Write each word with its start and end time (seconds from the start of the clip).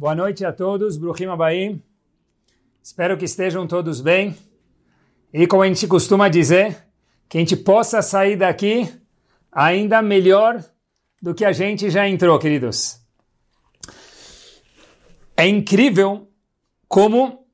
Boa 0.00 0.14
noite 0.14 0.46
a 0.46 0.50
todos, 0.50 0.96
Bruhim 0.96 1.26
Abaim. 1.26 1.82
Espero 2.82 3.18
que 3.18 3.26
estejam 3.26 3.66
todos 3.66 4.00
bem. 4.00 4.34
E 5.30 5.46
como 5.46 5.62
a 5.62 5.66
gente 5.66 5.86
costuma 5.86 6.30
dizer, 6.30 6.86
que 7.28 7.36
a 7.36 7.40
gente 7.40 7.54
possa 7.54 8.00
sair 8.00 8.34
daqui 8.34 8.90
ainda 9.52 10.00
melhor 10.00 10.64
do 11.20 11.34
que 11.34 11.44
a 11.44 11.52
gente 11.52 11.90
já 11.90 12.08
entrou, 12.08 12.38
queridos. 12.38 12.98
É 15.36 15.46
incrível 15.46 16.30
como, 16.88 17.44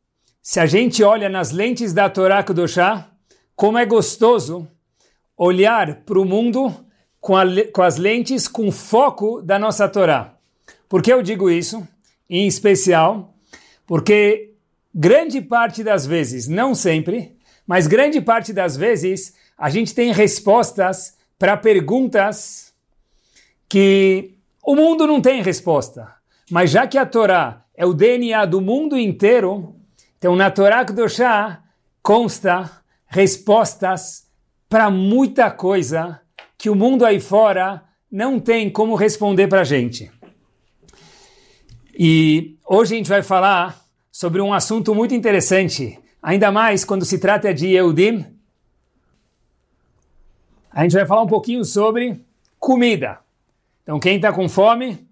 se 0.41 0.61
a 0.61 0.67
gente 0.67 1.03
olha 1.03 1.29
nas 1.29 1.51
lentes 1.51 1.93
da 1.93 2.09
Torá 2.09 2.45
Kudoshá, 2.45 3.11
como 3.57 3.77
é 3.77 3.85
gostoso 3.85 4.69
olhar 5.37 5.97
para 6.03 6.21
o 6.21 6.25
mundo 6.25 6.73
com, 7.21 7.37
a, 7.37 7.43
com 7.73 7.83
as 7.83 7.97
lentes 7.97 8.47
com 8.47 8.71
foco 8.71 9.43
da 9.43 9.59
nossa 9.59 9.89
Torá. 9.89 10.37
Por 10.89 11.03
que 11.03 11.13
eu 11.13 11.25
digo 11.25 11.51
isso? 11.51 11.85
Em 12.29 12.47
especial, 12.47 13.35
porque 13.87 14.55
grande 14.95 15.41
parte 15.41 15.85
das 15.85 16.07
vezes, 16.07 16.49
não 16.49 16.75
sempre, 16.75 17.37
mas 17.67 17.87
grande 17.87 18.21
parte 18.21 18.53
das 18.53 18.77
vezes, 18.77 19.35
a 19.57 19.71
gente 19.71 19.95
tem 19.95 20.13
respostas 20.13 21.17
para 21.39 21.57
perguntas 21.57 22.73
que 23.69 24.35
o 24.65 24.75
mundo 24.75 25.07
não 25.07 25.21
tem 25.21 25.43
resposta. 25.43 26.15
Mas 26.51 26.71
já 26.71 26.87
que 26.87 26.99
a 26.99 27.07
Torá 27.07 27.65
é 27.77 27.85
o 27.85 27.93
DNA 27.93 28.45
do 28.47 28.61
mundo 28.61 28.99
inteiro, 28.99 29.77
então 30.19 30.37
na 30.37 30.51
Torá 30.51 30.85
Kedoshá 30.85 31.63
consta 32.03 32.71
respostas 33.07 34.27
para 34.69 34.91
muita 34.91 35.51
coisa 35.51 36.21
que 36.57 36.71
o 36.71 36.75
mundo 36.75 37.05
aí 37.05 37.21
fora 37.21 37.83
não 38.11 38.41
tem 38.41 38.71
como 38.71 38.95
responder 38.95 39.49
para 39.49 39.61
a 39.61 39.65
gente. 39.65 40.11
E 41.99 42.59
hoje 42.67 42.95
a 42.95 42.99
gente 42.99 43.09
vai 43.09 43.23
falar 43.23 43.83
sobre 44.13 44.43
um 44.43 44.53
assunto 44.53 44.95
muito 44.95 45.15
interessante, 45.15 45.99
ainda 46.23 46.53
mais 46.53 46.85
quando 46.85 47.07
se 47.07 47.19
trata 47.19 47.55
de 47.55 47.73
Eudim. 47.73 48.27
A 50.71 50.83
gente 50.83 50.93
vai 50.93 51.07
falar 51.07 51.23
um 51.23 51.27
pouquinho 51.27 51.65
sobre 51.65 52.21
comida. 52.59 53.21
Então, 53.83 53.99
quem 53.99 54.17
está 54.17 54.31
com 54.31 54.47
fome, 54.47 55.09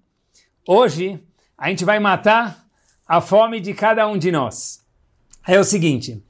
hoje 0.68 1.18
a 1.56 1.70
gente 1.70 1.86
vai 1.86 1.98
matar 1.98 2.66
a 3.08 3.18
fome 3.18 3.60
de 3.60 3.72
cada 3.72 4.06
um 4.06 4.18
de 4.18 4.30
nós. 4.30 4.84
É 5.48 5.58
o 5.58 5.64
seguinte: 5.64 6.22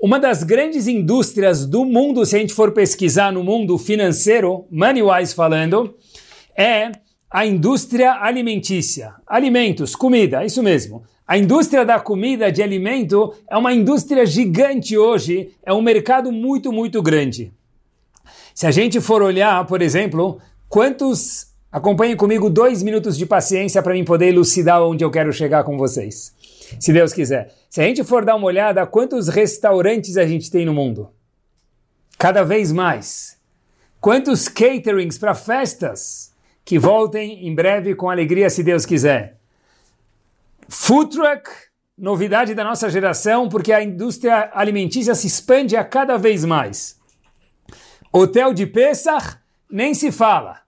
uma 0.00 0.18
das 0.18 0.42
grandes 0.42 0.86
indústrias 0.86 1.66
do 1.66 1.84
mundo, 1.84 2.24
se 2.24 2.34
a 2.34 2.38
gente 2.38 2.54
for 2.54 2.72
pesquisar 2.72 3.30
no 3.30 3.44
mundo 3.44 3.76
financeiro, 3.76 4.66
money-wise 4.70 5.34
falando, 5.34 5.94
é 6.56 6.92
a 7.30 7.46
indústria 7.46 8.12
alimentícia. 8.22 9.14
Alimentos, 9.26 9.94
comida, 9.94 10.44
isso 10.44 10.62
mesmo. 10.62 11.02
A 11.26 11.36
indústria 11.36 11.84
da 11.84 12.00
comida, 12.00 12.50
de 12.50 12.62
alimento, 12.62 13.34
é 13.50 13.56
uma 13.56 13.72
indústria 13.72 14.24
gigante 14.24 14.96
hoje, 14.96 15.52
é 15.64 15.72
um 15.72 15.82
mercado 15.82 16.32
muito, 16.32 16.72
muito 16.72 17.02
grande. 17.02 17.52
Se 18.54 18.66
a 18.66 18.70
gente 18.70 19.00
for 19.00 19.22
olhar, 19.22 19.66
por 19.66 19.82
exemplo, 19.82 20.38
quantos. 20.68 21.46
Acompanhem 21.70 22.16
comigo 22.16 22.48
dois 22.48 22.82
minutos 22.82 23.14
de 23.18 23.26
paciência 23.26 23.82
para 23.82 23.92
mim 23.92 24.02
poder 24.02 24.28
elucidar 24.28 24.82
onde 24.82 25.04
eu 25.04 25.10
quero 25.10 25.30
chegar 25.34 25.64
com 25.64 25.76
vocês 25.76 26.34
se 26.78 26.92
Deus 26.92 27.12
quiser. 27.12 27.54
Se 27.70 27.80
a 27.80 27.84
gente 27.84 28.04
for 28.04 28.24
dar 28.24 28.36
uma 28.36 28.46
olhada, 28.46 28.86
quantos 28.86 29.28
restaurantes 29.28 30.16
a 30.16 30.26
gente 30.26 30.50
tem 30.50 30.66
no 30.66 30.74
mundo? 30.74 31.10
Cada 32.18 32.42
vez 32.42 32.72
mais. 32.72 33.38
Quantos 34.00 34.48
caterings 34.48 35.18
para 35.18 35.34
festas 35.34 36.27
que 36.68 36.78
voltem 36.78 37.48
em 37.48 37.54
breve 37.54 37.94
com 37.94 38.10
alegria, 38.10 38.50
se 38.50 38.62
Deus 38.62 38.84
quiser. 38.84 39.38
Food 40.68 41.16
truck, 41.16 41.48
novidade 41.96 42.54
da 42.54 42.62
nossa 42.62 42.90
geração, 42.90 43.48
porque 43.48 43.72
a 43.72 43.82
indústria 43.82 44.50
alimentícia 44.52 45.14
se 45.14 45.26
expande 45.26 45.78
a 45.78 45.82
cada 45.82 46.18
vez 46.18 46.44
mais. 46.44 47.00
Hotel 48.12 48.52
de 48.52 48.66
Pesach, 48.66 49.38
nem 49.70 49.94
se 49.94 50.12
fala. 50.12 50.60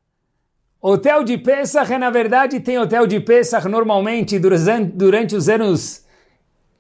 Hotel 0.81 1.23
de 1.23 1.37
Pesach, 1.37 1.91
na 1.99 2.09
verdade, 2.09 2.61
tem 2.61 2.79
hotel 2.79 3.07
de 3.07 3.21
Pesach 3.21 3.69
normalmente 3.69 4.39
durante 4.39 5.37
os 5.37 5.51
anos 5.51 6.07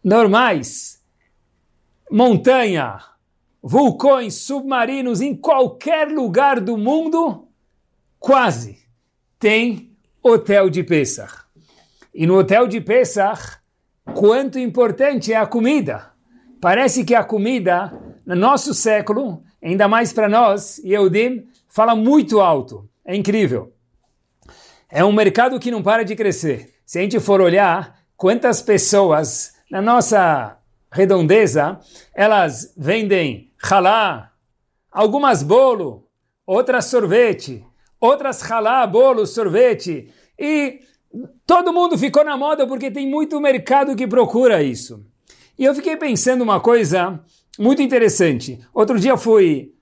normais. 0.03 0.99
Montanha, 2.11 2.99
vulcões, 3.63 4.37
submarinos, 4.37 5.21
em 5.21 5.37
qualquer 5.37 6.09
lugar 6.09 6.59
do 6.59 6.79
mundo, 6.79 7.47
quase, 8.19 8.81
tem 9.41 9.97
hotel 10.23 10.69
de 10.69 10.85
Pesach. 10.85 11.33
E 12.15 12.27
no 12.27 12.39
hotel 12.39 12.69
de 12.69 12.79
Pesach, 12.79 13.57
quanto 14.15 14.59
importante 14.59 15.33
é 15.33 15.37
a 15.37 15.47
comida. 15.47 16.13
Parece 16.61 17.05
que 17.05 17.15
a 17.15 17.25
comida, 17.25 17.91
no 18.27 18.37
nosso 18.37 18.75
século, 18.75 19.43
ainda 19.63 19.89
mais 19.89 20.13
para 20.13 20.29
nós, 20.29 20.79
Yehudim, 20.85 21.49
fala 21.71 21.97
muito 21.97 22.39
alto. 22.39 22.87
É 23.03 23.17
incrível. 23.17 23.73
É 24.91 25.03
um 25.03 25.13
mercado 25.13 25.59
que 25.59 25.71
não 25.71 25.83
para 25.83 26.05
de 26.05 26.15
crescer. 26.15 26.75
Se 26.85 26.99
a 26.99 27.03
gente 27.03 27.19
for 27.19 27.41
olhar 27.41 27.99
quantas 28.19 28.61
pessoas 28.61 29.55
na 29.71 29.81
nossa 29.81 30.59
redondeza, 30.93 31.81
elas 32.15 32.75
vendem 32.77 33.55
halá, 33.63 34.33
algumas 34.93 35.43
bolo, 35.43 36.07
outras 36.45 36.87
sorvete, 36.87 37.65
outras 38.01 38.43
halá, 38.51 38.87
bolo, 38.87 39.27
sorvete. 39.27 40.09
E 40.39 40.81
todo 41.47 41.73
mundo 41.73 41.99
ficou 41.99 42.25
na 42.25 42.37
moda 42.37 42.67
porque 42.67 42.91
tem 42.91 43.07
muito 43.07 43.41
mercado 43.41 43.95
que 43.95 44.07
procura 44.07 44.63
isso. 44.63 45.05
E 45.59 45.65
eu 45.65 45.75
fiquei 45.75 45.97
pensando 45.97 46.43
uma 46.43 46.61
coisa 46.61 47.21
muito 47.59 47.83
interessante. 47.83 48.59
Outro 48.73 48.99
dia 48.99 49.17
fui 49.17 49.75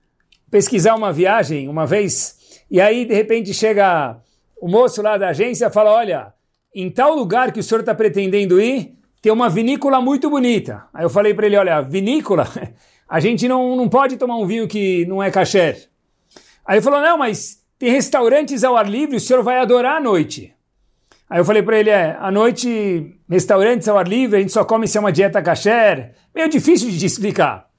pesquisar 0.51 0.95
uma 0.95 1.13
viagem, 1.13 1.67
uma 1.67 1.85
vez, 1.85 2.61
e 2.69 2.81
aí 2.81 3.05
de 3.05 3.13
repente 3.13 3.53
chega 3.53 4.19
o 4.59 4.67
moço 4.67 5.01
lá 5.01 5.17
da 5.17 5.29
agência 5.29 5.69
fala, 5.69 5.91
olha, 5.91 6.33
em 6.75 6.89
tal 6.89 7.15
lugar 7.15 7.51
que 7.51 7.59
o 7.59 7.63
senhor 7.63 7.79
está 7.79 7.95
pretendendo 7.95 8.59
ir, 8.59 8.97
tem 9.21 9.31
uma 9.31 9.49
vinícola 9.49 10.01
muito 10.01 10.29
bonita. 10.29 10.85
Aí 10.93 11.03
eu 11.03 11.09
falei 11.09 11.33
para 11.33 11.45
ele, 11.45 11.57
olha, 11.57 11.81
vinícola, 11.81 12.47
a 13.07 13.19
gente 13.19 13.47
não, 13.47 13.75
não 13.75 13.87
pode 13.87 14.17
tomar 14.17 14.37
um 14.37 14.45
vinho 14.45 14.67
que 14.67 15.05
não 15.05 15.21
é 15.21 15.31
kasher. 15.31 15.89
Aí 16.65 16.75
ele 16.75 16.81
falou, 16.81 17.01
não, 17.01 17.17
mas 17.17 17.58
tem 17.79 17.89
restaurantes 17.91 18.63
ao 18.63 18.75
ar 18.75 18.87
livre, 18.87 19.15
o 19.15 19.19
senhor 19.19 19.41
vai 19.41 19.57
adorar 19.57 19.97
à 19.97 20.01
noite. 20.01 20.53
Aí 21.29 21.39
eu 21.39 21.45
falei 21.45 21.63
para 21.63 21.79
ele, 21.79 21.89
é, 21.89 22.17
à 22.19 22.29
noite, 22.29 23.17
restaurantes 23.29 23.87
ao 23.87 23.97
ar 23.97 24.07
livre, 24.07 24.37
a 24.37 24.41
gente 24.41 24.51
só 24.51 24.65
come 24.65 24.87
se 24.87 24.97
é 24.97 24.99
uma 24.99 25.11
dieta 25.11 25.41
kasher. 25.41 26.13
Meio 26.35 26.49
difícil 26.49 26.89
de 26.89 27.05
explicar. 27.05 27.69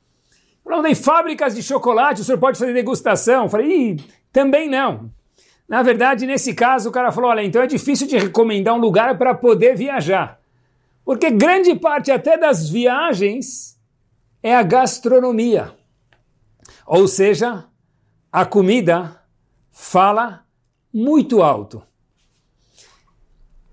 Falou, 0.65 0.83
tem 0.83 0.95
fábricas 0.95 1.55
de 1.55 1.63
chocolate, 1.63 2.23
o 2.23 2.25
senhor 2.25 2.39
pode 2.39 2.59
fazer 2.59 2.73
degustação. 2.73 3.45
Eu 3.45 3.49
falei, 3.51 3.99
também 4.33 4.69
não. 4.69 5.11
Na 5.69 5.83
verdade, 5.83 6.27
nesse 6.27 6.55
caso, 6.55 6.89
o 6.89 6.93
cara 6.93 7.13
falou: 7.13 7.31
olha, 7.31 7.45
então 7.45 7.63
é 7.63 7.67
difícil 7.67 8.07
de 8.07 8.19
recomendar 8.19 8.75
um 8.75 8.79
lugar 8.79 9.17
para 9.19 9.35
poder 9.35 9.77
viajar. 9.77 10.41
Porque 11.05 11.31
grande 11.31 11.75
parte 11.77 12.11
até 12.11 12.37
das 12.37 12.69
viagens 12.69 13.79
é 14.43 14.55
a 14.55 14.63
gastronomia. 14.63 15.73
Ou 16.87 17.07
seja, 17.07 17.65
a 18.33 18.45
comida 18.45 19.20
fala 19.71 20.45
muito 20.93 21.43
alto. 21.43 21.83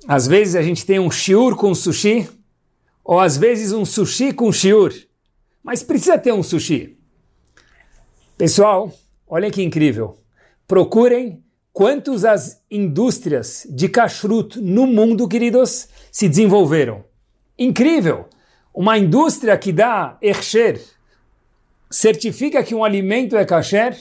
Às 0.07 0.27
vezes 0.27 0.55
a 0.55 0.61
gente 0.61 0.85
tem 0.85 0.99
um 0.99 1.11
shiur 1.11 1.55
com 1.55 1.75
sushi, 1.75 2.29
ou 3.03 3.19
às 3.19 3.37
vezes 3.37 3.71
um 3.71 3.83
sushi 3.83 4.31
com 4.31 4.51
shiur. 4.51 4.93
Mas 5.63 5.83
precisa 5.83 6.17
ter 6.17 6.31
um 6.31 6.43
sushi. 6.43 6.97
Pessoal, 8.37 8.93
olha 9.27 9.51
que 9.51 9.63
incrível. 9.63 10.17
Procurem 10.67 11.43
quantos 11.73 12.23
as 12.23 12.63
indústrias 12.71 13.67
de 13.69 13.89
kashrut 13.89 14.59
no 14.59 14.87
mundo, 14.87 15.27
queridos, 15.27 15.89
se 16.11 16.29
desenvolveram. 16.29 17.03
Incrível! 17.57 18.27
Uma 18.73 18.97
indústria 18.97 19.57
que 19.57 19.71
dá 19.71 20.17
ercher, 20.21 20.79
certifica 21.89 22.63
que 22.63 22.75
um 22.75 22.83
alimento 22.83 23.35
é 23.35 23.43
kasher, 23.43 23.97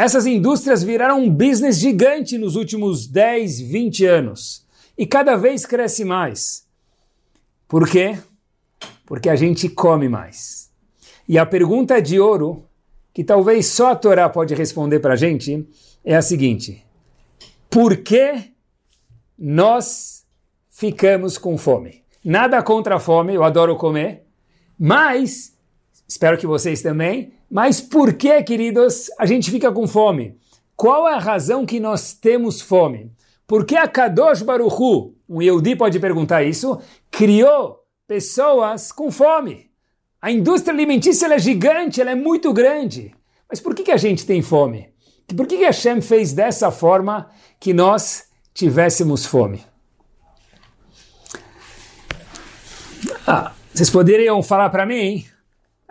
essas 0.00 0.24
indústrias 0.24 0.82
viraram 0.82 1.20
um 1.20 1.30
business 1.30 1.78
gigante 1.78 2.38
nos 2.38 2.56
últimos 2.56 3.06
10, 3.06 3.60
20 3.60 4.06
anos. 4.06 4.66
E 4.96 5.04
cada 5.04 5.36
vez 5.36 5.66
cresce 5.66 6.06
mais. 6.06 6.66
Por 7.68 7.86
quê? 7.86 8.18
Porque 9.04 9.28
a 9.28 9.36
gente 9.36 9.68
come 9.68 10.08
mais. 10.08 10.70
E 11.28 11.36
a 11.36 11.44
pergunta 11.44 12.00
de 12.00 12.18
ouro, 12.18 12.64
que 13.12 13.22
talvez 13.22 13.66
só 13.66 13.90
a 13.90 13.96
Torá 13.96 14.28
pode 14.30 14.54
responder 14.54 15.00
para 15.00 15.12
a 15.12 15.16
gente, 15.16 15.68
é 16.02 16.16
a 16.16 16.22
seguinte: 16.22 16.82
por 17.68 17.98
que 17.98 18.52
nós 19.38 20.24
ficamos 20.70 21.36
com 21.36 21.58
fome? 21.58 22.02
Nada 22.24 22.62
contra 22.62 22.96
a 22.96 23.00
fome, 23.00 23.34
eu 23.34 23.44
adoro 23.44 23.76
comer, 23.76 24.24
mas, 24.78 25.54
espero 26.10 26.36
que 26.36 26.46
vocês 26.46 26.82
também, 26.82 27.32
mas 27.48 27.80
por 27.80 28.14
que, 28.14 28.42
queridos, 28.42 29.08
a 29.16 29.24
gente 29.24 29.48
fica 29.48 29.70
com 29.70 29.86
fome? 29.86 30.36
Qual 30.74 31.08
é 31.08 31.14
a 31.14 31.20
razão 31.20 31.64
que 31.64 31.78
nós 31.78 32.12
temos 32.12 32.60
fome? 32.60 33.12
Por 33.46 33.64
que 33.64 33.76
a 33.76 33.86
Kadosh 33.86 34.42
Baruchu, 34.42 35.14
um 35.28 35.40
Yehudi 35.40 35.76
pode 35.76 36.00
perguntar 36.00 36.42
isso, 36.42 36.80
criou 37.12 37.84
pessoas 38.08 38.90
com 38.90 39.08
fome? 39.12 39.70
A 40.20 40.32
indústria 40.32 40.74
alimentícia 40.74 41.32
é 41.32 41.38
gigante, 41.38 42.00
ela 42.00 42.10
é 42.10 42.16
muito 42.16 42.52
grande. 42.52 43.14
Mas 43.48 43.60
por 43.60 43.72
que, 43.72 43.84
que 43.84 43.92
a 43.92 43.96
gente 43.96 44.26
tem 44.26 44.42
fome? 44.42 44.92
Por 45.36 45.46
que, 45.46 45.58
que 45.58 45.64
Hashem 45.64 46.00
fez 46.00 46.32
dessa 46.32 46.72
forma 46.72 47.30
que 47.60 47.72
nós 47.72 48.24
tivéssemos 48.52 49.24
fome? 49.24 49.62
Ah, 53.24 53.52
vocês 53.72 53.88
poderiam 53.88 54.42
falar 54.42 54.70
para 54.70 54.84
mim, 54.84 55.24
é 55.24 55.30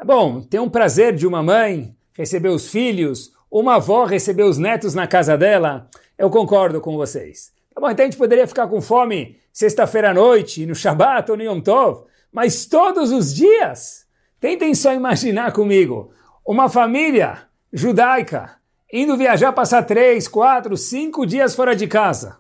bom, 0.06 0.42
tem 0.42 0.60
um 0.60 0.70
prazer 0.70 1.16
de 1.16 1.28
uma 1.28 1.44
mãe 1.44 1.96
receber 2.14 2.50
os 2.50 2.70
filhos, 2.70 3.34
uma 3.52 3.76
avó 3.76 4.06
receber 4.06 4.44
os 4.44 4.58
netos 4.58 4.94
na 4.94 5.08
casa 5.08 5.38
dela, 5.38 5.90
eu 6.18 6.30
concordo 6.30 6.82
com 6.82 6.96
vocês. 6.96 7.52
Tá 7.74 7.82
bom, 7.82 7.90
então 7.90 8.04
a 8.04 8.08
gente 8.10 8.18
poderia 8.18 8.48
ficar 8.48 8.68
com 8.68 8.82
fome 8.82 9.38
sexta-feira 9.52 10.12
à 10.12 10.14
noite, 10.14 10.66
no 10.66 10.76
Shabat 10.76 11.32
ou 11.32 11.38
no 11.38 11.44
Yom 11.44 11.62
Tov, 11.62 12.06
mas 12.32 12.66
todos 12.66 13.12
os 13.12 13.34
dias, 13.34 14.06
tentem 14.40 14.76
só 14.76 14.94
imaginar 14.94 15.52
comigo, 15.52 16.12
uma 16.46 16.70
família 16.70 17.44
judaica 17.72 18.60
indo 18.92 19.16
viajar, 19.16 19.52
passar 19.54 19.84
três, 19.84 20.28
quatro, 20.28 20.76
cinco 20.76 21.26
dias 21.26 21.56
fora 21.56 21.76
de 21.76 21.88
casa. 21.88 22.40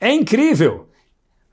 É 0.00 0.12
incrível. 0.12 0.88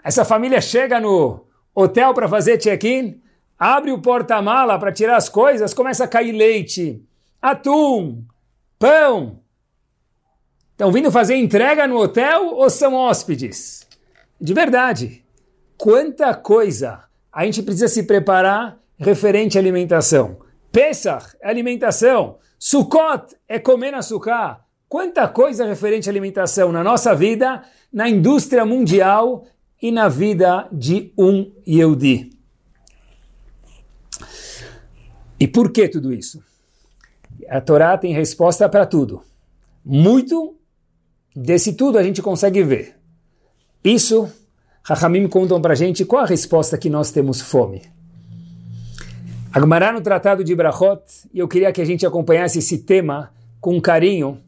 Essa 0.04 0.26
família 0.26 0.60
chega 0.60 1.00
no 1.00 1.46
hotel 1.74 2.14
para 2.14 2.28
fazer 2.28 2.58
check-in, 2.58 3.22
abre 3.64 3.94
o 3.94 4.02
porta-mala 4.02 4.78
para 4.78 4.92
tirar 4.92 5.16
as 5.16 5.30
coisas, 5.30 5.74
começa 5.74 6.04
a 6.04 6.08
cair 6.08 6.34
leite, 6.34 7.02
atum, 7.42 8.22
pão. 8.78 9.40
Estão 10.72 10.92
vindo 10.92 11.10
fazer 11.10 11.38
entrega 11.38 11.88
no 11.88 11.98
hotel 11.98 12.56
ou 12.56 12.70
são 12.70 12.94
hóspedes? 12.94 13.88
De 14.40 14.54
verdade, 14.54 15.24
quanta 15.78 16.36
coisa 16.36 17.06
a 17.32 17.46
gente 17.46 17.64
precisa 17.64 17.88
se 17.88 18.04
preparar 18.04 18.78
referente 18.98 19.58
à 19.58 19.62
alimentação. 19.62 20.40
Pesach 20.70 21.34
é 21.42 21.48
alimentação. 21.48 22.40
Sukkot 22.60 23.34
é 23.48 23.60
comer 23.60 23.94
sukkah. 24.04 24.60
Quanta 24.90 25.26
coisa 25.30 25.66
referente 25.66 26.10
à 26.10 26.12
alimentação 26.12 26.70
na 26.70 26.84
nossa 26.84 27.16
vida, 27.16 27.64
na 27.94 28.10
indústria 28.10 28.66
mundial 28.66 29.46
e 29.82 29.90
na 29.90 30.10
vida 30.10 30.68
de 30.70 31.14
um 31.18 31.50
Yehudi. 31.66 32.33
E 35.44 35.48
por 35.48 35.74
que 35.74 35.90
tudo 35.90 36.14
isso? 36.14 36.42
A 37.50 37.60
Torá 37.60 37.98
tem 37.98 38.14
resposta 38.14 38.70
para 38.70 38.86
tudo. 38.86 39.22
Muito 39.84 40.56
desse 41.36 41.74
tudo 41.74 41.98
a 41.98 42.04
gente 42.04 42.22
consegue 42.22 42.64
ver. 42.64 42.96
Isso, 43.84 44.32
Rahamim 44.82 45.28
contam 45.28 45.62
para 45.62 45.74
a 45.74 45.76
gente 45.76 46.06
qual 46.06 46.24
a 46.24 46.26
resposta 46.26 46.78
que 46.78 46.90
nós 46.90 47.12
temos 47.12 47.42
fome. 47.42 47.82
Agmará 49.52 49.92
no 49.92 50.00
Tratado 50.00 50.46
de 50.46 50.56
Brachot, 50.56 51.04
e 51.34 51.40
eu 51.40 51.48
queria 51.50 51.74
que 51.74 51.82
a 51.82 51.86
gente 51.86 52.06
acompanhasse 52.06 52.60
esse 52.60 52.78
tema 52.78 53.30
com 53.60 53.82
carinho, 53.82 54.40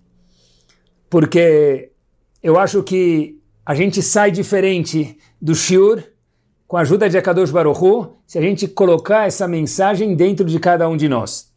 porque 1.09 1.91
eu 2.41 2.57
acho 2.57 2.81
que 2.81 3.37
a 3.65 3.75
gente 3.75 4.01
sai 4.01 4.31
diferente 4.31 5.17
do 5.41 5.53
Shiur 5.53 6.01
com 6.67 6.77
a 6.77 6.81
ajuda 6.81 7.09
de 7.09 7.17
Akadosh 7.17 7.51
Baruchu 7.51 8.15
se 8.25 8.37
a 8.37 8.41
gente 8.41 8.67
colocar 8.67 9.27
essa 9.27 9.47
mensagem 9.47 10.15
dentro 10.15 10.45
de 10.45 10.59
cada 10.59 10.87
um 10.89 10.97
de 10.97 11.07
nós. 11.07 11.51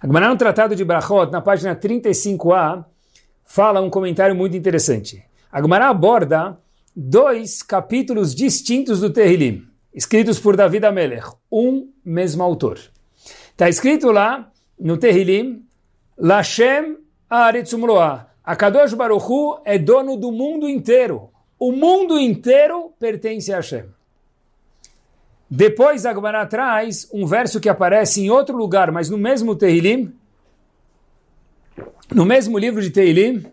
Agmará 0.00 0.28
no 0.28 0.36
Tratado 0.36 0.74
de 0.74 0.84
Brachot, 0.84 1.30
na 1.30 1.40
página 1.40 1.76
35a, 1.76 2.84
fala 3.44 3.80
um 3.80 3.90
comentário 3.90 4.34
muito 4.34 4.56
interessante. 4.56 5.22
Agmará 5.50 5.88
aborda 5.88 6.58
dois 6.94 7.62
capítulos 7.62 8.34
distintos 8.34 9.00
do 9.00 9.10
Terrilim, 9.10 9.66
escritos 9.94 10.38
por 10.38 10.56
David 10.56 10.84
Amelech, 10.86 11.26
um 11.50 11.88
mesmo 12.04 12.42
autor. 12.42 12.78
Está 13.50 13.68
escrito 13.68 14.10
lá 14.10 14.50
no 14.78 14.96
Terrilim, 14.96 15.64
Lashem 16.18 16.96
Aretzumloah, 17.28 18.32
a 18.44 18.56
Kadosh 18.56 18.94
Baruchu 18.94 19.60
é 19.64 19.78
dono 19.78 20.16
do 20.16 20.32
mundo 20.32 20.68
inteiro. 20.68 21.30
O 21.60 21.70
mundo 21.70 22.18
inteiro 22.18 22.92
pertence 22.98 23.52
a 23.52 23.56
Hashem. 23.56 23.84
Depois 25.54 26.06
a 26.06 26.46
traz 26.46 27.06
um 27.12 27.26
verso 27.26 27.60
que 27.60 27.68
aparece 27.68 28.22
em 28.22 28.30
outro 28.30 28.56
lugar, 28.56 28.90
mas 28.90 29.10
no 29.10 29.18
mesmo 29.18 29.54
Tehilim, 29.54 30.10
no 32.10 32.24
mesmo 32.24 32.56
livro 32.56 32.80
de 32.80 32.88
Tehilim, 32.88 33.44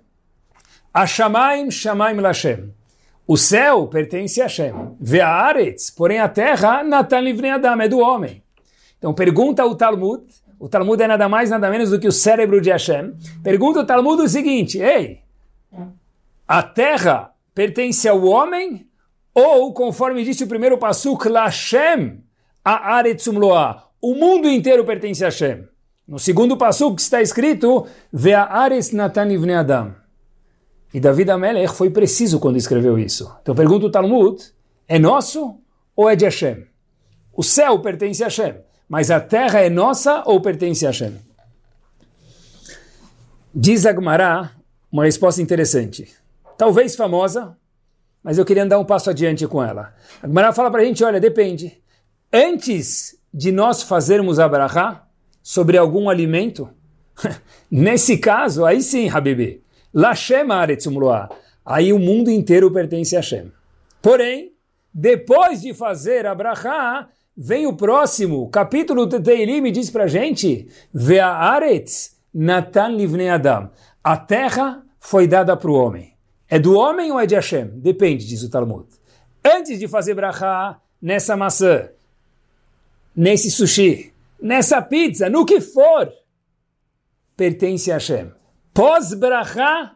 Ashamaim 0.93 1.69
Shamaim 1.69 2.21
Lashem. 2.21 2.73
O 3.27 3.35
céu 3.35 3.85
pertence 3.87 4.39
a 4.39 4.45
Hashem. 4.45 4.73
Ve'aretz, 4.97 5.89
porém 5.89 6.21
a 6.21 6.29
terra, 6.29 6.85
Natan 6.85 7.19
Livnei 7.19 7.51
Adam, 7.51 7.81
é 7.81 7.89
do 7.89 7.99
homem. 7.99 8.41
Então 8.97 9.13
pergunta 9.13 9.65
o 9.65 9.75
Talmud, 9.75 10.23
o 10.57 10.69
Talmud 10.69 11.03
é 11.03 11.07
nada 11.07 11.27
mais, 11.27 11.49
nada 11.49 11.69
menos 11.69 11.89
do 11.89 11.99
que 11.99 12.07
o 12.07 12.13
cérebro 12.13 12.61
de 12.61 12.69
Hashem. 12.69 13.13
Pergunta 13.43 13.81
o 13.81 13.85
Talmud 13.85 14.21
o 14.21 14.29
seguinte: 14.29 14.77
Ei, 14.77 15.19
a 16.47 16.63
terra 16.63 17.33
pertence 17.53 18.07
ao 18.07 18.23
homem? 18.23 18.88
Ou, 19.39 19.71
conforme 19.71 20.25
disse 20.25 20.43
o 20.43 20.47
primeiro 20.47 20.77
Pasuk, 20.77 21.29
Lashem, 21.29 22.21
a 22.63 22.95
Aretzum 22.95 23.39
Loa, 23.39 23.85
o 24.01 24.13
mundo 24.13 24.49
inteiro 24.49 24.83
pertence 24.83 25.23
a 25.23 25.27
Hashem. 25.27 25.65
No 26.05 26.19
segundo 26.19 26.57
Pasuk 26.57 26.99
está 26.99 27.21
escrito, 27.21 27.87
Ve'ares 28.11 28.91
Natan 28.91 29.29
Adam. 29.57 29.95
E 30.93 30.99
David 30.99 31.31
Amelech 31.31 31.73
foi 31.73 31.89
preciso 31.89 32.37
quando 32.37 32.57
escreveu 32.57 32.99
isso. 32.99 33.33
Então 33.41 33.55
pergunta 33.55 33.85
o 33.85 33.91
Talmud, 33.91 34.43
é 34.85 34.99
nosso 34.99 35.57
ou 35.95 36.09
é 36.09 36.17
de 36.17 36.25
Hashem? 36.25 36.65
O 37.31 37.41
céu 37.41 37.79
pertence 37.79 38.21
a 38.21 38.25
Hashem. 38.25 38.55
Mas 38.89 39.09
a 39.09 39.21
terra 39.21 39.61
é 39.61 39.69
nossa 39.69 40.21
ou 40.25 40.41
pertence 40.41 40.85
a 40.85 40.89
Hashem? 40.89 41.15
Diz 43.55 43.85
Agmará 43.85 44.51
uma 44.91 45.05
resposta 45.05 45.41
interessante. 45.41 46.13
Talvez 46.57 46.95
famosa, 46.97 47.55
mas 48.29 48.37
eu 48.37 48.45
queria 48.45 48.61
andar 48.61 48.77
um 48.77 48.85
passo 48.85 49.09
adiante 49.09 49.47
com 49.47 49.63
ela. 49.63 49.91
Agmará 50.21 50.53
fala 50.53 50.69
para 50.69 50.83
a 50.83 50.85
gente, 50.85 51.03
olha, 51.03 51.19
depende. 51.19 51.81
Antes 52.31 53.19
de 53.33 53.51
nós 53.51 53.81
fazermos 53.81 54.37
a 54.37 54.47
brachá 54.47 55.07
sobre 55.41 55.79
algum 55.79 56.07
alimento, 56.07 56.69
nesse 57.71 58.19
caso, 58.19 58.65
aí 58.65 58.83
sim, 58.83 59.09
Habibi, 59.09 59.63
Lashem 59.91 60.51
Aretzumloa, 60.51 61.27
aí 61.65 61.91
o 61.91 61.97
mundo 61.97 62.29
inteiro 62.29 62.69
pertence 62.69 63.15
a 63.15 63.19
Hashem. 63.19 63.51
Porém, 63.99 64.53
depois 64.93 65.61
de 65.61 65.73
fazer 65.73 66.27
a 66.27 66.35
brachá, 66.35 67.09
Vem 67.35 67.65
o 67.65 67.73
próximo, 67.73 68.47
capítulo 68.51 69.07
de 69.07 69.19
Teilim 69.21 69.71
diz 69.71 69.89
para 69.89 70.03
a 70.03 70.07
gente, 70.07 70.67
Ve'aretz 70.93 72.17
Natan 72.31 72.89
Livnei 72.89 73.29
Adam. 73.29 73.71
A 74.03 74.17
terra 74.17 74.83
foi 74.99 75.25
dada 75.25 75.57
para 75.57 75.71
o 75.71 75.73
homem. 75.73 76.18
É 76.49 76.57
do 76.57 76.73
homem 76.73 77.11
ou 77.11 77.19
é 77.19 77.25
de 77.25 77.35
Hashem? 77.35 77.67
Depende, 77.75 78.25
diz 78.25 78.41
o 78.41 78.49
Talmud. 78.49 78.87
Antes 79.45 79.77
de 79.77 79.87
fazer 79.87 80.15
brachá 80.15 80.81
nessa 81.01 81.37
maçã, 81.37 81.89
nesse 83.15 83.51
sushi, 83.51 84.11
nessa 84.41 84.81
pizza, 84.81 85.29
no 85.29 85.45
que 85.45 85.61
for, 85.61 86.11
pertence 87.37 87.91
a 87.91 87.95
Hashem. 87.95 88.31
Pós-brachá, 88.73 89.95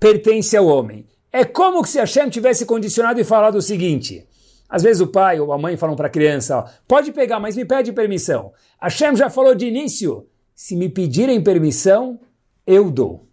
pertence 0.00 0.56
ao 0.56 0.66
homem. 0.66 1.06
É 1.30 1.44
como 1.44 1.84
se 1.84 1.98
Hashem 1.98 2.30
tivesse 2.30 2.64
condicionado 2.64 3.20
e 3.20 3.24
falado 3.24 3.56
o 3.56 3.62
seguinte: 3.62 4.26
às 4.68 4.82
vezes 4.82 5.02
o 5.02 5.06
pai 5.08 5.38
ou 5.38 5.52
a 5.52 5.58
mãe 5.58 5.76
falam 5.76 5.94
para 5.94 6.06
a 6.06 6.10
criança, 6.10 6.58
ó, 6.58 6.68
pode 6.86 7.12
pegar, 7.12 7.38
mas 7.38 7.54
me 7.54 7.66
pede 7.66 7.92
permissão. 7.92 8.52
Hashem 8.80 9.14
já 9.14 9.28
falou 9.28 9.54
de 9.54 9.66
início, 9.66 10.26
se 10.54 10.74
me 10.74 10.88
pedirem 10.88 11.42
permissão, 11.42 12.18
eu 12.66 12.90
dou. 12.90 13.27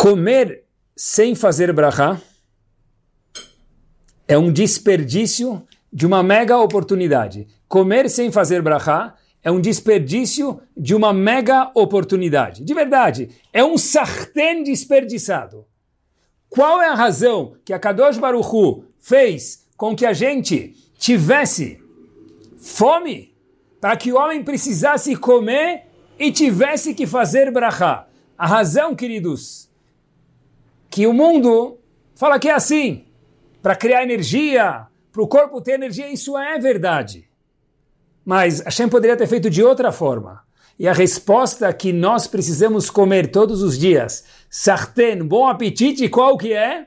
Comer 0.00 0.64
sem 0.96 1.34
fazer 1.34 1.74
brachá 1.74 2.18
é 4.26 4.38
um 4.38 4.50
desperdício 4.50 5.62
de 5.92 6.06
uma 6.06 6.22
mega 6.22 6.56
oportunidade. 6.56 7.46
Comer 7.68 8.08
sem 8.08 8.32
fazer 8.32 8.62
brachá 8.62 9.14
é 9.42 9.50
um 9.50 9.60
desperdício 9.60 10.58
de 10.74 10.94
uma 10.94 11.12
mega 11.12 11.70
oportunidade. 11.74 12.64
De 12.64 12.72
verdade, 12.72 13.28
é 13.52 13.62
um 13.62 13.76
sartén 13.76 14.62
desperdiçado. 14.62 15.66
Qual 16.48 16.80
é 16.80 16.88
a 16.88 16.94
razão 16.94 17.56
que 17.62 17.74
a 17.74 17.78
Kadosh 17.78 18.16
Baruchu 18.16 18.84
fez 18.98 19.68
com 19.76 19.94
que 19.94 20.06
a 20.06 20.14
gente 20.14 20.74
tivesse 20.96 21.78
fome? 22.56 23.34
Para 23.78 23.98
que 23.98 24.10
o 24.10 24.16
homem 24.16 24.42
precisasse 24.42 25.14
comer 25.14 25.82
e 26.18 26.32
tivesse 26.32 26.94
que 26.94 27.06
fazer 27.06 27.52
brachá. 27.52 28.08
A 28.38 28.46
razão, 28.46 28.96
queridos, 28.96 29.69
que 30.90 31.06
o 31.06 31.12
mundo 31.12 31.78
fala 32.14 32.38
que 32.38 32.48
é 32.48 32.54
assim, 32.54 33.06
para 33.62 33.76
criar 33.76 34.02
energia, 34.02 34.86
para 35.12 35.22
o 35.22 35.28
corpo 35.28 35.60
ter 35.60 35.72
energia, 35.72 36.08
isso 36.08 36.36
é 36.36 36.58
verdade. 36.58 37.28
Mas 38.24 38.60
Hashem 38.60 38.88
poderia 38.88 39.16
ter 39.16 39.26
feito 39.26 39.48
de 39.48 39.62
outra 39.62 39.92
forma. 39.92 40.42
e 40.78 40.88
a 40.88 40.94
resposta 40.94 41.70
que 41.74 41.92
nós 41.92 42.26
precisamos 42.26 42.88
comer 42.88 43.30
todos 43.30 43.62
os 43.62 43.78
dias, 43.78 44.24
sarten, 44.48 45.22
bom 45.22 45.46
apetite, 45.46 46.08
qual 46.08 46.38
que 46.38 46.54
é? 46.54 46.86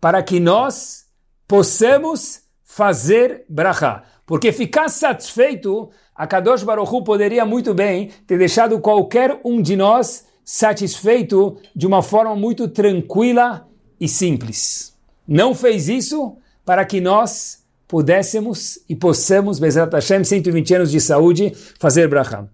Para 0.00 0.22
que 0.22 0.38
nós 0.38 1.06
possamos 1.48 2.42
fazer 2.62 3.44
brachá. 3.48 4.04
Porque 4.24 4.52
ficar 4.52 4.88
satisfeito, 4.88 5.90
a 6.14 6.24
Kadosh 6.24 6.62
Baruch 6.62 6.94
Hu 6.94 7.02
poderia 7.02 7.44
muito 7.44 7.74
bem 7.74 8.12
ter 8.28 8.38
deixado 8.38 8.78
qualquer 8.78 9.40
um 9.44 9.60
de 9.60 9.74
nós 9.74 10.24
satisfeito 10.50 11.58
de 11.76 11.86
uma 11.86 12.02
forma 12.02 12.34
muito 12.34 12.68
tranquila 12.68 13.68
e 14.00 14.08
simples. 14.08 14.96
Não 15.26 15.54
fez 15.54 15.90
isso 15.90 16.38
para 16.64 16.86
que 16.86 17.02
nós 17.02 17.62
pudéssemos 17.86 18.78
e 18.88 18.96
possamos, 18.96 19.58
Bezat 19.58 19.92
Hashem, 19.92 20.24
120 20.24 20.74
anos 20.74 20.90
de 20.90 21.02
saúde, 21.02 21.52
fazer 21.78 22.08
brachá. 22.08 22.48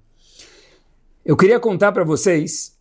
Eu 1.25 1.37
queria 1.37 1.61
contar 1.61 1.93
para 1.93 2.03
vocês 2.03 2.77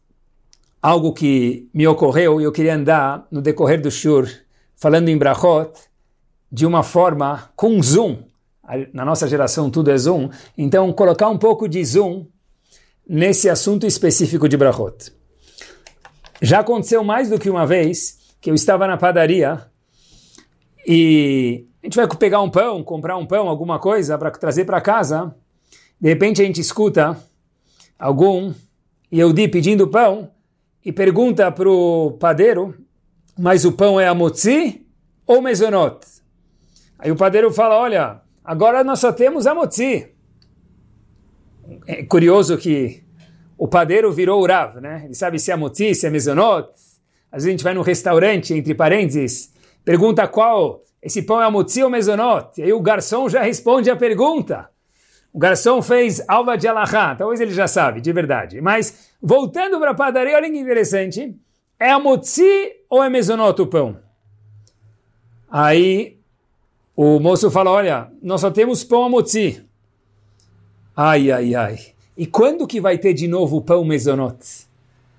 algo 0.82 1.13
que 1.13 1.70
me 1.72 1.86
ocorreu 1.86 2.41
e 2.41 2.46
eu 2.46 2.51
queria 2.51 2.74
andar 2.74 3.27
no 3.29 3.39
decorrer 3.39 3.79
do 3.79 3.91
shur, 3.91 4.27
falando 4.75 5.10
em 5.10 5.17
brachot, 5.17 5.74
de 6.51 6.65
uma 6.65 6.82
forma 6.82 7.51
com 7.55 7.79
zoom. 7.84 8.24
Na 8.91 9.05
nossa 9.05 9.27
geração 9.27 9.70
tudo 9.70 9.91
é 9.91 9.98
zoom, 9.98 10.32
então 10.58 10.91
colocar 10.91 11.29
um 11.29 11.38
pouco 11.38 11.70
de 11.70 11.86
zoom 11.86 12.25
nesse 13.08 13.50
assunto 13.50 13.86
específico 13.86 14.48
de 14.48 14.58
brachot. 14.58 15.12
Já 16.42 16.60
aconteceu 16.60 17.04
mais 17.04 17.30
do 17.30 17.40
que 17.40 17.50
uma 17.50 17.66
vez 17.66 18.20
que 18.42 18.50
eu 18.50 18.56
estava 18.56 18.88
na 18.88 18.98
padaria 18.98 19.66
e 20.86 21.66
a 21.82 21.86
gente 21.86 21.96
vai 21.96 22.08
pegar 22.08 22.42
um 22.42 22.50
pão, 22.50 22.84
comprar 22.84 23.18
um 23.18 23.26
pão, 23.26 23.48
alguma 23.48 23.80
coisa 23.80 24.18
para 24.18 24.32
trazer 24.32 24.66
para 24.66 24.82
casa. 24.82 25.36
De 26.00 26.10
repente 26.10 26.42
a 26.42 26.46
gente 26.46 26.60
escuta 26.60 27.18
algum 27.98 28.54
Yehudi 29.12 29.48
pedindo 29.48 29.88
pão 29.88 30.30
e 30.84 30.92
pergunta 30.92 31.52
para 31.52 31.70
o 31.70 32.12
padeiro, 32.20 32.76
mas 33.38 33.64
o 33.64 33.72
pão 33.72 34.00
é 34.00 34.08
amotzi 34.08 34.86
ou 35.26 35.42
mezonot? 35.42 36.00
Aí 37.00 37.12
o 37.12 37.16
padeiro 37.16 37.52
fala, 37.52 37.78
olha, 37.78 38.22
agora 38.44 38.84
nós 38.84 39.00
só 39.00 39.12
temos 39.12 39.48
amotzi. 39.48 40.12
É 41.88 42.03
curioso 42.03 42.58
que 42.58 43.03
o 43.58 43.67
padeiro 43.67 44.12
virou 44.12 44.41
o 44.41 44.46
Rav, 44.46 44.79
né? 44.82 45.03
Ele 45.05 45.13
sabe 45.13 45.39
se 45.39 45.51
é 45.51 45.53
amotzi, 45.53 45.96
se 45.96 46.05
é 46.05 46.10
mezonot. 46.10 46.70
Às 47.32 47.43
vezes 47.43 47.48
a 47.48 47.51
gente 47.51 47.63
vai 47.63 47.74
num 47.74 47.82
restaurante, 47.82 48.53
entre 48.53 48.75
parênteses, 48.75 49.53
pergunta 49.84 50.27
qual 50.27 50.84
esse 51.01 51.22
pão 51.22 51.41
é 51.41 51.46
amutzi 51.46 51.84
ou 51.84 51.89
mezonot? 51.89 52.60
E 52.60 52.63
aí 52.63 52.74
o 52.74 52.79
garçom 52.79 53.27
já 53.27 53.41
responde 53.41 53.89
a 53.89 53.96
pergunta. 53.96 54.70
O 55.34 55.39
garçom 55.39 55.82
fez 55.82 56.24
alva 56.27 56.55
de 56.55 56.67
alahá, 56.67 57.15
talvez 57.15 57.41
ele 57.41 57.51
já 57.51 57.67
sabe, 57.67 58.00
de 58.01 58.13
verdade. 58.13 58.62
Mas, 58.62 59.10
voltando 59.22 59.79
para 59.79 59.91
a 59.91 59.96
padaria, 59.96 60.36
olha 60.36 60.50
que 60.50 60.58
interessante. 60.58 61.36
É 61.79 61.89
amutzi 61.89 62.72
ou 62.89 63.03
é 63.03 63.10
mezonot 63.10 63.60
o 63.62 63.67
pão? 63.67 63.98
Aí 65.50 66.20
o 66.96 67.20
moço 67.20 67.50
fala, 67.50 67.72
olha, 67.72 68.12
nós 68.22 68.41
só 68.41 68.51
temos 68.51 68.84
pão 68.84 69.05
amutzi. 69.05 69.65
Ai, 70.96 71.32
ai, 71.32 71.56
ai. 71.56 71.80
E 72.16 72.28
quando 72.28 72.68
que 72.68 72.80
vai 72.80 72.98
ter 72.98 73.14
de 73.14 73.28
novo 73.28 73.58
o 73.58 73.62
pão 73.62 73.84
mezonot? 73.84 74.38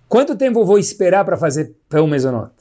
Quanto 0.08 0.36
tempo 0.36 0.64
vou 0.64 0.78
esperar 0.78 1.24
para 1.24 1.36
fazer 1.36 1.74
pão 1.88 2.06
mezonot? 2.06 2.52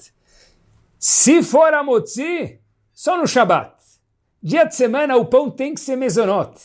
Se 0.97 1.43
for 1.43 1.73
amutzi, 1.73 2.59
só 2.91 3.17
no 3.17 3.27
Shabat. 3.27 3.73
Dia 4.41 4.63
de 4.63 4.75
semana 4.75 5.15
o 5.15 5.25
pão 5.25 5.51
tem 5.51 5.75
que 5.75 5.81
ser 5.81 5.95
mezonot. 5.95 6.59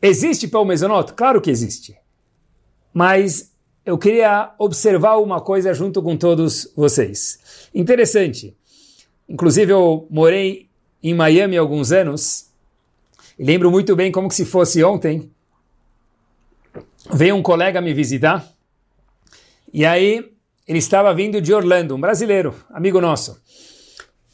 Existe 0.00 0.46
pão 0.46 0.64
mezonot? 0.64 1.12
Claro 1.14 1.40
que 1.40 1.50
existe. 1.50 1.98
Mas 2.94 3.52
eu 3.84 3.98
queria 3.98 4.54
observar 4.58 5.16
uma 5.16 5.40
coisa 5.40 5.74
junto 5.74 6.00
com 6.00 6.16
todos 6.16 6.72
vocês. 6.76 7.68
Interessante. 7.74 8.56
Inclusive 9.28 9.72
eu 9.72 10.06
morei 10.08 10.68
em 11.02 11.14
Miami 11.14 11.56
há 11.56 11.60
alguns 11.60 11.90
anos 11.90 12.51
lembro 13.38 13.70
muito 13.70 13.94
bem 13.96 14.12
como 14.12 14.28
que 14.28 14.34
se 14.34 14.44
fosse 14.44 14.82
ontem. 14.82 15.30
Veio 17.12 17.34
um 17.34 17.42
colega 17.42 17.80
me 17.80 17.92
visitar 17.92 18.46
e 19.72 19.86
aí 19.86 20.30
ele 20.68 20.78
estava 20.78 21.14
vindo 21.14 21.40
de 21.40 21.54
Orlando, 21.54 21.94
um 21.96 22.00
brasileiro, 22.00 22.54
amigo 22.70 23.00
nosso. 23.00 23.40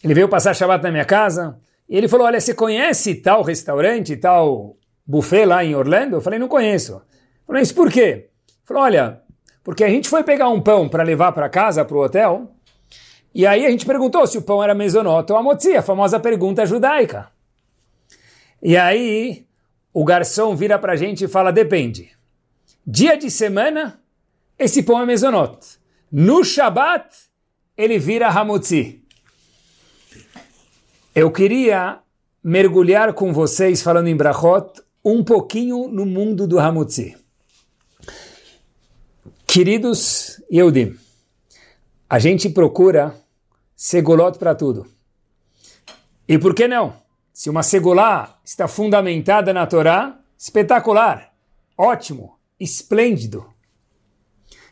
Ele 0.03 0.13
veio 0.13 0.29
passar 0.29 0.55
Shabbat 0.55 0.83
na 0.83 0.91
minha 0.91 1.05
casa 1.05 1.59
e 1.89 1.97
ele 1.97 2.09
falou: 2.09 2.27
Olha, 2.27 2.41
você 2.41 2.53
conhece 2.53 3.15
tal 3.15 3.43
restaurante, 3.43 4.17
tal 4.17 4.77
buffet 5.07 5.45
lá 5.45 5.65
em 5.65 5.75
Orlando? 5.75 6.17
Eu 6.17 6.21
falei: 6.21 6.39
Não 6.39 6.49
conheço. 6.49 6.93
Ele 6.93 7.03
falou: 7.47 7.63
Isso 7.63 7.75
por 7.75 7.91
quê? 7.91 8.01
Ele 8.01 8.29
falou: 8.65 8.83
Olha, 8.83 9.23
porque 9.63 9.85
a 9.85 9.89
gente 9.89 10.09
foi 10.09 10.25
pegar 10.25 10.49
um 10.49 10.61
pão 10.61 10.89
para 10.89 11.05
levar 11.05 11.33
para 11.33 11.49
casa, 11.49 11.85
para 11.85 11.97
o 11.97 12.03
hotel, 12.03 12.53
e 13.33 13.47
aí 13.47 13.65
a 13.65 13.71
gente 13.71 13.87
perguntou 13.87 14.27
se 14.27 14.39
o 14.39 14.43
pão 14.43 14.63
era 14.63 14.75
mesonoto 14.75 15.33
ou 15.33 15.39
amotzi, 15.39 15.77
a 15.77 15.83
famosa 15.83 16.19
pergunta 16.19 16.67
judaica. 16.67 17.29
E 18.63 18.77
aí 18.77 19.47
o 19.93 20.05
garçom 20.05 20.55
vira 20.55 20.79
para 20.79 20.93
a 20.93 20.97
gente 20.97 21.25
e 21.25 21.29
fala: 21.29 21.51
Depende. 21.51 22.11
Dia 22.87 23.17
de 23.17 23.31
semana, 23.31 24.01
esse 24.59 24.83
pão 24.83 25.01
é 25.01 25.07
mesonot. 25.07 25.79
No 26.11 26.43
Shabat, 26.43 27.15
ele 27.77 27.99
vira 27.99 28.29
hamotzi. 28.29 29.03
Eu 31.15 31.31
queria 31.31 32.01
mergulhar 32.43 33.13
com 33.13 33.33
vocês, 33.33 33.83
falando 33.83 34.09
em 34.09 34.17
Brachot, 34.17 34.81
um 35.05 35.23
pouquinho 35.23 35.89
no 35.89 36.07
mundo 36.07 36.47
do 36.47 36.59
Hamutzi. 36.59 37.17
Queridos 39.47 40.41
Yehudim, 40.53 40.97
a 42.09 42.19
gente 42.19 42.49
procura 42.51 43.15
segulot 43.75 44.39
para 44.39 44.55
tudo. 44.55 44.87
E 46.29 46.39
por 46.39 46.55
que 46.55 46.69
não? 46.69 47.08
Se 47.39 47.49
uma 47.49 47.63
segulá 47.63 48.37
está 48.45 48.67
fundamentada 48.67 49.53
na 49.53 49.65
Torá, 49.65 50.19
espetacular, 50.37 51.33
ótimo, 51.77 52.37
esplêndido. 52.59 53.47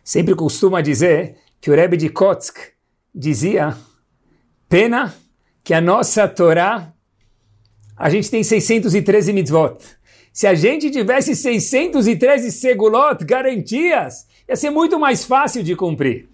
Sempre 0.02 0.34
costuma 0.34 0.80
dizer 0.80 1.36
que 1.60 1.70
o 1.70 1.76
Rebbe 1.76 1.96
de 1.96 2.08
Kotsk 2.08 2.58
dizia, 3.14 3.76
pena 4.68 5.14
que 5.62 5.72
a 5.72 5.80
nossa 5.80 6.26
Torá, 6.26 6.92
a 7.96 8.10
gente 8.10 8.28
tem 8.28 8.42
613 8.42 9.32
mitzvot. 9.32 9.78
Se 10.32 10.48
a 10.48 10.54
gente 10.54 10.90
tivesse 10.90 11.36
613 11.36 12.50
segulot, 12.50 13.24
garantias, 13.24 14.26
ia 14.48 14.56
ser 14.56 14.70
muito 14.70 14.98
mais 14.98 15.24
fácil 15.24 15.62
de 15.62 15.76
cumprir. 15.76 16.28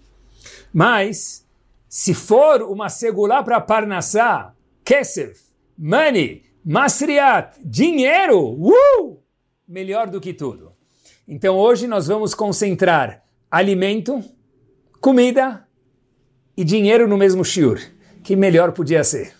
Mas, 0.73 1.45
se 1.87 2.15
for 2.15 2.63
uma 2.63 2.89
segulá 2.89 3.43
para 3.43 3.61
Parnassá, 3.61 4.51
Kesef, 4.83 5.52
money, 5.77 6.43
masriat, 6.65 7.59
dinheiro, 7.63 8.39
uh, 8.39 9.19
melhor 9.67 10.09
do 10.09 10.21
que 10.21 10.33
tudo. 10.33 10.73
Então 11.27 11.57
hoje 11.57 11.87
nós 11.87 12.07
vamos 12.07 12.33
concentrar 12.33 13.23
alimento, 13.49 14.23
comida 14.99 15.67
e 16.55 16.63
dinheiro 16.63 17.07
no 17.07 17.17
mesmo 17.17 17.43
shiur 17.43 17.79
que 18.23 18.35
melhor 18.35 18.71
podia 18.71 19.03
ser. 19.03 19.33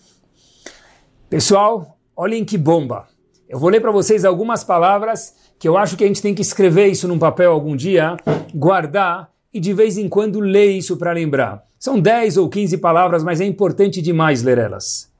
Pessoal, 1.30 1.98
olhem 2.16 2.44
que 2.44 2.58
bomba. 2.58 3.08
Eu 3.48 3.58
vou 3.58 3.70
ler 3.70 3.80
para 3.80 3.92
vocês 3.92 4.25
algumas 4.25 4.63
palavras 4.63 5.36
que 5.58 5.68
eu 5.68 5.78
acho 5.78 5.96
que 5.96 6.04
a 6.04 6.08
gente 6.08 6.22
tem 6.22 6.36
que 6.36 6.42
escrever 6.42 6.88
isso 6.88 7.08
num 7.08 7.20
papel 7.20 7.52
algum 7.52 7.75
dia, 7.75 8.18
guardar 8.54 9.32
e 9.54 9.60
de 9.60 9.74
vez 9.74 9.98
em 9.98 10.10
quando 10.10 10.40
ler 10.40 10.72
isso 10.72 10.98
para 10.98 11.13
lembrar. 11.13 11.63
São 11.80 12.00
10 12.00 12.38
ou 12.38 12.50
15 12.50 12.78
palavras, 12.78 13.24
mas 13.24 13.40
é 13.40 13.46
importante 13.46 14.02
demais 14.02 14.42
ler 14.42 14.58
elas. 14.58 15.12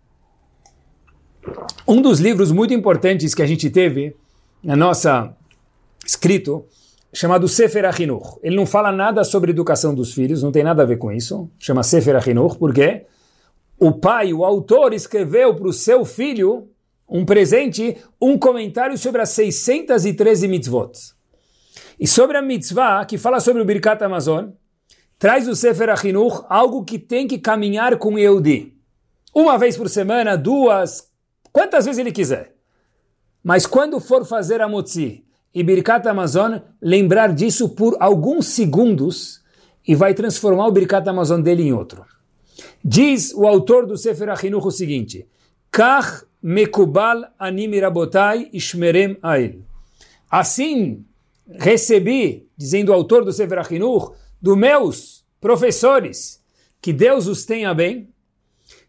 Um 1.88 2.02
dos 2.02 2.20
livros 2.20 2.52
muito 2.52 2.74
importantes 2.74 3.34
que 3.36 3.42
a 3.42 3.48
gente 3.48 3.70
teve 3.70 4.16
na 4.64 4.76
nossa 4.76 5.36
escrito 6.06 6.66
chamado 7.14 7.48
Sefer 7.48 7.86
Achinuch. 7.86 8.40
Ele 8.42 8.56
não 8.56 8.66
fala 8.66 8.92
nada 8.92 9.24
sobre 9.24 9.52
educação 9.52 9.94
dos 9.94 10.14
filhos, 10.14 10.42
não 10.42 10.52
tem 10.52 10.64
nada 10.64 10.84
a 10.84 10.86
ver 10.86 10.98
com 10.98 11.12
isso. 11.12 11.50
Chama 11.60 11.84
Sefer 11.84 12.16
Achinuch, 12.16 12.58
por 12.58 12.74
quê? 12.74 13.06
o 13.80 13.92
pai, 13.92 14.34
o 14.34 14.46
autor, 14.46 14.94
escreveu 14.94 15.54
para 15.56 15.68
o 15.68 15.74
seu 15.74 16.06
filho 16.06 16.70
um 17.08 17.26
presente, 17.26 17.98
um 18.20 18.38
comentário 18.38 18.98
sobre 18.98 19.22
as 19.22 19.30
613 19.30 20.48
mitzvot. 20.48 20.92
E 22.00 22.08
sobre 22.08 22.38
a 22.38 22.42
mitzvah, 22.42 23.06
que 23.06 23.18
fala 23.18 23.40
sobre 23.40 23.62
o 23.62 23.66
Birkat 23.66 24.02
Amazon, 24.02 24.52
traz 25.20 25.48
o 25.48 25.56
Sefer 25.56 25.90
Achinuch 25.90 26.46
algo 26.50 26.84
que 26.86 26.98
tem 26.98 27.28
que 27.28 27.38
caminhar 27.38 27.98
com 27.98 28.18
Yehudi. 28.18 28.74
Uma 29.34 29.58
vez 29.58 29.76
por 29.76 29.90
semana, 29.90 30.38
duas, 30.38 31.10
quantas 31.54 31.86
vezes 31.86 32.00
ele 32.00 32.12
quiser. 32.12 32.54
Mas 33.42 33.66
quando 33.66 34.00
for 34.00 34.26
fazer 34.26 34.60
a 34.60 34.68
Motzi 34.68 35.24
e 35.54 35.64
Birkat 35.64 36.08
Amazon, 36.08 36.58
lembrar 36.82 37.34
disso 37.34 37.70
por 37.70 37.96
alguns 38.00 38.48
segundos 38.48 39.42
e 39.88 39.94
vai 39.94 40.14
transformar 40.14 40.68
o 40.68 40.72
Birkat 40.72 41.08
Amazon 41.08 41.40
dele 41.42 41.64
em 41.64 41.72
outro. 41.74 42.06
Diz 42.84 43.34
o 43.34 43.46
autor 43.46 43.86
do 43.86 43.96
Sefer 43.96 44.30
Achinuch 44.30 44.66
o 44.66 44.72
seguinte: 44.72 45.28
Kach 45.70 46.26
mekubal 46.42 47.24
anim 47.38 47.80
rabotai 47.80 48.50
ishmerem 48.52 49.18
ail. 49.22 49.64
Assim 50.30 51.06
recebi, 51.48 52.50
dizendo 52.58 52.90
o 52.90 52.94
autor 52.94 53.24
do 53.24 53.32
Sefer 53.32 53.60
Achinuch, 53.60 54.14
dos 54.42 54.58
meus 54.58 55.26
professores, 55.40 56.42
que 56.82 56.92
Deus 56.92 57.28
os 57.28 57.46
tenha 57.46 57.74
bem, 57.74 58.10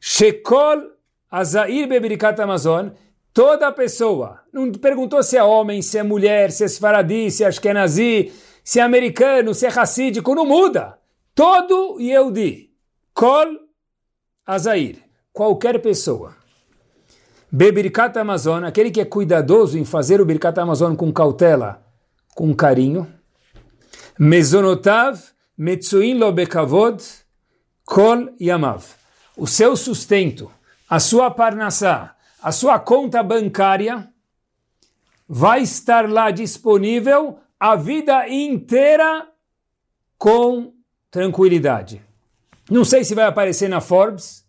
Shekol 0.00 0.93
Azair 1.36 1.88
Bebirikat 1.88 2.40
Amazon, 2.40 2.90
toda 3.32 3.72
pessoa, 3.72 4.40
não 4.52 4.70
perguntou 4.70 5.20
se 5.20 5.36
é 5.36 5.42
homem, 5.42 5.82
se 5.82 5.98
é 5.98 6.02
mulher, 6.04 6.52
se 6.52 6.62
é 6.62 6.68
Sfaradi, 6.68 7.28
se 7.28 7.42
é 7.42 7.48
Ashkenazi, 7.48 8.32
se 8.62 8.78
é 8.78 8.82
americano, 8.84 9.52
se 9.52 9.66
é 9.66 9.68
racídico, 9.68 10.32
não 10.32 10.46
muda. 10.46 10.96
Todo 11.34 11.98
Yehudi, 11.98 12.70
Kol 13.12 13.58
Azair, 14.46 14.98
qualquer 15.32 15.82
pessoa. 15.82 16.36
Bebirkat 17.50 18.16
Amazon, 18.16 18.62
aquele 18.62 18.92
que 18.92 19.00
é 19.00 19.04
cuidadoso 19.04 19.76
em 19.76 19.84
fazer 19.84 20.20
o 20.20 20.24
Birkat 20.24 20.56
Amazon 20.60 20.94
com 20.94 21.12
cautela, 21.12 21.84
com 22.36 22.54
carinho. 22.54 23.12
Mezonotav, 24.16 25.20
Metsuin 25.58 26.14
lo 26.14 26.30
bekavod, 26.30 27.02
Kol 27.84 28.28
Yamav. 28.40 28.84
O 29.36 29.48
seu 29.48 29.76
sustento, 29.76 30.48
a 30.88 31.00
sua 31.00 31.30
parnassá, 31.30 32.14
a 32.42 32.52
sua 32.52 32.78
conta 32.78 33.22
bancária 33.22 34.08
vai 35.28 35.62
estar 35.62 36.08
lá 36.08 36.30
disponível 36.30 37.38
a 37.58 37.76
vida 37.76 38.28
inteira 38.28 39.28
com 40.18 40.72
tranquilidade. 41.10 42.02
Não 42.70 42.84
sei 42.84 43.04
se 43.04 43.14
vai 43.14 43.26
aparecer 43.26 43.68
na 43.68 43.80
Forbes, 43.80 44.46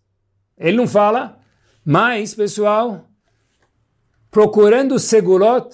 ele 0.57 0.77
não 0.77 0.87
fala, 0.87 1.37
mas, 1.83 2.33
pessoal, 2.33 3.05
procurando 4.31 4.97
segulot, 4.97 5.69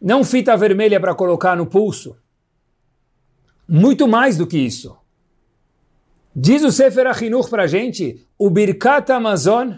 não 0.00 0.24
fita 0.24 0.56
vermelha 0.56 1.00
para 1.00 1.14
colocar 1.14 1.56
no 1.56 1.66
pulso, 1.66 2.16
muito 3.68 4.08
mais 4.08 4.36
do 4.36 4.46
que 4.46 4.58
isso. 4.58 4.97
Diz 6.40 6.62
o 6.62 6.70
Sefer 6.70 7.04
Achinuch 7.08 7.50
para 7.50 7.64
a 7.64 7.66
gente, 7.66 8.24
o 8.38 8.48
Birkat 8.48 9.10
Amazon, 9.10 9.72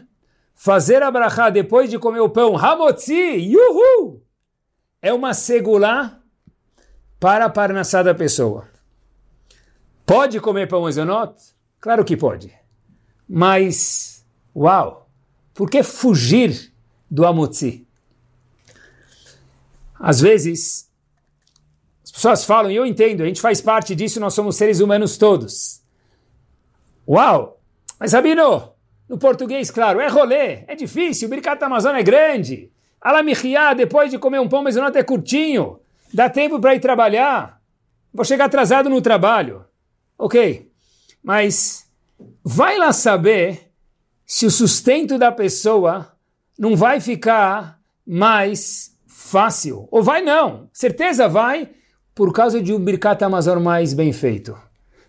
fazer 0.55 1.02
a 1.02 1.11
brachá 1.11 1.49
depois 1.49 1.88
de 1.88 1.99
comer 1.99 2.21
o 2.21 2.29
pão, 2.29 2.55
Hamotzi, 2.55 3.14
yuhu, 3.14 4.23
é 5.00 5.11
uma 5.11 5.33
segulá 5.33 6.21
para 7.19 7.47
a 7.47 7.49
parnassá 7.49 8.02
da 8.02 8.14
pessoa. 8.14 8.69
Pode 10.05 10.38
comer 10.38 10.69
pão 10.69 10.87
ezonot? 10.87 11.33
Claro 11.81 12.05
que 12.05 12.14
pode. 12.14 12.55
Mas, 13.26 14.23
uau, 14.55 15.09
por 15.55 15.71
que 15.71 15.83
fugir 15.83 16.75
do 17.11 17.25
Amotzi? 17.25 17.88
Às 19.99 20.21
vezes, 20.21 20.90
as 22.05 22.12
pessoas 22.12 22.45
falam, 22.45 22.71
e 22.71 22.76
eu 22.76 22.85
entendo, 22.85 23.23
a 23.23 23.26
gente 23.26 23.40
faz 23.40 23.62
parte 23.62 23.95
disso, 23.95 24.21
nós 24.21 24.35
somos 24.35 24.57
seres 24.57 24.81
humanos 24.81 25.17
todos. 25.17 25.79
Uau! 27.11 27.61
Mas 27.99 28.12
Rabino, 28.12 28.73
no 29.09 29.19
português, 29.19 29.69
claro, 29.69 29.99
é 30.00 30.07
rolê, 30.07 30.62
é 30.69 30.76
difícil, 30.76 31.26
o 31.26 31.31
Birkat 31.31 31.61
Amazônia 31.64 31.99
é 31.99 32.05
grande. 32.05 32.71
Alamichiá, 33.00 33.75
depois 33.75 34.12
de 34.12 34.19
comer 34.19 34.38
um 34.38 34.49
pão, 34.49 34.62
mas 34.62 34.76
o 34.76 34.81
é 34.81 35.02
curtinho. 35.02 35.81
Dá 36.14 36.31
tempo 36.31 36.61
para 36.61 36.76
ir 36.76 36.79
trabalhar. 36.79 37.61
Vou 38.14 38.25
chegar 38.25 38.45
atrasado 38.45 38.88
no 38.88 39.02
trabalho. 39.02 39.64
Ok, 40.17 40.71
mas 41.21 41.90
vai 42.45 42.79
lá 42.79 42.93
saber 42.93 43.73
se 44.25 44.47
o 44.47 44.50
sustento 44.50 45.19
da 45.19 45.33
pessoa 45.33 46.12
não 46.57 46.76
vai 46.76 47.00
ficar 47.00 47.81
mais 48.07 48.97
fácil. 49.09 49.88
Ou 49.90 50.00
vai 50.00 50.23
não, 50.23 50.69
certeza 50.73 51.29
vai, 51.29 51.71
por 52.14 52.33
causa 52.33 52.62
de 52.62 52.73
um 52.73 52.79
Birkat 52.79 53.25
Amazon 53.25 53.61
mais 53.61 53.93
bem 53.95 54.12
feito. 54.12 54.57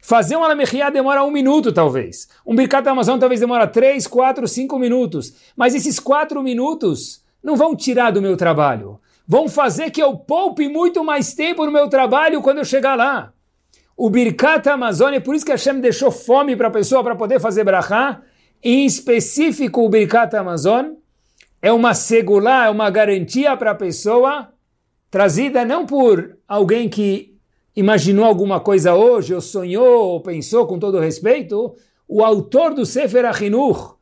Fazer 0.01 0.35
um 0.35 0.43
alamechia 0.43 0.89
demora 0.89 1.23
um 1.23 1.29
minuto, 1.29 1.71
talvez. 1.71 2.27
Um 2.45 2.55
Birkat 2.55 2.87
Amazon 2.89 3.19
talvez 3.19 3.39
demora 3.39 3.67
três, 3.67 4.07
quatro, 4.07 4.47
cinco 4.47 4.79
minutos. 4.79 5.33
Mas 5.55 5.75
esses 5.75 5.99
quatro 5.99 6.41
minutos 6.41 7.23
não 7.43 7.55
vão 7.55 7.75
tirar 7.75 8.11
do 8.11 8.21
meu 8.21 8.35
trabalho. 8.35 8.99
Vão 9.27 9.47
fazer 9.47 9.91
que 9.91 10.01
eu 10.01 10.17
poupe 10.17 10.67
muito 10.67 11.03
mais 11.03 11.33
tempo 11.33 11.65
no 11.65 11.71
meu 11.71 11.87
trabalho 11.87 12.41
quando 12.41 12.57
eu 12.57 12.65
chegar 12.65 12.95
lá. 12.95 13.31
O 13.95 14.09
Birkat 14.09 14.67
Amazon, 14.67 15.13
é 15.13 15.19
por 15.19 15.35
isso 15.35 15.45
que 15.45 15.51
Hashem 15.51 15.79
deixou 15.79 16.09
fome 16.09 16.55
para 16.55 16.69
a 16.69 16.71
pessoa 16.71 17.03
para 17.03 17.15
poder 17.15 17.39
fazer 17.39 17.63
brachá. 17.63 18.21
Em 18.63 18.85
específico, 18.85 19.81
o 19.85 19.89
Birkat 19.89 20.35
Amazon 20.35 20.93
é 21.61 21.71
uma 21.71 21.93
segulá, 21.93 22.65
é 22.65 22.69
uma 22.69 22.89
garantia 22.89 23.55
para 23.55 23.71
a 23.71 23.75
pessoa, 23.75 24.51
trazida 25.11 25.63
não 25.63 25.85
por 25.85 26.37
alguém 26.47 26.89
que 26.89 27.30
imaginou 27.75 28.25
alguma 28.25 28.59
coisa 28.59 28.93
hoje, 28.93 29.33
ou 29.33 29.41
sonhou, 29.41 30.09
ou 30.09 30.21
pensou 30.21 30.65
com 30.67 30.79
todo 30.79 30.99
respeito, 30.99 31.75
o 32.07 32.23
autor 32.23 32.73
do 32.73 32.85
Sefer 32.85 33.25
Achinuch, 33.25 33.95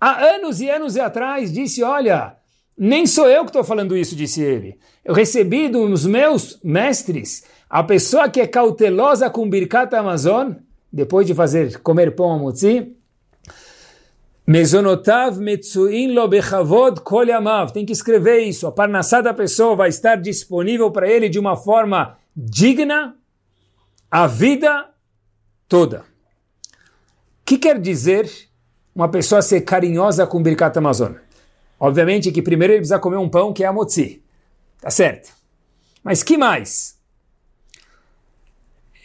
há 0.00 0.24
anos 0.34 0.60
e 0.60 0.68
anos 0.68 0.96
atrás, 0.96 1.52
disse, 1.52 1.82
olha, 1.82 2.36
nem 2.76 3.06
sou 3.06 3.28
eu 3.28 3.44
que 3.44 3.50
estou 3.50 3.64
falando 3.64 3.96
isso, 3.96 4.14
disse 4.14 4.42
ele. 4.42 4.78
Eu 5.04 5.14
recebi 5.14 5.68
dos 5.68 6.06
meus 6.06 6.60
mestres, 6.62 7.44
a 7.68 7.82
pessoa 7.82 8.28
que 8.28 8.40
é 8.40 8.46
cautelosa 8.46 9.28
com 9.28 9.48
Birkat 9.48 9.94
Amazon, 9.94 10.52
depois 10.92 11.26
de 11.26 11.34
fazer 11.34 11.80
comer 11.80 12.14
pão 12.14 12.32
a 12.32 12.38
mutzi, 12.38 12.96
Mezonotav 14.48 15.40
metsuin 15.40 16.12
lo 16.14 16.28
bechavod 16.28 17.00
kol. 17.00 17.26
Tem 17.74 17.84
que 17.84 17.92
escrever 17.92 18.42
isso. 18.42 18.68
A 18.68 18.70
parnassá 18.70 19.20
da 19.20 19.34
pessoa 19.34 19.74
vai 19.74 19.88
estar 19.88 20.14
disponível 20.14 20.88
para 20.92 21.10
ele 21.10 21.28
de 21.28 21.36
uma 21.36 21.56
forma 21.56 22.16
digna 22.36 23.16
a 24.10 24.26
vida 24.26 24.90
toda. 25.68 26.00
O 26.00 26.04
que 27.46 27.56
quer 27.56 27.80
dizer 27.80 28.30
uma 28.94 29.08
pessoa 29.08 29.40
ser 29.40 29.62
carinhosa 29.62 30.26
com 30.26 30.42
Birkat 30.42 30.76
Amazon? 30.76 31.14
Obviamente 31.78 32.32
que 32.32 32.42
primeiro 32.42 32.72
ele 32.72 32.80
precisa 32.80 32.98
comer 32.98 33.16
um 33.16 33.28
pão 33.28 33.52
que 33.52 33.64
é 33.64 33.66
a 33.66 33.72
motzi. 33.72 34.22
Tá 34.80 34.90
certo. 34.90 35.32
Mas 36.02 36.22
que 36.22 36.36
mais? 36.36 36.96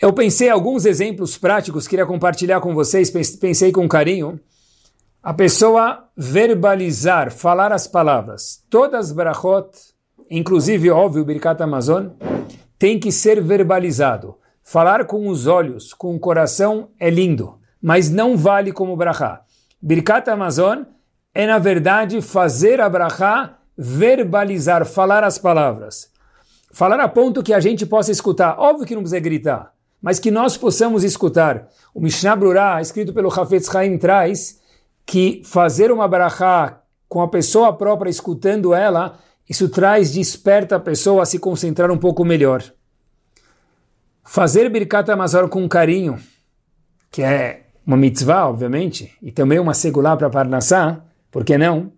Eu 0.02 0.12
pensei 0.12 0.50
alguns 0.50 0.86
exemplos 0.86 1.38
práticos, 1.38 1.88
queria 1.88 2.06
compartilhar 2.06 2.60
com 2.60 2.74
vocês, 2.74 3.12
pensei 3.40 3.72
com 3.72 3.88
carinho. 3.88 4.40
A 5.22 5.34
pessoa 5.34 6.10
verbalizar, 6.18 7.32
falar 7.32 7.72
as 7.72 7.88
palavras. 7.88 8.64
Todas 8.70 9.12
brachot, 9.12 9.70
inclusive, 10.30 10.90
óbvio, 10.90 11.24
Birkat 11.24 11.62
Amazon, 11.62 12.08
tem 12.82 12.98
que 12.98 13.12
ser 13.12 13.40
verbalizado. 13.44 14.40
Falar 14.64 15.06
com 15.06 15.28
os 15.28 15.46
olhos, 15.46 15.94
com 15.94 16.16
o 16.16 16.20
coração 16.20 16.90
é 17.00 17.12
lindo, 17.12 17.60
mas 17.80 18.10
não 18.10 18.36
vale 18.36 18.72
como 18.72 18.98
brachá. 18.98 19.44
Birkat 19.80 20.28
Amazon 20.28 20.86
é, 21.32 21.46
na 21.46 21.60
verdade, 21.60 22.24
fazer 22.24 22.82
a 22.82 22.90
brachá, 22.90 23.60
verbalizar, 23.78 24.84
falar 24.84 25.24
as 25.24 25.38
palavras. 25.38 26.10
Falar 26.74 27.00
a 27.00 27.08
ponto 27.08 27.44
que 27.44 27.54
a 27.54 27.60
gente 27.60 27.86
possa 27.86 28.12
escutar. 28.12 28.58
Óbvio 28.58 28.88
que 28.88 28.96
não 28.96 29.04
precisa 29.04 29.20
gritar, 29.20 29.74
mas 30.02 30.18
que 30.18 30.32
nós 30.32 30.58
possamos 30.58 31.04
escutar. 31.04 31.68
O 31.94 32.02
Mishnah 32.02 32.36
Brurah, 32.36 32.82
escrito 32.82 33.14
pelo 33.14 33.30
Hafetz 33.32 33.76
Haim, 33.76 33.96
traz 34.00 34.60
que 35.06 35.44
fazer 35.46 35.92
uma 35.92 36.08
brachá 36.08 36.82
com 37.08 37.22
a 37.22 37.28
pessoa 37.28 37.78
própria 37.78 38.10
escutando 38.10 38.74
ela 38.74 39.20
isso 39.50 39.70
traz, 39.70 40.12
desperta 40.12 40.76
a 40.76 40.80
pessoa 40.80 41.24
a 41.24 41.26
se 41.26 41.40
concentrar 41.40 41.92
um 41.92 41.98
pouco 41.98 42.24
melhor. 42.24 42.64
Fazer 44.24 44.70
Birkat 44.70 45.10
Amazon 45.12 45.48
com 45.48 45.68
carinho, 45.68 46.20
que 47.12 47.22
é 47.22 47.68
uma 47.86 47.98
mitzvah, 47.98 48.48
obviamente, 48.48 49.14
e 49.22 49.32
também 49.32 49.60
uma 49.60 49.74
segulá 49.74 50.16
para 50.16 50.30
Parnassá, 50.30 51.04
por 51.30 51.44
que 51.44 51.58
não? 51.58 51.92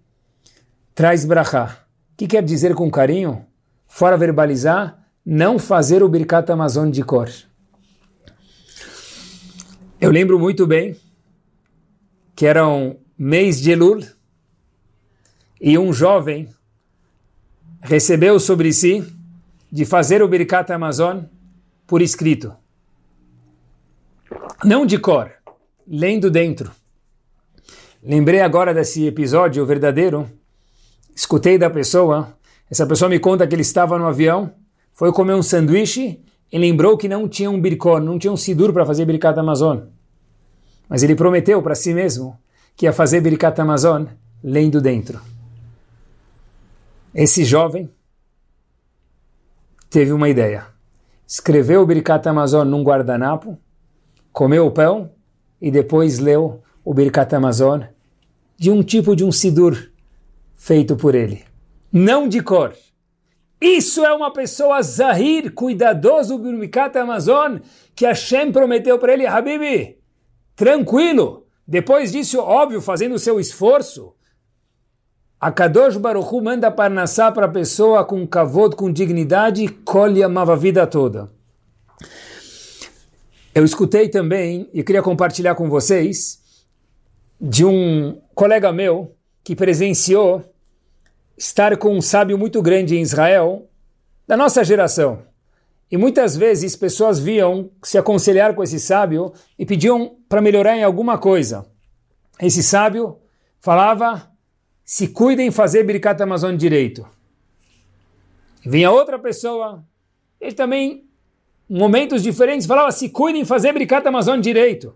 Traz 0.95 1.25
brachá. 1.25 1.85
O 2.13 2.17
que 2.17 2.27
quer 2.27 2.43
dizer 2.43 2.73
com 2.73 2.89
carinho? 2.89 3.45
Fora 3.87 4.17
verbalizar, 4.17 5.03
não 5.25 5.59
fazer 5.59 6.01
o 6.01 6.09
Birkat 6.09 6.51
Amazon 6.51 6.89
de 6.89 7.03
cor. 7.03 7.29
Eu 9.99 10.11
lembro 10.11 10.39
muito 10.39 10.65
bem 10.65 10.95
que 12.35 12.45
era 12.45 12.67
um 12.67 12.97
mês 13.17 13.61
de 13.61 13.71
Elul 13.71 14.01
e 15.61 15.77
um 15.77 15.93
jovem 15.93 16.49
recebeu 17.83 18.39
sobre 18.39 18.71
si 18.71 19.03
de 19.71 19.85
fazer 19.85 20.23
o 20.23 20.27
Birkat 20.27 20.71
Amazon 20.71 21.23
por 21.85 22.01
escrito. 22.01 22.53
Não 24.63 24.85
de 24.85 24.97
cor, 24.97 25.29
lendo 25.85 26.31
dentro. 26.31 26.71
Lembrei 28.01 28.39
agora 28.39 28.73
desse 28.73 29.05
episódio 29.05 29.65
verdadeiro. 29.65 30.29
Escutei 31.13 31.57
da 31.57 31.69
pessoa. 31.69 32.37
Essa 32.71 32.87
pessoa 32.87 33.09
me 33.09 33.19
conta 33.19 33.45
que 33.45 33.53
ele 33.53 33.61
estava 33.61 33.99
no 33.99 34.07
avião, 34.07 34.51
foi 34.93 35.11
comer 35.11 35.33
um 35.33 35.43
sanduíche 35.43 36.21
e 36.51 36.57
lembrou 36.57 36.97
que 36.97 37.09
não 37.09 37.27
tinha 37.27 37.51
um 37.51 37.59
birkon, 37.59 37.99
não 37.99 38.17
tinha 38.17 38.31
um 38.31 38.37
sidur 38.37 38.71
para 38.71 38.85
fazer 38.85 39.05
Birkat 39.05 39.37
Amazon. 39.37 39.79
Mas 40.87 41.03
ele 41.03 41.15
prometeu 41.15 41.61
para 41.61 41.75
si 41.75 41.93
mesmo 41.93 42.37
que 42.75 42.85
ia 42.85 42.93
fazer 42.93 43.21
Birkat 43.21 43.59
Amazon 43.59 44.05
lendo 44.43 44.81
dentro. 44.81 45.32
Esse 47.13 47.45
jovem 47.45 47.91
teve 49.87 50.11
uma 50.11 50.27
ideia. 50.27 50.65
escreveu 51.27 51.81
o 51.81 51.85
Birkat 51.85 52.27
Amazon 52.27 52.67
num 52.67 52.83
guardanapo, 52.83 53.57
comeu 54.31 54.65
o 54.65 54.71
pão 54.71 55.11
e 55.61 55.69
depois 55.69 56.17
leu 56.17 56.63
o 56.83 56.91
Birkat 56.91 57.35
Amazon 57.35 57.83
de 58.57 58.71
um 58.71 58.81
tipo 58.81 59.15
de 59.15 59.23
um 59.23 59.31
sidur 59.31 59.91
feito 60.55 60.95
por 60.95 61.13
ele, 61.13 61.43
não 61.91 62.27
de 62.27 62.41
cor. 62.41 62.73
Isso 63.61 64.03
é 64.03 64.11
uma 64.11 64.33
pessoa 64.33 64.81
zahir, 64.81 65.53
cuidadoso 65.53 66.39
do 66.39 66.57
Birkat 66.57 66.97
Amazon, 66.97 67.59
que 67.95 68.07
Hashem 68.07 68.51
prometeu 68.51 68.97
para 68.97 69.13
ele, 69.13 69.27
Habibi, 69.27 69.99
tranquilo. 70.55 71.45
Depois 71.65 72.11
disso, 72.11 72.39
óbvio, 72.39 72.81
fazendo 72.81 73.15
o 73.15 73.19
seu 73.19 73.39
esforço, 73.39 74.13
a 75.43 75.51
Kadosh 75.51 75.97
Baruchu 75.97 76.41
manda 76.41 76.71
parnassá 76.71 77.29
para 77.29 77.47
a 77.47 77.49
pessoa 77.49 78.05
com 78.05 78.25
kavod, 78.25 78.77
com 78.77 78.89
dignidade, 78.89 79.67
colhe 79.67 80.23
amava 80.23 80.53
a 80.53 80.55
vida 80.55 80.87
toda. 80.87 81.29
Eu 83.53 83.65
escutei 83.65 84.07
também, 84.07 84.69
e 84.73 84.81
queria 84.81 85.01
compartilhar 85.01 85.53
com 85.55 85.69
vocês, 85.69 86.39
de 87.41 87.65
um 87.65 88.21
colega 88.33 88.71
meu 88.71 89.17
que 89.43 89.53
presenciou 89.53 90.41
estar 91.37 91.75
com 91.75 91.93
um 91.93 92.01
sábio 92.01 92.37
muito 92.37 92.61
grande 92.61 92.95
em 92.95 93.01
Israel, 93.01 93.67
da 94.25 94.37
nossa 94.37 94.63
geração. 94.63 95.23
E 95.91 95.97
muitas 95.97 96.37
vezes 96.37 96.77
pessoas 96.77 97.19
viam 97.19 97.69
se 97.83 97.97
aconselhar 97.97 98.55
com 98.55 98.63
esse 98.63 98.79
sábio 98.79 99.33
e 99.59 99.65
pediam 99.65 100.15
para 100.29 100.41
melhorar 100.41 100.77
em 100.77 100.85
alguma 100.85 101.17
coisa. 101.17 101.65
Esse 102.39 102.63
sábio 102.63 103.17
falava 103.59 104.31
se 104.93 105.07
cuidem 105.07 105.49
fazer 105.49 105.83
Birkat 105.83 106.21
Amazon 106.21 106.55
direito. 106.55 107.03
Vinha 108.63 108.91
outra 108.91 109.17
pessoa, 109.17 109.83
ele 110.39 110.53
também, 110.53 111.09
em 111.67 111.79
momentos 111.79 112.21
diferentes, 112.21 112.67
falava 112.67 112.91
se 112.91 113.09
cuidem 113.09 113.43
fazer 113.43 113.73
Birkat 113.73 114.07
Amazon 114.07 114.39
direito. 114.39 114.95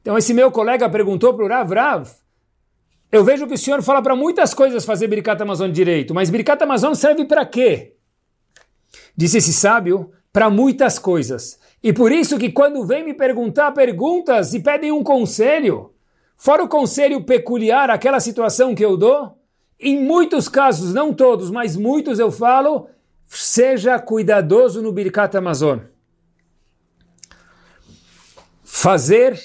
Então 0.00 0.16
esse 0.16 0.32
meu 0.32 0.52
colega 0.52 0.88
perguntou 0.88 1.34
para 1.34 1.44
o 1.44 1.48
Rav, 1.48 1.74
Rav, 1.74 2.08
eu 3.10 3.24
vejo 3.24 3.48
que 3.48 3.54
o 3.54 3.58
senhor 3.58 3.82
fala 3.82 4.00
para 4.00 4.14
muitas 4.14 4.54
coisas 4.54 4.84
fazer 4.84 5.08
Birkat 5.08 5.42
Amazon 5.42 5.72
direito, 5.72 6.14
mas 6.14 6.30
Birkat 6.30 6.62
Amazon 6.62 6.94
serve 6.94 7.24
para 7.24 7.44
quê? 7.44 7.96
Disse 9.16 9.38
esse 9.38 9.52
sábio, 9.52 10.12
para 10.32 10.48
muitas 10.48 10.96
coisas. 10.96 11.58
E 11.82 11.92
por 11.92 12.12
isso 12.12 12.38
que 12.38 12.52
quando 12.52 12.86
vem 12.86 13.04
me 13.04 13.14
perguntar 13.14 13.72
perguntas 13.72 14.54
e 14.54 14.60
pedem 14.60 14.92
um 14.92 15.02
conselho, 15.02 15.95
Fora 16.36 16.62
o 16.62 16.68
conselho 16.68 17.24
peculiar, 17.24 17.90
aquela 17.90 18.20
situação 18.20 18.74
que 18.74 18.84
eu 18.84 18.96
dou, 18.96 19.38
em 19.80 20.02
muitos 20.02 20.48
casos, 20.48 20.92
não 20.92 21.12
todos, 21.12 21.50
mas 21.50 21.76
muitos 21.76 22.18
eu 22.18 22.30
falo, 22.30 22.88
seja 23.26 23.98
cuidadoso 23.98 24.82
no 24.82 24.92
Birkat 24.92 25.36
Amazon. 25.36 25.80
Fazer 28.62 29.40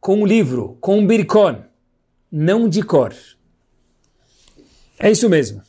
com 0.00 0.22
um 0.22 0.26
livro, 0.26 0.76
com 0.80 0.98
um 0.98 1.06
birkon, 1.06 1.62
não 2.30 2.68
de 2.68 2.82
cor. 2.82 3.14
É 4.98 5.10
isso 5.10 5.28
mesmo. 5.28 5.62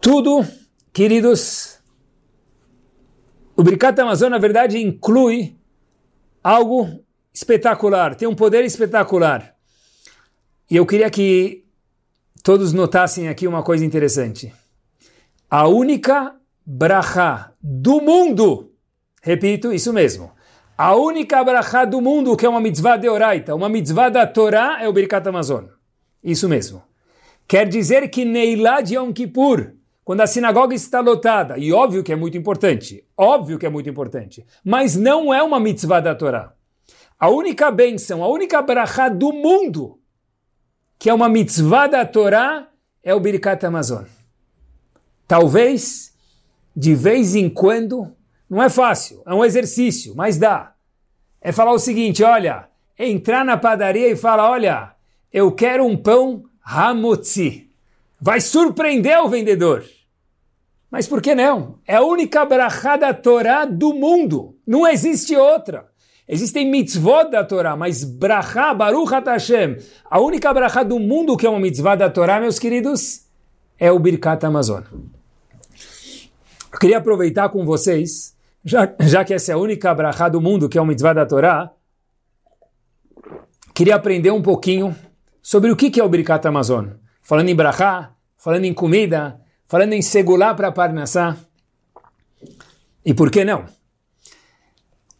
Tudo, 0.00 0.44
queridos, 0.92 1.78
o 3.56 3.62
Birkat 3.62 3.98
Amazon, 4.00 4.30
na 4.30 4.38
verdade, 4.38 4.78
inclui 4.78 5.56
algo 6.42 7.03
espetacular, 7.34 8.14
tem 8.14 8.28
um 8.28 8.34
poder 8.34 8.64
espetacular. 8.64 9.56
E 10.70 10.76
eu 10.76 10.86
queria 10.86 11.10
que 11.10 11.64
todos 12.42 12.72
notassem 12.72 13.28
aqui 13.28 13.48
uma 13.48 13.62
coisa 13.62 13.84
interessante. 13.84 14.52
A 15.50 15.66
única 15.66 16.36
brachá 16.64 17.52
do 17.60 18.00
mundo, 18.00 18.72
repito, 19.20 19.72
isso 19.72 19.92
mesmo, 19.92 20.32
a 20.78 20.94
única 20.94 21.42
brachá 21.42 21.84
do 21.84 22.00
mundo 22.00 22.36
que 22.36 22.46
é 22.46 22.48
uma 22.48 22.60
mitzvah 22.60 22.96
de 22.96 23.08
oraita, 23.08 23.54
uma 23.54 23.68
mitzvah 23.68 24.08
da 24.08 24.26
Torá 24.26 24.78
é 24.80 24.88
o 24.88 24.92
Birkat 24.92 25.28
Amazon. 25.28 25.66
Isso 26.22 26.48
mesmo. 26.48 26.82
Quer 27.46 27.68
dizer 27.68 28.08
que 28.08 28.24
Neilá 28.24 28.80
de 28.80 28.94
Yom 28.94 29.12
Kippur, 29.12 29.72
quando 30.04 30.22
a 30.22 30.26
sinagoga 30.26 30.74
está 30.74 31.00
lotada, 31.00 31.58
e 31.58 31.72
óbvio 31.72 32.02
que 32.02 32.12
é 32.12 32.16
muito 32.16 32.38
importante, 32.38 33.04
óbvio 33.16 33.58
que 33.58 33.66
é 33.66 33.68
muito 33.68 33.88
importante, 33.88 34.44
mas 34.64 34.96
não 34.96 35.32
é 35.32 35.42
uma 35.42 35.60
mitzvah 35.60 36.00
da 36.00 36.14
Torá. 36.14 36.54
A 37.18 37.28
única 37.28 37.70
bênção, 37.70 38.22
a 38.22 38.28
única 38.28 38.60
brachá 38.60 39.08
do 39.08 39.32
mundo, 39.32 39.98
que 40.98 41.08
é 41.08 41.14
uma 41.14 41.28
mitzvah 41.28 41.86
da 41.86 42.04
Torá, 42.04 42.68
é 43.02 43.14
o 43.14 43.20
Birkat 43.20 43.64
Amazon. 43.64 44.04
Talvez, 45.26 46.14
de 46.76 46.94
vez 46.94 47.34
em 47.34 47.48
quando, 47.48 48.14
não 48.48 48.62
é 48.62 48.68
fácil, 48.68 49.22
é 49.26 49.34
um 49.34 49.44
exercício, 49.44 50.14
mas 50.16 50.36
dá. 50.38 50.74
É 51.40 51.52
falar 51.52 51.72
o 51.72 51.78
seguinte, 51.78 52.22
olha, 52.22 52.68
entrar 52.98 53.44
na 53.44 53.56
padaria 53.56 54.08
e 54.08 54.16
falar, 54.16 54.50
olha, 54.50 54.94
eu 55.32 55.52
quero 55.52 55.84
um 55.84 55.96
pão 55.96 56.44
hamotzi. 56.64 57.70
Vai 58.20 58.40
surpreender 58.40 59.18
o 59.20 59.28
vendedor. 59.28 59.84
Mas 60.90 61.06
por 61.06 61.20
que 61.20 61.34
não? 61.34 61.78
É 61.86 61.96
a 61.96 62.02
única 62.02 62.44
brachá 62.44 62.96
da 62.96 63.12
Torá 63.12 63.64
do 63.64 63.92
mundo. 63.92 64.56
Não 64.66 64.86
existe 64.86 65.36
outra. 65.36 65.90
Existem 66.26 66.70
mitzvot 66.70 67.30
da 67.30 67.44
Torá, 67.44 67.76
mas 67.76 68.02
brachá, 68.02 68.72
Baruch 68.72 69.12
Hashem, 69.12 69.76
a 70.10 70.18
única 70.18 70.52
brachá 70.54 70.82
do 70.82 70.98
mundo 70.98 71.36
que 71.36 71.46
é 71.46 71.50
uma 71.50 71.60
mitzvah 71.60 71.96
da 71.96 72.08
Torá, 72.08 72.40
meus 72.40 72.58
queridos, 72.58 73.26
é 73.78 73.92
o 73.92 73.98
Birkat 73.98 74.44
Amazon. 74.46 74.82
Eu 76.72 76.78
queria 76.78 76.98
aproveitar 76.98 77.50
com 77.50 77.64
vocês, 77.66 78.34
já, 78.64 78.90
já 79.00 79.22
que 79.22 79.34
essa 79.34 79.52
é 79.52 79.54
a 79.54 79.58
única 79.58 79.94
brachá 79.94 80.28
do 80.28 80.40
mundo 80.40 80.68
que 80.68 80.78
é 80.78 80.80
uma 80.80 80.88
mitzvah 80.88 81.12
da 81.12 81.26
Torá, 81.26 81.70
queria 83.74 83.94
aprender 83.94 84.30
um 84.30 84.40
pouquinho 84.40 84.96
sobre 85.42 85.70
o 85.70 85.76
que 85.76 86.00
é 86.00 86.04
o 86.04 86.08
Birkat 86.08 86.46
Amazon. 86.48 86.86
Falando 87.20 87.50
em 87.50 87.54
brachá, 87.54 88.14
falando 88.38 88.64
em 88.64 88.72
comida, 88.72 89.40
falando 89.68 89.92
em 89.92 90.00
segular 90.00 90.54
para 90.54 90.72
Parnassá. 90.72 91.36
E 93.04 93.12
por 93.12 93.30
que 93.30 93.44
não? 93.44 93.66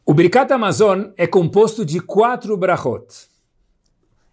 O 0.06 0.12
Birkat 0.12 0.52
Amazon 0.52 1.12
é 1.16 1.26
composto 1.26 1.82
de 1.82 1.98
quatro 1.98 2.58
brachot. 2.58 3.06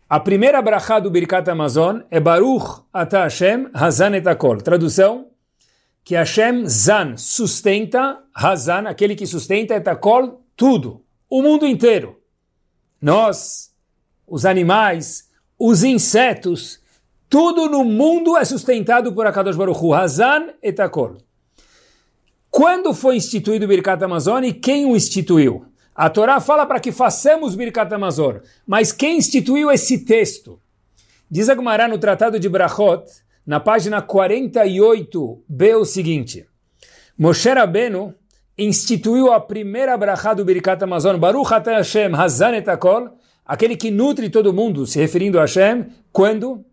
A 0.10 0.20
primeira 0.20 0.62
brachá 0.62 1.00
do 1.00 1.10
Birkat 1.10 1.50
Amazon 1.50 2.02
é 2.12 2.20
Baruch 2.20 2.82
Ata 2.92 3.20
Hashem 3.20 3.70
Hazan 3.74 4.18
et 4.18 4.28
Akol. 4.28 4.58
Tradução, 4.58 5.28
que 6.04 6.14
Hashem 6.14 6.68
Zan 6.68 7.16
sustenta, 7.16 8.20
Hazan, 8.36 8.90
aquele 8.90 9.16
que 9.16 9.26
sustenta 9.26 9.74
et 9.74 9.88
Akol, 9.88 10.42
tudo, 10.58 11.06
o 11.30 11.42
mundo 11.42 11.66
inteiro. 11.66 12.20
Nós, 13.02 13.74
os 14.28 14.46
animais, 14.46 15.30
os 15.58 15.86
insetos, 15.86 16.82
tudo 17.30 17.70
no 17.70 17.86
mundo 17.86 18.36
é 18.36 18.44
sustentado 18.44 19.14
por 19.14 19.26
Akadosh 19.26 19.56
Baruch 19.56 19.80
Hu, 19.82 19.94
Hazan 19.94 20.50
et 20.62 20.78
Akol. 20.82 21.16
Quando 22.52 22.94
foi 22.94 23.16
instituído 23.16 23.64
o 23.64 23.68
Birkat 23.70 24.04
Amazon 24.04 24.44
e 24.44 24.52
quem 24.52 24.86
o 24.86 24.94
instituiu? 24.94 25.66
A 25.96 26.10
Torá 26.10 26.42
fala 26.42 26.66
para 26.66 26.82
que 26.82 26.92
façamos 26.92 27.56
Birkat 27.56 27.94
Amazon, 27.94 28.40
mas 28.68 28.92
quem 28.92 29.18
instituiu 29.18 29.72
esse 29.72 30.00
texto? 30.00 30.60
Diz 31.30 31.48
a 31.48 31.56
Gemara 31.56 31.88
no 31.88 31.98
Tratado 31.98 32.38
de 32.38 32.50
Brachot, 32.50 33.06
na 33.48 33.62
página 33.62 34.02
48b, 34.02 35.76
o 35.80 35.86
seguinte: 35.86 36.46
Moshe 37.18 37.50
Rabbeinu 37.50 38.14
instituiu 38.58 39.32
a 39.32 39.40
primeira 39.40 39.96
brachá 39.96 40.34
do 40.34 40.44
Birkat 40.44 40.84
Amazon, 40.84 41.18
Baruch 41.18 41.54
Ata 41.54 41.72
Hashem 41.72 42.14
Hazan 42.14 42.58
et 42.58 42.68
Akol, 42.68 43.18
aquele 43.46 43.78
que 43.78 43.90
nutre 43.90 44.30
todo 44.30 44.54
mundo, 44.54 44.86
se 44.86 45.00
referindo 45.00 45.40
a 45.40 45.44
Hashem, 45.44 45.86
quando? 46.12 46.66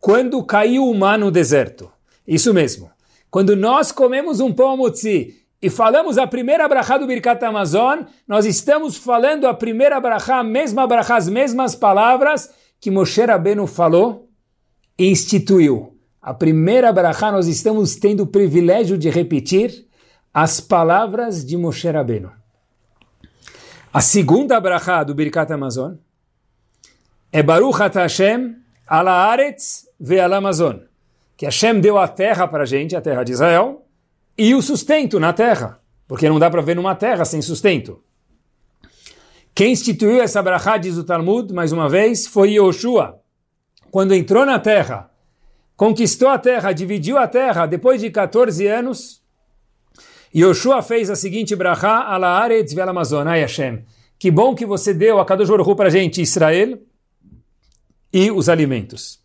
Quando 0.00 0.42
caiu 0.42 0.88
o 0.88 0.94
mar 0.94 1.16
no 1.16 1.30
deserto. 1.30 1.88
Isso 2.26 2.52
mesmo. 2.52 2.90
Quando 3.30 3.54
nós 3.54 3.92
comemos 3.92 4.40
um 4.40 4.52
pão 4.52 4.76
mutzi 4.76 5.36
e 5.60 5.68
falamos 5.68 6.16
a 6.16 6.26
primeira 6.26 6.66
brachá 6.68 6.96
do 6.96 7.06
Birkat 7.06 7.44
Amazon, 7.44 8.00
nós 8.26 8.46
estamos 8.46 8.96
falando 8.96 9.46
a 9.46 9.52
primeira 9.52 10.00
brachá, 10.00 10.38
a 10.38 10.44
mesma 10.44 10.86
brachá, 10.86 11.16
as 11.16 11.28
mesmas 11.28 11.74
palavras 11.74 12.50
que 12.80 12.90
Moshe 12.90 13.24
Rabbeinu 13.24 13.66
falou 13.66 14.28
e 14.98 15.10
instituiu. 15.10 15.96
A 16.22 16.32
primeira 16.32 16.92
brachá, 16.92 17.30
nós 17.30 17.46
estamos 17.46 17.96
tendo 17.96 18.22
o 18.22 18.26
privilégio 18.26 18.96
de 18.96 19.10
repetir 19.10 19.86
as 20.32 20.60
palavras 20.60 21.44
de 21.44 21.56
Moshe 21.56 21.90
Rabbeinu. 21.90 22.32
A 23.92 24.00
segunda 24.00 24.60
brachá 24.60 25.02
do 25.02 25.14
Birkat 25.14 25.52
Amazon 25.52 25.94
é 27.32 27.42
Baruch 27.42 27.78
Hashem 27.94 28.56
ala 28.86 29.12
Aretz 29.12 29.86
ve 29.98 30.18
ala 30.18 30.36
Amazon 30.36 30.87
que 31.38 31.46
Hashem 31.46 31.80
deu 31.80 31.96
a 31.96 32.08
terra 32.08 32.48
para 32.48 32.64
a 32.64 32.66
gente, 32.66 32.96
a 32.96 33.00
terra 33.00 33.22
de 33.22 33.30
Israel, 33.30 33.86
e 34.36 34.56
o 34.56 34.60
sustento 34.60 35.20
na 35.20 35.32
terra, 35.32 35.80
porque 36.08 36.28
não 36.28 36.36
dá 36.36 36.50
para 36.50 36.60
ver 36.60 36.74
numa 36.74 36.96
terra 36.96 37.24
sem 37.24 37.40
sustento. 37.40 38.02
Quem 39.54 39.70
instituiu 39.70 40.20
essa 40.20 40.42
brachá, 40.42 40.76
diz 40.76 40.96
o 40.96 41.04
Talmud, 41.04 41.54
mais 41.54 41.70
uma 41.70 41.88
vez, 41.88 42.26
foi 42.26 42.54
Yoshua. 42.54 43.20
Quando 43.88 44.14
entrou 44.14 44.44
na 44.44 44.58
terra, 44.58 45.12
conquistou 45.76 46.28
a 46.28 46.38
terra, 46.38 46.72
dividiu 46.72 47.16
a 47.16 47.28
terra, 47.28 47.66
depois 47.66 48.00
de 48.00 48.10
14 48.10 48.66
anos, 48.66 49.22
Yoshua 50.34 50.82
fez 50.82 51.08
a 51.08 51.14
seguinte 51.14 51.54
brachá, 51.54 52.02
ala 52.02 52.40
aretz 52.40 52.72
vel 52.72 52.88
Amazon, 52.88 53.28
ai 53.28 53.42
Hashem. 53.42 53.84
Que 54.18 54.28
bom 54.28 54.56
que 54.56 54.66
você 54.66 54.92
deu 54.92 55.20
a 55.20 55.24
Kadosh 55.24 55.48
Baruch 55.48 55.76
para 55.76 55.86
a 55.86 55.90
gente, 55.90 56.20
Israel, 56.20 56.80
e 58.12 58.28
os 58.28 58.48
alimentos. 58.48 59.20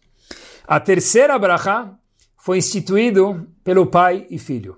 A 0.67 0.80
terceira 0.80 1.38
brachá 1.39 1.97
foi 2.43 2.58
instituído 2.58 3.47
pelo 3.63 3.86
pai 3.88 4.27
e 4.29 4.38
filho. 4.38 4.75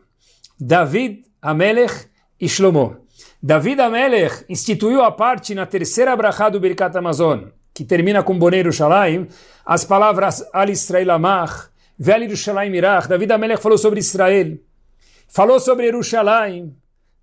David, 0.60 1.23
Amelech 1.41 2.06
e 2.39 2.47
Shlomo. 2.47 3.08
David 3.41 3.82
Amelech 3.82 4.45
instituiu 4.47 5.01
a 5.01 5.12
parte 5.12 5.56
na 5.56 5.65
terceira 5.65 6.15
brachá 6.15 6.47
do 6.47 6.60
Birkat 6.60 6.95
Amazon, 6.95 7.45
que 7.73 7.84
termina 7.84 8.21
com 8.21 8.38
Boneiro 8.38 8.71
Shalaim, 8.71 9.28
as 9.65 9.84
palavras 9.84 10.45
Al 10.54 10.69
Israel 10.69 11.10
Amach, 11.10 11.69
Vel 11.97 12.21
Yerushalayim 12.21 12.75
Irach. 12.75 13.08
David 13.08 13.32
Amelech 13.32 13.63
falou 13.63 13.80
sobre 13.80 13.99
Israel, 13.99 14.60
falou 15.28 15.60
sobre 15.60 15.88
Yerushalayim, 15.88 16.71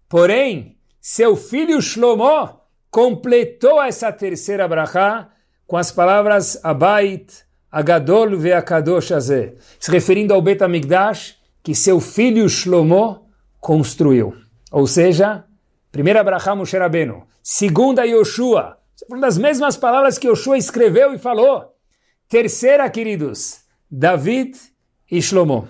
porém, 0.09 0.77
seu 1.01 1.37
filho 1.37 1.81
Shlomo 1.81 2.59
completou 2.91 3.81
essa 3.81 4.11
terceira 4.11 4.67
brachá 4.67 5.29
com 5.69 5.77
as 5.77 5.93
palavras 5.93 6.59
Abait, 6.65 7.45
Agadol 7.73 8.37
Ve'akadosh 8.37 9.13
se 9.81 9.91
referindo 9.91 10.35
ao 10.35 10.43
Bet 10.43 10.63
HaMikdash, 10.63 11.39
que 11.63 11.75
seu 11.75 11.99
filho 12.01 12.47
Shlomo 12.47 13.31
construiu. 13.59 14.35
Ou 14.71 14.87
seja, 14.87 15.45
primeira 15.91 16.23
brachá 16.23 16.55
Moshe 16.55 16.77
segunda 17.43 18.05
Yoshua, 18.05 18.77
uma 19.09 19.21
das 19.21 19.39
mesmas 19.39 19.77
palavras 19.77 20.19
que 20.19 20.29
Yoshua 20.29 20.59
escreveu 20.59 21.15
e 21.15 21.19
falou. 21.19 21.73
Terceira, 22.29 22.89
queridos, 22.91 23.61
David 23.91 24.59
e 25.11 25.23
Shlomo. 25.23 25.69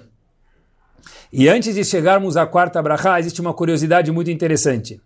E 1.33 1.49
antes 1.49 1.75
de 1.75 1.85
chegarmos 1.85 2.37
à 2.37 2.47
quarta 2.47 2.83
brachá, 2.83 3.19
existe 3.21 3.41
uma 3.41 3.55
curiosidade 3.55 4.11
muito 4.11 4.31
interessante. 4.31 5.01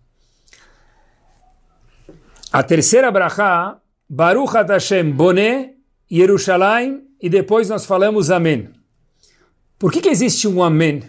A 2.51 2.63
terceira 2.63 3.11
brachá, 3.11 3.79
Baruch 4.09 4.53
Hashem 4.53 5.11
Boné, 5.11 5.76
Yerushalayim, 6.11 7.03
e 7.21 7.29
depois 7.29 7.69
nós 7.69 7.85
falamos 7.85 8.31
Amém. 8.31 8.69
Por 9.77 9.91
que, 9.91 10.01
que 10.01 10.09
existe 10.09 10.47
um 10.47 10.63
Amém 10.63 11.03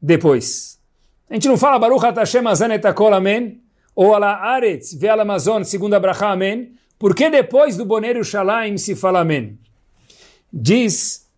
depois? 0.00 0.78
A 1.28 1.34
gente 1.34 1.48
não 1.48 1.56
fala 1.56 1.78
Baruch 1.78 2.04
Hashem 2.04 2.46
Azanetakol 2.46 3.12
Amém, 3.12 3.60
ou 3.94 4.14
Ala 4.14 4.36
Aretz 4.36 4.94
Ve'al 4.94 5.20
Amazon, 5.20 5.62
segunda 5.62 5.98
brachá 5.98 6.30
Amém. 6.30 6.74
Por 6.98 7.14
que 7.14 7.28
depois 7.28 7.76
do 7.76 7.84
Boné 7.84 8.08
Yerushalayim 8.08 8.78
se 8.78 8.94
fala 8.94 9.20
Amém? 9.20 9.58
Diz 10.52 11.28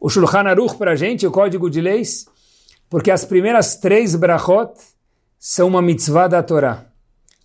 o 0.00 0.10
Shulchan 0.10 0.48
Aruch 0.48 0.76
para 0.76 0.92
a 0.92 0.96
gente, 0.96 1.26
o 1.26 1.30
Código 1.30 1.70
de 1.70 1.80
Leis, 1.80 2.26
porque 2.90 3.10
as 3.10 3.24
primeiras 3.24 3.76
três 3.76 4.14
brachot 4.14 4.74
são 5.38 5.68
uma 5.68 5.80
mitzvah 5.80 6.28
da 6.28 6.42
Torá. 6.42 6.86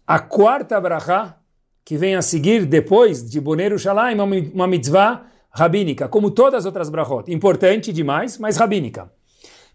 A 0.06 0.20
quarta 0.20 0.80
brachá, 0.82 1.39
que 1.90 1.98
vem 1.98 2.14
a 2.14 2.22
seguir 2.22 2.68
depois 2.68 3.28
de 3.28 3.42
Boneiro 3.42 3.80
Shalaim, 3.80 4.16
uma 4.54 4.68
mitzvah 4.68 5.24
rabínica, 5.50 6.08
como 6.08 6.30
todas 6.30 6.60
as 6.60 6.66
outras 6.68 6.88
brachot. 6.88 7.34
Importante 7.34 7.92
demais, 7.92 8.38
mas 8.38 8.58
rabínica. 8.58 9.12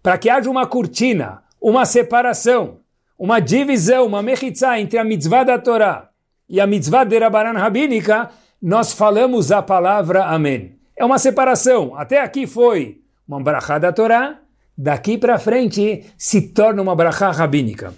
Para 0.00 0.16
que 0.16 0.31
haja 0.31 0.48
uma 0.48 0.64
cortina, 0.64 1.42
uma 1.61 1.85
separação, 1.85 2.77
uma 3.18 3.40
divisão, 3.40 4.07
uma 4.07 4.22
mechitzá 4.22 4.79
entre 4.79 4.96
a 4.96 5.03
mitzvah 5.03 5.42
da 5.42 5.59
Torá 5.59 6.11
e 6.48 6.61
a 6.61 6.68
mitzvah 6.68 7.03
de 7.03 7.18
Rabanan 7.18 7.59
rabínica, 7.59 8.31
nós 8.62 8.92
falamos 8.92 9.50
a 9.50 9.61
palavra 9.61 10.27
Amém. 10.27 10.79
É 10.96 11.05
uma 11.05 11.18
separação. 11.18 11.96
Até 11.96 12.20
aqui 12.20 12.46
foi 12.46 13.00
uma 13.27 13.42
brachá 13.42 13.77
da 13.77 13.92
Torá, 13.92 14.38
daqui 14.79 15.18
para 15.18 15.37
frente 15.37 16.05
se 16.16 16.42
torna 16.42 16.81
uma 16.81 16.94
brachá 16.94 17.33
rabínica. 17.33 17.92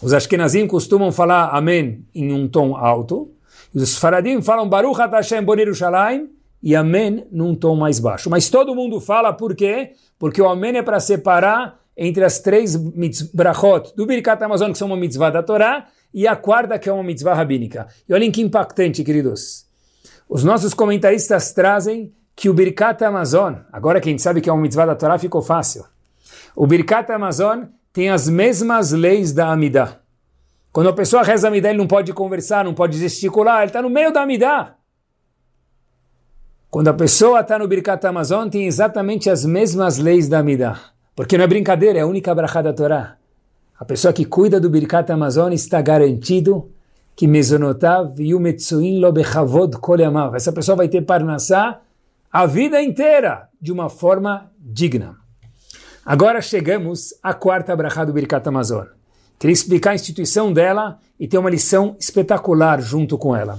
Os 0.00 0.12
Ashkenazim 0.12 0.66
costumam 0.66 1.10
falar 1.12 1.50
Amém 1.50 2.04
em 2.14 2.32
um 2.32 2.48
tom 2.48 2.76
alto. 2.76 3.30
Os 3.74 3.98
Faradim 3.98 4.40
falam 4.40 4.68
Baruch 4.68 4.98
Hashem 4.98 5.42
Bonir 5.42 5.66
Yerushalayim 5.66 6.30
e 6.62 6.74
Amém 6.74 7.26
num 7.30 7.54
tom 7.54 7.76
mais 7.76 8.00
baixo. 8.00 8.30
Mas 8.30 8.48
todo 8.48 8.74
mundo 8.74 9.00
fala 9.00 9.32
por 9.32 9.54
quê? 9.54 9.92
Porque 10.18 10.40
o 10.40 10.48
Amém 10.48 10.76
é 10.76 10.82
para 10.82 11.00
separar 11.00 11.78
entre 11.96 12.24
as 12.24 12.38
três 12.38 12.76
brachot 13.32 13.94
do 13.96 14.04
Birkat 14.04 14.42
Amazon, 14.42 14.70
que 14.72 14.78
são 14.78 14.88
uma 14.88 14.96
mitzvah 14.96 15.30
da 15.30 15.42
Torá, 15.42 15.86
e 16.12 16.26
a 16.26 16.36
quarta, 16.36 16.78
que 16.78 16.88
é 16.88 16.92
uma 16.92 17.02
mitzvah 17.02 17.34
rabínica. 17.34 17.86
E 18.08 18.12
olhem 18.12 18.30
que 18.30 18.42
impactante, 18.42 19.02
queridos. 19.02 19.64
Os 20.28 20.44
nossos 20.44 20.74
comentaristas 20.74 21.52
trazem 21.52 22.12
que 22.34 22.50
o 22.50 22.54
Birkat 22.54 23.02
Amazon, 23.04 23.54
agora 23.72 24.00
que 24.00 24.08
a 24.08 24.12
gente 24.12 24.22
sabe 24.22 24.40
que 24.40 24.50
é 24.50 24.52
uma 24.52 24.60
mitzvah 24.60 24.86
da 24.86 24.94
Torá, 24.94 25.18
ficou 25.18 25.40
fácil. 25.40 25.84
O 26.54 26.66
Birkat 26.66 27.10
Amazon 27.12 27.64
tem 27.96 28.10
as 28.10 28.28
mesmas 28.28 28.92
leis 28.92 29.32
da 29.32 29.50
Amidah. 29.50 30.00
Quando 30.70 30.90
a 30.90 30.92
pessoa 30.92 31.22
reza 31.22 31.46
a 31.46 31.48
Amidah, 31.48 31.70
ele 31.70 31.78
não 31.78 31.86
pode 31.86 32.12
conversar, 32.12 32.62
não 32.62 32.74
pode 32.74 32.98
gesticular, 32.98 33.60
ele 33.60 33.68
está 33.68 33.80
no 33.80 33.88
meio 33.88 34.12
da 34.12 34.20
Amidah. 34.20 34.74
Quando 36.68 36.88
a 36.88 36.92
pessoa 36.92 37.40
está 37.40 37.58
no 37.58 37.66
Birkat 37.66 38.06
Amazon, 38.06 38.50
tem 38.50 38.66
exatamente 38.66 39.30
as 39.30 39.46
mesmas 39.46 39.96
leis 39.96 40.28
da 40.28 40.40
Amidah. 40.40 40.78
Porque 41.14 41.38
não 41.38 41.44
é 41.44 41.46
brincadeira, 41.46 41.98
é 41.98 42.02
a 42.02 42.06
única 42.06 42.34
brachá 42.34 42.60
da 42.60 42.74
Torá. 42.74 43.16
A 43.80 43.84
pessoa 43.86 44.12
que 44.12 44.26
cuida 44.26 44.60
do 44.60 44.68
Birkat 44.68 45.10
Amazon 45.10 45.54
está 45.54 45.80
garantido 45.80 46.70
que 47.16 47.26
mesonotav 47.26 48.20
yumetsuin 48.20 49.00
lo 49.00 49.10
bechavod 49.10 49.78
kol 49.80 49.96
Essa 50.34 50.52
pessoa 50.52 50.76
vai 50.76 50.88
ter 50.88 51.00
parnassá 51.00 51.80
a 52.30 52.44
vida 52.44 52.82
inteira 52.82 53.48
de 53.58 53.72
uma 53.72 53.88
forma 53.88 54.52
digna. 54.60 55.25
Agora 56.08 56.40
chegamos 56.40 57.12
à 57.20 57.34
quarta 57.34 57.74
brachá 57.74 58.04
do 58.04 58.12
Birkat 58.12 58.48
Amazon. 58.48 58.86
Queria 59.40 59.52
explicar 59.52 59.90
a 59.90 59.94
instituição 59.96 60.52
dela 60.52 61.00
e 61.18 61.26
ter 61.26 61.36
uma 61.36 61.50
lição 61.50 61.96
espetacular 61.98 62.80
junto 62.80 63.18
com 63.18 63.34
ela. 63.34 63.58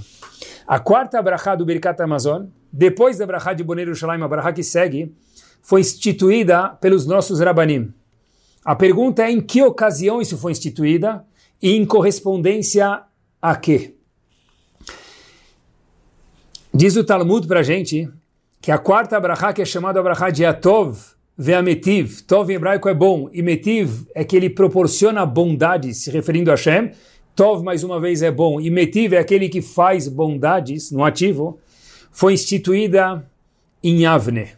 A 0.66 0.80
quarta 0.80 1.22
brachá 1.22 1.56
do 1.56 1.66
Birkat 1.66 2.02
Amazon, 2.02 2.46
depois 2.72 3.18
da 3.18 3.26
brachá 3.26 3.52
de 3.52 3.66
Boneiro 3.66 3.94
Shalaim, 3.94 4.22
a 4.24 4.28
brachá 4.30 4.54
que 4.54 4.64
segue, 4.64 5.14
foi 5.62 5.82
instituída 5.82 6.70
pelos 6.70 7.06
nossos 7.06 7.42
Rabanim. 7.42 7.94
A 8.64 8.78
pergunta 8.78 9.24
é 9.24 9.30
em 9.30 9.42
que 9.42 9.62
ocasião 9.62 10.22
isso 10.22 10.38
foi 10.38 10.54
instituída 10.54 11.26
e 11.62 11.76
em 11.76 11.86
correspondência 11.86 13.02
a 13.42 13.56
quê? 13.58 13.94
Diz 16.74 16.96
o 16.96 17.04
Talmud 17.04 17.46
para 17.46 17.62
gente 17.62 18.10
que 18.62 18.72
a 18.72 18.78
quarta 18.78 19.20
brachá, 19.20 19.52
que 19.52 19.62
é 19.62 19.66
chamada 19.66 20.02
brachá 20.02 20.30
de 20.30 20.46
Atov, 20.46 21.17
Ve'ametiv, 21.38 22.24
Tov 22.24 22.52
em 22.52 22.56
hebraico 22.56 22.90
é 22.90 22.96
bom, 22.96 23.30
e 23.32 23.44
Metiv 23.44 24.08
é 24.16 24.24
que 24.24 24.36
ele 24.36 24.50
proporciona 24.50 25.24
bondade, 25.24 25.94
se 25.94 26.10
referindo 26.10 26.50
a 26.50 26.56
Hashem. 26.56 26.92
Tov, 27.36 27.64
mais 27.64 27.84
uma 27.84 28.00
vez, 28.00 28.24
é 28.24 28.32
bom, 28.32 28.60
e 28.60 28.72
Metiv 28.72 29.14
é 29.14 29.20
aquele 29.20 29.48
que 29.48 29.62
faz 29.62 30.08
bondades, 30.08 30.92
no 30.92 31.04
ativo, 31.04 31.60
foi 32.12 32.34
instituída 32.34 33.24
em 33.84 34.02
Yavne, 34.02 34.50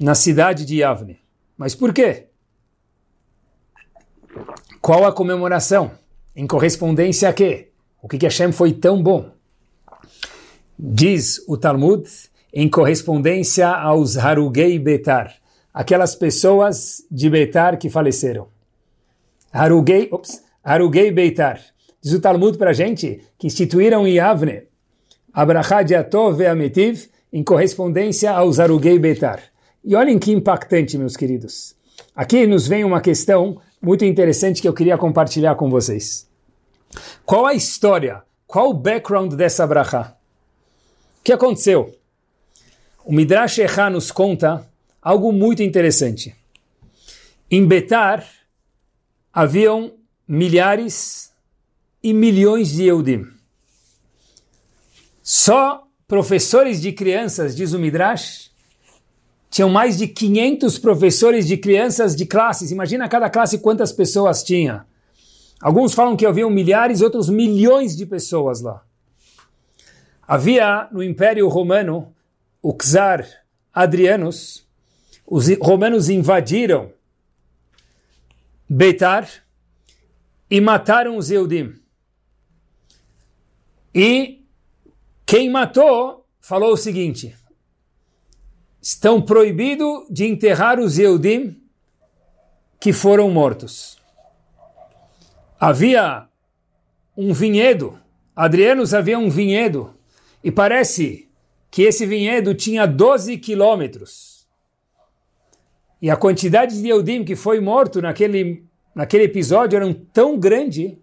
na 0.00 0.14
cidade 0.14 0.64
de 0.64 0.76
Yavne. 0.76 1.18
Mas 1.58 1.74
por 1.74 1.92
quê? 1.92 2.28
Qual 4.80 5.04
a 5.04 5.12
comemoração? 5.12 5.90
Em 6.34 6.46
correspondência 6.46 7.28
a 7.28 7.32
quê? 7.34 7.68
O 8.00 8.08
que, 8.08 8.16
que 8.16 8.24
Hashem 8.24 8.52
foi 8.52 8.72
tão 8.72 9.02
bom? 9.02 9.30
Diz 10.78 11.44
o 11.46 11.58
Talmud, 11.58 12.08
em 12.54 12.66
correspondência 12.66 13.68
aos 13.68 14.16
Harugei 14.16 14.78
Betar, 14.78 15.34
aquelas 15.78 16.16
pessoas 16.16 17.06
de 17.08 17.30
Beitar 17.30 17.78
que 17.78 17.88
faleceram. 17.88 18.48
Harugei, 19.52 20.08
ops, 20.10 20.42
Harugei 20.64 21.12
Beitar. 21.12 21.60
Diz 22.02 22.14
o 22.14 22.20
Talmud 22.20 22.58
para 22.58 22.70
a 22.70 22.72
gente 22.72 23.22
que 23.38 23.46
instituíram 23.46 24.04
em 24.04 24.18
Avne 24.18 24.64
Abrahá 25.32 25.84
de 25.84 25.94
Atov 25.94 26.36
Ve'ametiv 26.36 27.08
em 27.32 27.44
correspondência 27.44 28.32
aos 28.32 28.58
Harugei 28.58 28.98
Beitar. 28.98 29.40
E 29.84 29.94
olhem 29.94 30.18
que 30.18 30.32
impactante, 30.32 30.98
meus 30.98 31.16
queridos. 31.16 31.76
Aqui 32.12 32.44
nos 32.44 32.66
vem 32.66 32.82
uma 32.82 33.00
questão 33.00 33.60
muito 33.80 34.04
interessante 34.04 34.60
que 34.60 34.66
eu 34.66 34.74
queria 34.74 34.98
compartilhar 34.98 35.54
com 35.54 35.70
vocês. 35.70 36.28
Qual 37.24 37.46
a 37.46 37.54
história, 37.54 38.24
qual 38.48 38.70
o 38.70 38.74
background 38.74 39.34
dessa 39.34 39.64
brachá? 39.64 40.16
O 41.20 41.22
que 41.22 41.32
aconteceu? 41.32 41.94
O 43.04 43.12
Midrash 43.12 43.58
Echá 43.58 43.88
nos 43.88 44.10
conta 44.10 44.67
algo 45.08 45.32
muito 45.32 45.62
interessante. 45.62 46.36
Em 47.50 47.66
Betar 47.66 48.28
haviam 49.32 49.94
milhares 50.28 51.32
e 52.02 52.12
milhões 52.12 52.68
de 52.72 52.84
Eudim. 52.84 53.26
Só 55.22 55.88
professores 56.06 56.78
de 56.78 56.92
crianças, 56.92 57.56
diz 57.56 57.72
o 57.72 57.78
Midrash, 57.78 58.50
tinham 59.48 59.70
mais 59.70 59.96
de 59.96 60.06
500 60.06 60.78
professores 60.78 61.46
de 61.46 61.56
crianças 61.56 62.14
de 62.14 62.26
classes. 62.26 62.70
Imagina 62.70 63.08
cada 63.08 63.30
classe 63.30 63.60
quantas 63.60 63.92
pessoas 63.92 64.42
tinha. 64.42 64.84
Alguns 65.58 65.94
falam 65.94 66.18
que 66.18 66.26
haviam 66.26 66.50
milhares, 66.50 67.00
outros 67.00 67.30
milhões 67.30 67.96
de 67.96 68.04
pessoas 68.04 68.60
lá. 68.60 68.84
Havia 70.26 70.86
no 70.92 71.02
Império 71.02 71.48
Romano 71.48 72.14
o 72.60 72.74
czar 72.74 73.26
Adrianus, 73.72 74.67
os 75.30 75.46
romanos 75.58 76.08
invadiram 76.08 76.92
Beitar 78.70 79.26
e 80.50 80.60
mataram 80.60 81.16
os 81.16 81.30
Eudim. 81.30 81.74
E 83.94 84.44
quem 85.24 85.48
matou 85.48 86.26
falou 86.38 86.72
o 86.72 86.76
seguinte: 86.76 87.34
estão 88.80 89.22
proibidos 89.22 90.06
de 90.10 90.26
enterrar 90.26 90.78
os 90.78 90.98
Eudim 90.98 91.62
que 92.78 92.92
foram 92.92 93.30
mortos. 93.30 93.98
Havia 95.58 96.28
um 97.16 97.32
vinhedo, 97.32 97.98
Adrianos 98.36 98.92
havia 98.92 99.18
um 99.18 99.30
vinhedo, 99.30 99.94
e 100.44 100.52
parece 100.52 101.28
que 101.70 101.82
esse 101.82 102.06
vinhedo 102.06 102.54
tinha 102.54 102.86
12 102.86 103.38
quilômetros. 103.38 104.37
E 106.00 106.10
a 106.10 106.16
quantidade 106.16 106.80
de 106.80 106.88
Eudim 106.88 107.24
que 107.24 107.34
foi 107.34 107.60
morto 107.60 108.00
naquele, 108.00 108.64
naquele 108.94 109.24
episódio 109.24 109.76
era 109.76 109.94
tão 110.12 110.38
grande 110.38 110.98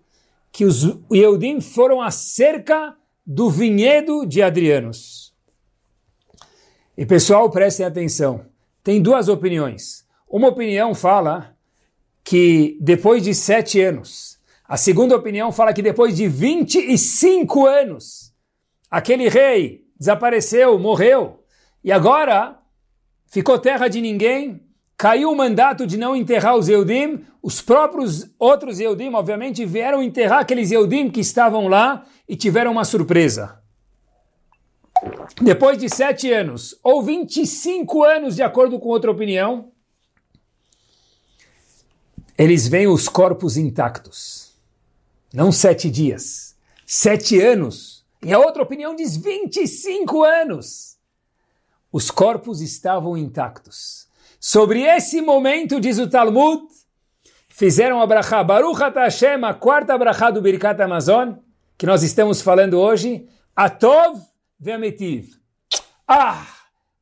que 0.51 0.63
os 0.63 0.83
Eudim 1.11 1.59
foram 1.59 2.01
a 2.01 2.09
cerca 2.11 2.95
do 3.25 3.49
vinhedo 3.49 4.25
de 4.25 4.41
Adrianos. 4.41 5.33
E 6.97 7.05
pessoal, 7.05 7.49
prestem 7.49 7.85
atenção. 7.85 8.45
Tem 8.81 9.01
duas 9.01 9.27
opiniões. 9.27 10.05
Uma 10.29 10.47
opinião 10.47 10.95
fala 10.95 11.55
que 12.23 12.77
depois 12.79 13.21
de 13.21 13.35
sete 13.35 13.81
anos, 13.81 14.39
a 14.67 14.77
segunda 14.77 15.15
opinião 15.15 15.51
fala 15.51 15.73
que 15.73 15.81
depois 15.81 16.15
de 16.15 16.27
25 16.27 17.67
anos, 17.67 18.33
aquele 18.89 19.27
rei 19.27 19.85
desapareceu, 19.99 20.79
morreu, 20.79 21.43
e 21.83 21.91
agora 21.91 22.57
ficou 23.27 23.59
terra 23.59 23.87
de 23.87 24.01
ninguém, 24.01 24.64
caiu 24.97 25.31
o 25.31 25.35
mandato 25.35 25.85
de 25.85 25.97
não 25.97 26.15
enterrar 26.15 26.55
os 26.55 26.69
Eudim, 26.69 27.25
os 27.41 27.61
próprios 27.61 28.29
outros 28.39 28.79
Eudim, 28.79 29.13
obviamente, 29.13 29.65
vieram 29.65 30.01
enterrar 30.01 30.39
aqueles 30.39 30.71
Eudim 30.71 31.09
que 31.09 31.19
estavam 31.19 31.67
lá 31.67 32.05
e 32.27 32.35
tiveram 32.35 32.71
uma 32.71 32.85
surpresa. 32.85 33.61
Depois 35.41 35.77
de 35.77 35.89
sete 35.89 36.31
anos, 36.31 36.77
ou 36.81 37.03
25 37.03 38.03
anos, 38.03 38.35
de 38.35 38.41
acordo 38.41 38.79
com 38.79 38.89
outra 38.89 39.11
opinião, 39.11 39.71
eles 42.37 42.67
veem 42.67 42.87
os 42.87 43.07
corpos 43.07 43.57
intactos. 43.57 44.53
Não 45.33 45.51
sete 45.51 45.89
dias, 45.89 46.55
sete 46.85 47.39
anos. 47.39 48.05
E 48.23 48.33
a 48.33 48.39
outra 48.39 48.63
opinião 48.63 48.95
diz 48.95 49.15
25 49.15 50.23
anos. 50.23 50.97
Os 51.91 52.09
corpos 52.09 52.61
estavam 52.61 53.15
intactos. 53.15 54.04
Sobre 54.39 54.81
esse 54.81 55.21
momento, 55.21 55.79
diz 55.79 55.97
o 55.97 56.09
Talmud, 56.09 56.63
fizeram 57.49 58.01
a 58.01 58.07
brachá 58.07 58.43
Baruch 58.43 58.79
Hashem, 58.79 59.43
a 59.43 59.53
quarta 59.53 59.97
brachá 59.97 60.29
do 60.29 60.41
Birkat 60.41 60.81
Amazon, 60.81 61.33
que 61.77 61.85
nós 61.85 62.03
estamos 62.03 62.41
falando 62.41 62.79
hoje, 62.79 63.27
Atov 63.55 64.21
ve'ametiv. 64.59 65.29
Ah, 66.07 66.45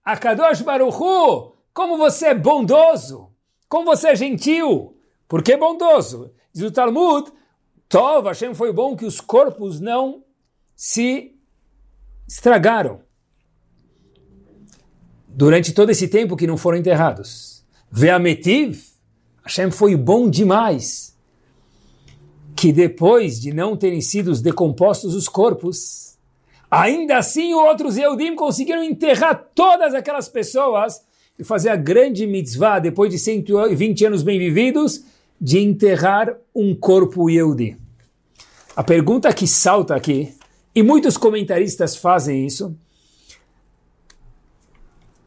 Akadosh 0.03 0.61
Baruchu, 0.61 1.55
como 1.73 1.97
você 1.97 2.27
é 2.27 2.33
bondoso, 2.33 3.31
como 3.67 3.85
você 3.85 4.09
é 4.09 4.15
gentil, 4.15 4.97
porque 5.27 5.53
é 5.53 5.57
bondoso. 5.57 6.33
Diz 6.53 6.63
o 6.63 6.71
Talmud, 6.71 7.31
Tov, 7.89 8.27
Hashem 8.27 8.53
foi 8.53 8.71
bom 8.71 8.95
que 8.95 9.05
os 9.05 9.19
corpos 9.19 9.79
não 9.79 10.23
se 10.75 11.35
estragaram 12.27 13.01
durante 15.33 15.73
todo 15.73 15.89
esse 15.89 16.07
tempo 16.07 16.37
que 16.37 16.47
não 16.47 16.57
foram 16.57 16.77
enterrados. 16.77 17.63
Veametiv, 17.91 18.81
Hashem 19.43 19.71
foi 19.71 19.95
bom 19.95 20.29
demais 20.29 21.13
que 22.55 22.71
depois 22.71 23.41
de 23.41 23.51
não 23.51 23.75
terem 23.75 23.99
sido 23.99 24.31
decompostos 24.41 25.15
os 25.15 25.27
corpos, 25.27 26.15
ainda 26.69 27.17
assim 27.17 27.53
outros 27.53 27.97
Eudim 27.97 28.35
conseguiram 28.35 28.83
enterrar 28.83 29.49
todas 29.53 29.93
aquelas 29.93 30.29
pessoas 30.29 31.01
e 31.37 31.43
fazer 31.43 31.69
a 31.69 31.75
grande 31.75 32.25
mitzvah, 32.27 32.79
depois 32.79 33.11
de 33.11 33.17
120 33.17 34.05
anos 34.05 34.23
bem 34.23 34.37
vividos, 34.37 35.03
de 35.41 35.59
enterrar 35.59 36.37
um 36.55 36.75
corpo 36.75 37.29
Yehudi. 37.29 37.75
A 38.75 38.83
pergunta 38.83 39.33
que 39.33 39.45
salta 39.45 39.95
aqui, 39.95 40.33
e 40.75 40.81
muitos 40.81 41.17
comentaristas 41.17 41.95
fazem 41.95 42.45
isso, 42.45 42.75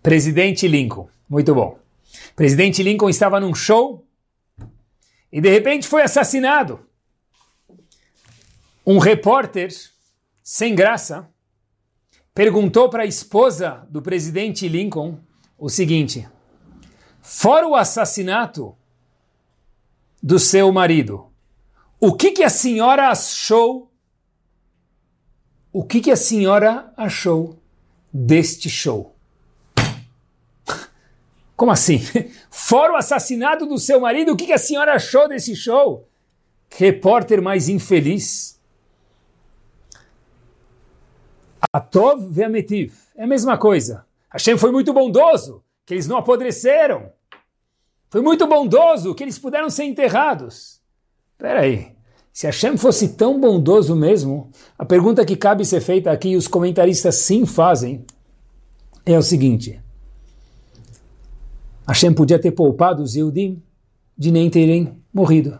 Presidente 0.00 0.68
Lincoln. 0.68 1.08
Muito 1.28 1.52
bom. 1.52 1.76
Presidente 2.36 2.84
Lincoln 2.84 3.10
estava 3.10 3.40
num 3.40 3.52
show 3.52 4.05
e 5.36 5.40
de 5.40 5.50
repente 5.50 5.86
foi 5.86 6.00
assassinado. 6.00 6.80
Um 8.86 8.96
repórter, 8.96 9.68
sem 10.42 10.74
graça, 10.74 11.28
perguntou 12.32 12.88
para 12.88 13.02
a 13.02 13.06
esposa 13.06 13.86
do 13.90 14.00
presidente 14.00 14.66
Lincoln 14.66 15.20
o 15.58 15.68
seguinte: 15.68 16.26
fora 17.20 17.68
o 17.68 17.74
assassinato 17.74 18.74
do 20.22 20.38
seu 20.38 20.72
marido, 20.72 21.30
o 22.00 22.14
que, 22.14 22.30
que 22.30 22.42
a 22.42 22.48
senhora 22.48 23.10
achou 23.10 23.92
o 25.70 25.84
que, 25.84 26.00
que 26.00 26.10
a 26.10 26.16
senhora 26.16 26.94
achou 26.96 27.62
deste 28.10 28.70
show? 28.70 29.15
Como 31.56 31.72
assim? 31.72 31.98
Fora 32.50 32.92
o 32.92 32.96
assassinato 32.96 33.66
do 33.66 33.78
seu 33.78 34.00
marido, 34.00 34.32
o 34.32 34.36
que, 34.36 34.52
a 34.52 34.58
senhora 34.58 34.94
achou 34.94 35.26
desse 35.26 35.56
show? 35.56 36.06
repórter 36.70 37.40
mais 37.40 37.68
infeliz. 37.68 38.60
Atov 41.72 42.28
ve'ametiv. 42.30 42.94
É 43.16 43.24
a 43.24 43.26
mesma 43.26 43.56
coisa. 43.56 44.04
Hashem 44.30 44.58
foi 44.58 44.70
muito 44.70 44.92
bondoso, 44.92 45.62
que 45.84 45.94
eles 45.94 46.06
não 46.06 46.18
apodreceram. 46.18 47.10
Foi 48.10 48.20
muito 48.20 48.46
bondoso 48.46 49.14
que 49.14 49.24
eles 49.24 49.38
puderam 49.38 49.70
ser 49.70 49.84
enterrados. 49.84 50.80
Espera 51.32 51.60
aí. 51.60 51.94
Se 52.32 52.46
Hashem 52.46 52.76
fosse 52.76 53.10
tão 53.16 53.40
bondoso 53.40 53.96
mesmo, 53.96 54.50
a 54.78 54.84
pergunta 54.84 55.24
que 55.24 55.36
cabe 55.36 55.64
ser 55.64 55.80
feita 55.80 56.10
aqui, 56.10 56.30
e 56.30 56.36
os 56.36 56.46
comentaristas 56.46 57.16
sim 57.16 57.46
fazem, 57.46 58.04
é 59.06 59.16
o 59.16 59.22
seguinte. 59.22 59.82
Hashem 61.86 62.12
podia 62.12 62.38
ter 62.38 62.50
poupado 62.50 63.02
os 63.02 63.14
Yehudim 63.14 63.62
de 64.18 64.32
nem 64.32 64.50
terem 64.50 64.96
morrido. 65.12 65.58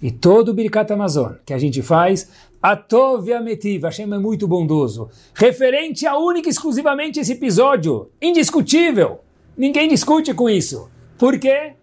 E 0.00 0.10
todo 0.10 0.50
o 0.50 0.54
Birkat 0.54 0.92
Amazon 0.92 1.34
que 1.44 1.52
a 1.52 1.58
gente 1.58 1.82
faz, 1.82 2.30
Atov 2.62 3.30
Ametiv, 3.32 3.84
Hashem 3.84 4.12
é 4.12 4.18
muito 4.18 4.48
bondoso. 4.48 5.08
Referente 5.34 6.06
a 6.06 6.16
única 6.16 6.48
e 6.48 6.50
exclusivamente 6.50 7.20
esse 7.20 7.32
episódio, 7.32 8.10
indiscutível. 8.20 9.20
Ninguém 9.56 9.88
discute 9.88 10.32
com 10.32 10.48
isso. 10.48 10.88
Por 11.18 11.38
quê? 11.38 11.74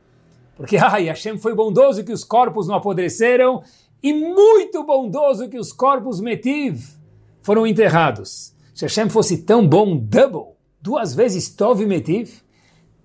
Porque 0.56 0.78
ai, 0.82 1.06
Hashem 1.06 1.38
foi 1.38 1.54
bondoso 1.54 2.04
que 2.04 2.12
os 2.12 2.24
corpos 2.24 2.68
não 2.68 2.76
apodreceram 2.76 3.64
e 4.02 4.12
muito 4.12 4.84
bondoso 4.84 5.50
que 5.50 5.58
os 5.58 5.72
corpos 5.72 6.20
metiv 6.20 6.96
foram 7.42 7.66
enterrados. 7.68 8.54
Se 8.74 8.86
Hashem 8.86 9.10
fosse 9.10 9.44
tão 9.44 9.68
bom, 9.68 9.96
double, 9.98 10.56
duas 10.82 11.14
vezes 11.14 11.50
tov 11.50 11.86
metiv, 11.86 12.42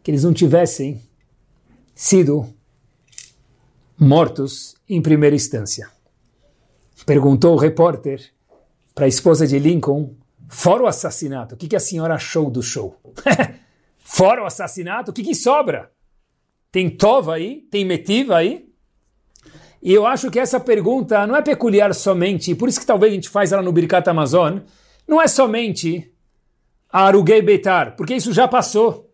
que 0.06 0.12
eles 0.12 0.22
não 0.22 0.32
tivessem 0.32 1.02
sido 1.92 2.48
mortos 3.98 4.76
em 4.88 5.02
primeira 5.02 5.34
instância. 5.34 5.90
Perguntou 7.04 7.54
o 7.54 7.58
repórter 7.58 8.24
para 8.94 9.06
a 9.06 9.08
esposa 9.08 9.48
de 9.48 9.58
Lincoln, 9.58 10.14
fora 10.48 10.84
o 10.84 10.86
assassinato, 10.86 11.56
o 11.56 11.58
que, 11.58 11.66
que 11.66 11.74
a 11.74 11.80
senhora 11.80 12.14
achou 12.14 12.48
do 12.48 12.62
show? 12.62 12.96
fora 13.98 14.44
o 14.44 14.46
assassinato, 14.46 15.10
o 15.10 15.12
que, 15.12 15.24
que 15.24 15.34
sobra? 15.34 15.90
Tem 16.70 16.88
tova 16.88 17.34
aí? 17.34 17.62
Tem 17.68 17.84
metiva 17.84 18.36
aí? 18.36 18.68
E 19.82 19.92
eu 19.92 20.06
acho 20.06 20.30
que 20.30 20.38
essa 20.38 20.60
pergunta 20.60 21.26
não 21.26 21.34
é 21.34 21.42
peculiar 21.42 21.92
somente, 21.92 22.54
por 22.54 22.68
isso 22.68 22.78
que 22.78 22.86
talvez 22.86 23.10
a 23.10 23.16
gente 23.16 23.28
faz 23.28 23.50
ela 23.50 23.60
no 23.60 23.72
Birkat 23.72 24.08
Amazon, 24.08 24.60
não 25.04 25.20
é 25.20 25.26
somente 25.26 26.14
a 26.92 27.06
Arugei 27.06 27.42
Beitar, 27.42 27.96
porque 27.96 28.14
isso 28.14 28.32
já 28.32 28.46
passou. 28.46 29.05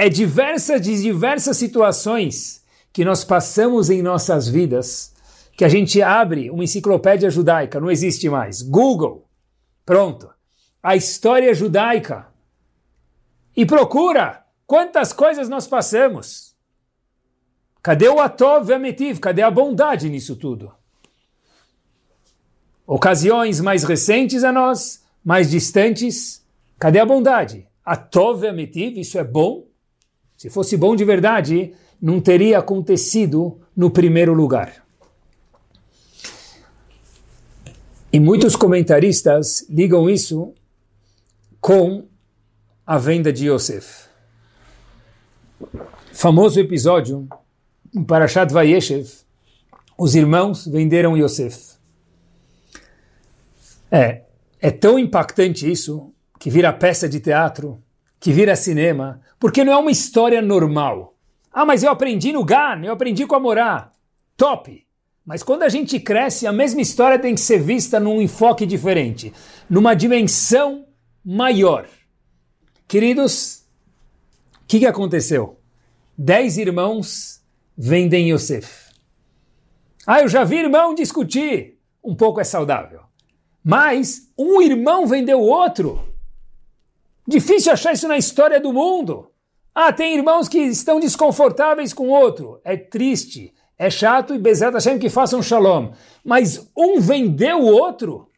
É 0.00 0.08
diversas 0.08 0.80
de 0.80 1.02
diversas 1.02 1.56
situações 1.56 2.64
que 2.92 3.04
nós 3.04 3.24
passamos 3.24 3.90
em 3.90 4.00
nossas 4.00 4.48
vidas 4.48 5.12
que 5.56 5.64
a 5.64 5.68
gente 5.68 6.00
abre 6.00 6.50
uma 6.50 6.62
enciclopédia 6.62 7.28
judaica, 7.28 7.80
não 7.80 7.90
existe 7.90 8.28
mais. 8.28 8.62
Google, 8.62 9.28
pronto. 9.84 10.30
A 10.80 10.94
história 10.94 11.52
judaica. 11.52 12.28
E 13.56 13.66
procura 13.66 14.44
quantas 14.64 15.12
coisas 15.12 15.48
nós 15.48 15.66
passamos. 15.66 16.56
Cadê 17.82 18.08
o 18.08 18.20
Atov 18.20 18.72
Ametiv? 18.72 19.18
Cadê 19.18 19.42
a 19.42 19.50
bondade 19.50 20.08
nisso 20.08 20.36
tudo? 20.36 20.72
Ocasiões 22.86 23.60
mais 23.60 23.82
recentes 23.82 24.44
a 24.44 24.52
nós, 24.52 25.04
mais 25.24 25.50
distantes, 25.50 26.46
cadê 26.78 27.00
a 27.00 27.04
bondade? 27.04 27.66
Atov 27.84 28.46
Ametiv, 28.46 28.96
isso 28.98 29.18
é 29.18 29.24
bom? 29.24 29.67
Se 30.38 30.48
fosse 30.48 30.76
bom 30.76 30.94
de 30.94 31.04
verdade, 31.04 31.74
não 32.00 32.20
teria 32.20 32.60
acontecido 32.60 33.60
no 33.76 33.90
primeiro 33.90 34.32
lugar. 34.32 34.86
E 38.12 38.20
muitos 38.20 38.54
comentaristas 38.54 39.68
ligam 39.68 40.08
isso 40.08 40.54
com 41.60 42.06
a 42.86 42.96
venda 42.96 43.32
de 43.32 43.50
Yosef. 43.50 44.06
Famoso 46.12 46.60
episódio 46.60 47.28
em 47.92 48.04
Parashat 48.04 48.52
Vayeshev, 48.52 49.10
os 49.98 50.14
irmãos 50.14 50.68
venderam 50.68 51.18
Yosef. 51.18 51.74
É, 53.90 54.22
é 54.60 54.70
tão 54.70 55.00
impactante 55.00 55.68
isso 55.68 56.14
que 56.38 56.48
vira 56.48 56.72
peça 56.72 57.08
de 57.08 57.18
teatro, 57.18 57.82
que 58.20 58.32
vira 58.32 58.56
cinema, 58.56 59.20
porque 59.38 59.64
não 59.64 59.72
é 59.72 59.76
uma 59.76 59.90
história 59.90 60.42
normal. 60.42 61.14
Ah, 61.52 61.64
mas 61.64 61.82
eu 61.82 61.90
aprendi 61.90 62.32
no 62.32 62.44
GAN, 62.44 62.82
eu 62.84 62.92
aprendi 62.92 63.26
com 63.26 63.34
a 63.34 63.40
Morá. 63.40 63.92
Top! 64.36 64.86
Mas 65.24 65.42
quando 65.42 65.62
a 65.62 65.68
gente 65.68 66.00
cresce, 66.00 66.46
a 66.46 66.52
mesma 66.52 66.80
história 66.80 67.18
tem 67.18 67.34
que 67.34 67.40
ser 67.40 67.60
vista 67.60 68.00
num 68.00 68.20
enfoque 68.20 68.64
diferente, 68.64 69.32
numa 69.68 69.94
dimensão 69.94 70.86
maior. 71.24 71.86
Queridos, 72.86 73.66
o 74.62 74.66
que, 74.66 74.78
que 74.78 74.86
aconteceu? 74.86 75.60
Dez 76.16 76.56
irmãos 76.56 77.42
vendem 77.76 78.32
Yosef. 78.32 78.88
Ah, 80.06 80.20
eu 80.22 80.28
já 80.28 80.44
vi 80.44 80.56
irmão 80.56 80.94
discutir. 80.94 81.78
Um 82.02 82.14
pouco 82.14 82.40
é 82.40 82.44
saudável. 82.44 83.02
Mas 83.62 84.32
um 84.38 84.62
irmão 84.62 85.06
vendeu 85.06 85.38
o 85.40 85.46
outro. 85.46 86.07
Difícil 87.28 87.70
achar 87.70 87.92
isso 87.92 88.08
na 88.08 88.16
história 88.16 88.58
do 88.58 88.72
mundo. 88.72 89.30
Ah, 89.74 89.92
tem 89.92 90.16
irmãos 90.16 90.48
que 90.48 90.60
estão 90.60 90.98
desconfortáveis 90.98 91.92
com 91.92 92.08
outro. 92.08 92.58
É 92.64 92.74
triste, 92.74 93.52
é 93.78 93.90
chato 93.90 94.34
e 94.34 94.38
Bezerra 94.38 94.72
Hashem 94.72 94.98
que 94.98 95.10
façam 95.10 95.42
shalom. 95.42 95.90
Mas 96.24 96.70
um 96.74 96.98
vendeu 96.98 97.60
o 97.60 97.66
outro. 97.66 98.30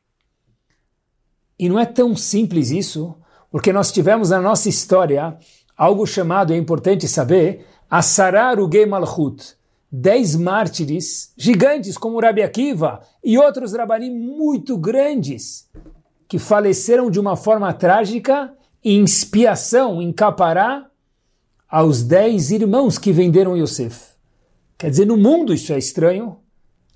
E 1.57 1.69
não 1.69 1.79
é 1.79 1.87
tão 1.87 2.17
simples 2.17 2.73
isso, 2.73 3.15
porque 3.49 3.73
nós 3.73 3.93
tivemos 3.93 4.31
na 4.31 4.41
nossa 4.41 4.69
história 4.69 5.39
algo 5.77 6.05
chamado, 6.05 6.53
é 6.53 6.57
importante 6.57 7.07
saber, 7.07 7.65
Asarar 7.89 8.59
Ugei 8.59 8.87
Malchut. 8.87 9.55
Dez 9.93 10.35
mártires 10.35 11.33
gigantes 11.37 11.97
como 11.97 12.21
Rabi 12.21 12.43
Akiva 12.43 13.03
e 13.23 13.39
outros 13.39 13.73
rabanim 13.73 14.11
muito 14.11 14.77
grandes 14.77 15.69
que 16.29 16.41
faleceram 16.41 17.09
de 17.09 17.21
uma 17.21 17.37
forma 17.37 17.73
trágica 17.73 18.53
em 18.85 19.05
expiação, 19.05 20.01
em 20.01 20.13
capará, 20.13 20.89
aos 21.69 22.03
dez 22.03 22.51
irmãos 22.51 22.99
que 22.99 23.13
venderam 23.13 23.57
Yosef. 23.57 24.11
Quer 24.77 24.91
dizer, 24.91 25.07
no 25.07 25.17
mundo 25.17 25.55
isso 25.55 25.73
é 25.73 25.79
estranho, 25.79 26.39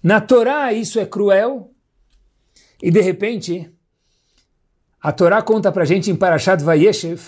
na 0.03 0.21
Torá 0.21 0.73
isso 0.73 0.99
é 0.99 1.07
cruel, 1.07 1.71
e 2.83 2.91
de 2.91 3.01
repente, 3.01 3.71
a 5.01 5.13
Torá 5.13 5.41
conta 5.43 5.71
para 5.71 5.85
gente 5.85 6.11
em 6.11 6.17
Parashat 6.17 6.63
Vayeshev 6.63 7.23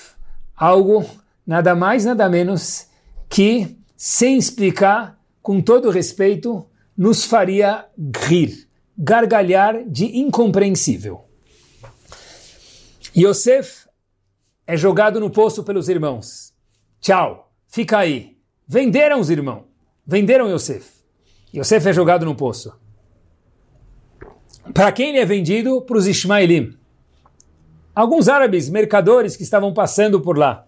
algo 0.56 1.04
nada 1.46 1.74
mais, 1.74 2.04
nada 2.04 2.28
menos 2.28 2.86
que, 3.28 3.78
sem 3.96 4.36
explicar, 4.36 5.18
com 5.42 5.60
todo 5.60 5.90
respeito, 5.90 6.66
nos 6.96 7.24
faria 7.24 7.86
rir, 8.24 8.68
gargalhar 8.96 9.84
de 9.88 10.18
incompreensível. 10.18 11.24
Yosef 13.16 13.85
é 14.66 14.76
jogado 14.76 15.20
no 15.20 15.30
poço 15.30 15.62
pelos 15.62 15.88
irmãos. 15.88 16.52
Tchau, 17.00 17.52
fica 17.68 17.98
aí. 17.98 18.36
Venderam 18.66 19.20
os 19.20 19.30
irmãos, 19.30 19.64
venderam 20.04 20.50
Yosef. 20.50 20.90
Yosef 21.54 21.88
é 21.88 21.92
jogado 21.92 22.24
no 22.26 22.34
poço. 22.34 22.74
Para 24.74 24.90
quem 24.90 25.10
ele 25.10 25.18
é 25.18 25.24
vendido? 25.24 25.80
Para 25.82 25.96
os 25.96 26.06
Ismaelim. 26.06 26.76
Alguns 27.94 28.28
árabes, 28.28 28.68
mercadores 28.68 29.36
que 29.36 29.44
estavam 29.44 29.72
passando 29.72 30.20
por 30.20 30.36
lá. 30.36 30.66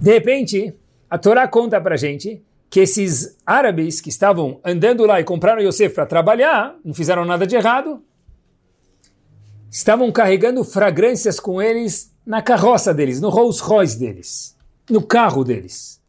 De 0.00 0.10
repente, 0.10 0.74
a 1.08 1.18
Torá 1.18 1.46
conta 1.46 1.78
para 1.80 1.96
gente 1.96 2.42
que 2.70 2.80
esses 2.80 3.36
árabes 3.44 4.00
que 4.00 4.08
estavam 4.08 4.60
andando 4.64 5.04
lá 5.04 5.20
e 5.20 5.24
compraram 5.24 5.60
Yosef 5.60 5.94
para 5.94 6.06
trabalhar, 6.06 6.74
não 6.84 6.94
fizeram 6.94 7.24
nada 7.24 7.46
de 7.46 7.54
errado, 7.54 8.02
estavam 9.70 10.10
carregando 10.10 10.64
fragrâncias 10.64 11.38
com 11.38 11.62
eles 11.62 12.12
na 12.26 12.42
carroça 12.42 12.92
deles, 12.92 13.20
no 13.20 13.28
Rolls 13.28 13.62
Royce 13.62 13.98
deles, 13.98 14.56
no 14.88 15.02
carro 15.02 15.44
deles. 15.44 16.00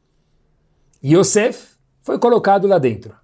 Yosef 1.04 1.76
foi 2.02 2.20
colocado 2.20 2.68
lá 2.68 2.78
dentro. 2.78 3.16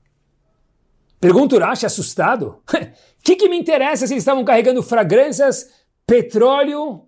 Pergunta 1.19 1.55
o 1.55 1.59
Rashi 1.59 1.85
assustado: 1.85 2.61
o 2.67 2.93
que, 3.23 3.35
que 3.35 3.49
me 3.49 3.57
interessa 3.57 4.05
se 4.05 4.13
eles 4.13 4.21
estavam 4.21 4.45
carregando 4.45 4.83
fragrâncias, 4.83 5.69
petróleo 6.05 7.05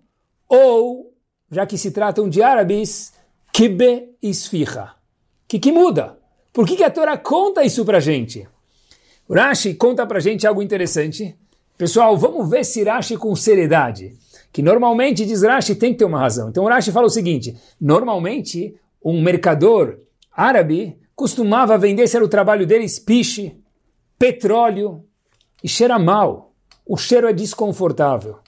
ou, 0.48 1.14
já 1.50 1.64
que 1.64 1.78
se 1.78 1.92
tratam 1.92 2.28
de 2.28 2.42
árabes, 2.42 3.12
kibe 3.52 4.16
esfirra? 4.20 4.96
O 5.44 5.48
que, 5.48 5.58
que 5.58 5.72
muda? 5.72 6.18
Por 6.52 6.66
que, 6.66 6.76
que 6.76 6.84
a 6.84 6.90
Torá 6.90 7.16
conta 7.16 7.64
isso 7.64 7.84
para 7.84 8.00
gente? 8.00 8.48
O 9.28 9.34
Rashi 9.34 9.74
conta 9.74 10.04
para 10.04 10.18
gente 10.18 10.46
algo 10.46 10.62
interessante. 10.62 11.36
Pessoal, 11.80 12.14
vamos 12.14 12.50
ver 12.50 12.62
se 12.62 12.84
Rashi 12.84 13.16
com 13.16 13.34
seriedade 13.34 14.14
que 14.52 14.60
normalmente, 14.60 15.24
diz 15.24 15.42
Rashi, 15.42 15.74
tem 15.74 15.92
que 15.94 16.00
ter 16.00 16.04
uma 16.04 16.20
razão. 16.20 16.50
Então 16.50 16.66
Rashi 16.66 16.92
fala 16.92 17.06
o 17.06 17.10
seguinte, 17.10 17.56
normalmente 17.80 18.74
um 19.02 19.22
mercador 19.22 19.98
árabe 20.30 20.98
costumava 21.16 21.78
vender, 21.78 22.06
se 22.06 22.16
era 22.16 22.24
o 22.24 22.28
trabalho 22.28 22.66
deles, 22.66 22.98
piche, 22.98 23.56
petróleo, 24.18 25.02
e 25.64 25.68
cheira 25.68 25.98
mal. 25.98 26.52
O 26.84 26.98
cheiro 26.98 27.26
é 27.26 27.32
desconfortável. 27.32 28.40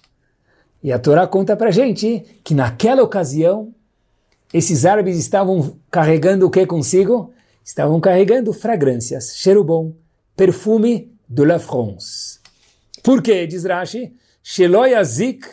E 0.83 0.93
a 0.93 0.99
Torá 0.99 1.27
conta 1.27 1.57
para 1.57 1.71
gente 1.71 2.23
que 2.45 2.53
naquela 2.53 3.03
ocasião, 3.03 3.75
esses 4.53 4.85
árabes 4.85 5.17
estavam 5.17 5.79
carregando 5.91 6.47
o 6.47 6.51
que 6.51 6.67
consigo? 6.67 7.33
Estavam 7.65 7.99
carregando 7.99 8.53
fragrâncias, 8.53 9.39
cheiro 9.39 9.65
bom, 9.65 9.95
perfume 10.37 11.11
de 11.27 11.47
la 11.47 11.59
France. 11.59 12.42
Por 13.03 13.23
quê? 13.23 13.47
Diz 13.47 13.65
Rashi, 13.65 14.15
Sheloyazik 14.43 15.47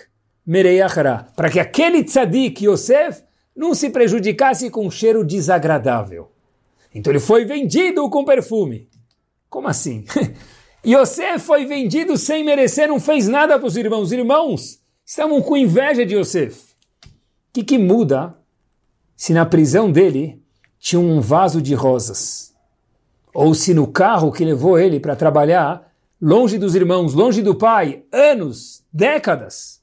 Mereiachara, 0.45 1.27
para 1.35 1.49
que 1.49 1.59
aquele 1.59 2.03
tzadik 2.03 2.65
Yosef 2.65 3.23
não 3.55 3.73
se 3.73 3.89
prejudicasse 3.89 4.69
com 4.69 4.87
um 4.87 4.91
cheiro 4.91 5.23
desagradável. 5.23 6.31
Então 6.93 7.11
ele 7.11 7.19
foi 7.19 7.45
vendido 7.45 8.09
com 8.09 8.23
perfume. 8.23 8.89
Como 9.49 9.67
assim? 9.67 10.05
Yosef 10.85 11.39
foi 11.39 11.65
vendido 11.65 12.17
sem 12.17 12.43
merecer, 12.43 12.87
não 12.87 12.99
fez 12.99 13.27
nada 13.27 13.59
para 13.59 13.67
os 13.67 13.75
irmãos. 13.75 14.03
Os 14.03 14.11
irmãos 14.11 14.79
estavam 15.05 15.41
com 15.41 15.57
inveja 15.57 16.05
de 16.05 16.15
Yosef. 16.15 16.69
O 17.03 17.07
que, 17.53 17.63
que 17.63 17.77
muda 17.77 18.35
se 19.15 19.33
na 19.33 19.45
prisão 19.45 19.91
dele 19.91 20.41
tinha 20.79 20.99
um 20.99 21.19
vaso 21.19 21.61
de 21.61 21.73
rosas? 21.73 22.53
Ou 23.33 23.53
se 23.53 23.73
no 23.73 23.87
carro 23.87 24.31
que 24.31 24.45
levou 24.45 24.79
ele 24.79 24.99
para 24.99 25.15
trabalhar, 25.15 25.88
longe 26.21 26.57
dos 26.57 26.75
irmãos, 26.75 27.13
longe 27.13 27.41
do 27.41 27.55
pai, 27.55 28.03
anos, 28.11 28.83
décadas, 28.91 29.81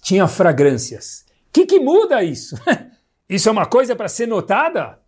tinha 0.00 0.26
fragrâncias. 0.26 1.24
O 1.48 1.52
que, 1.52 1.66
que 1.66 1.78
muda 1.78 2.22
isso? 2.22 2.56
isso 3.28 3.48
é 3.48 3.52
uma 3.52 3.66
coisa 3.66 3.94
para 3.94 4.08
ser 4.08 4.26
notada? 4.26 4.98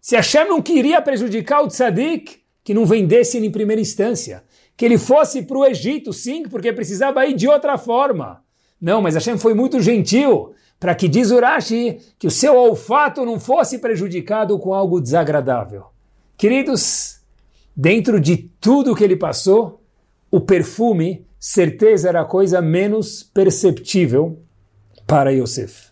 Se 0.00 0.16
Hashem 0.16 0.46
não 0.46 0.62
queria 0.62 1.00
prejudicar 1.00 1.62
o 1.62 1.68
tzadik, 1.68 2.40
que 2.64 2.74
não 2.74 2.84
vendesse 2.84 3.36
ele 3.36 3.46
em 3.46 3.50
primeira 3.50 3.80
instância. 3.80 4.44
Que 4.76 4.84
ele 4.84 4.98
fosse 4.98 5.42
para 5.42 5.56
o 5.56 5.64
Egito, 5.64 6.12
sim, 6.12 6.42
porque 6.42 6.72
precisava 6.72 7.24
ir 7.26 7.34
de 7.34 7.48
outra 7.48 7.78
forma. 7.78 8.44
Não, 8.80 9.00
mas 9.00 9.14
Hashem 9.14 9.38
foi 9.38 9.54
muito 9.54 9.80
gentil 9.80 10.54
para 10.78 10.94
que 10.94 11.08
diz 11.08 11.30
Urashi 11.30 11.98
que 12.18 12.26
o 12.26 12.30
seu 12.30 12.54
olfato 12.54 13.24
não 13.24 13.40
fosse 13.40 13.78
prejudicado 13.78 14.58
com 14.58 14.72
algo 14.72 15.00
desagradável. 15.00 15.86
Queridos, 16.36 17.17
dentro 17.80 18.18
de 18.18 18.36
tudo 18.60 18.96
que 18.96 19.04
ele 19.04 19.14
passou, 19.14 19.80
o 20.32 20.40
perfume 20.40 21.24
certeza 21.38 22.08
era 22.08 22.22
a 22.22 22.24
coisa 22.24 22.60
menos 22.60 23.22
perceptível 23.22 24.42
para 25.06 25.30
Yosef. 25.30 25.86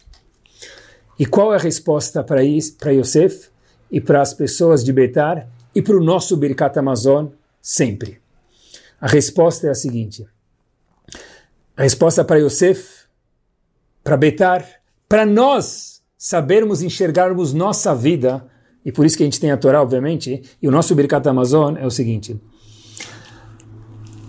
E 1.17 1.25
qual 1.25 1.53
é 1.53 1.57
a 1.57 1.61
resposta 1.61 2.25
para 2.25 2.43
Yosef 2.43 3.51
e 3.89 4.01
para 4.01 4.21
as 4.21 4.35
pessoas 4.35 4.83
de 4.83 4.93
Betar 4.93 5.49
e 5.73 5.81
para 5.81 5.97
o 5.97 6.03
nosso 6.03 6.37
Birkat 6.37 6.77
Amazon 6.77 7.29
sempre? 7.63 8.21
A 9.01 9.07
resposta 9.07 9.69
é 9.69 9.71
a 9.71 9.75
seguinte. 9.75 10.27
A 11.77 11.83
resposta 11.85 12.25
para 12.25 12.41
Yosef, 12.41 13.05
para 14.03 14.17
Betar, 14.17 14.67
para 15.09 15.25
nós 15.25 16.03
sabermos 16.19 16.83
enxergarmos 16.83 17.55
nossa 17.55 17.95
vida, 17.95 18.45
e 18.87 18.93
por 18.93 19.05
isso 19.05 19.17
que 19.17 19.25
a 19.25 19.27
gente 19.27 19.41
tem 19.41 19.51
a 19.51 19.57
Torá, 19.57 19.83
obviamente, 19.83 20.45
e 20.63 20.69
o 20.69 20.71
nosso 20.71 20.95
Birkat 20.95 21.29
Amazon 21.29 21.77
é 21.77 21.85
o 21.85 21.91
seguinte. 21.91 22.41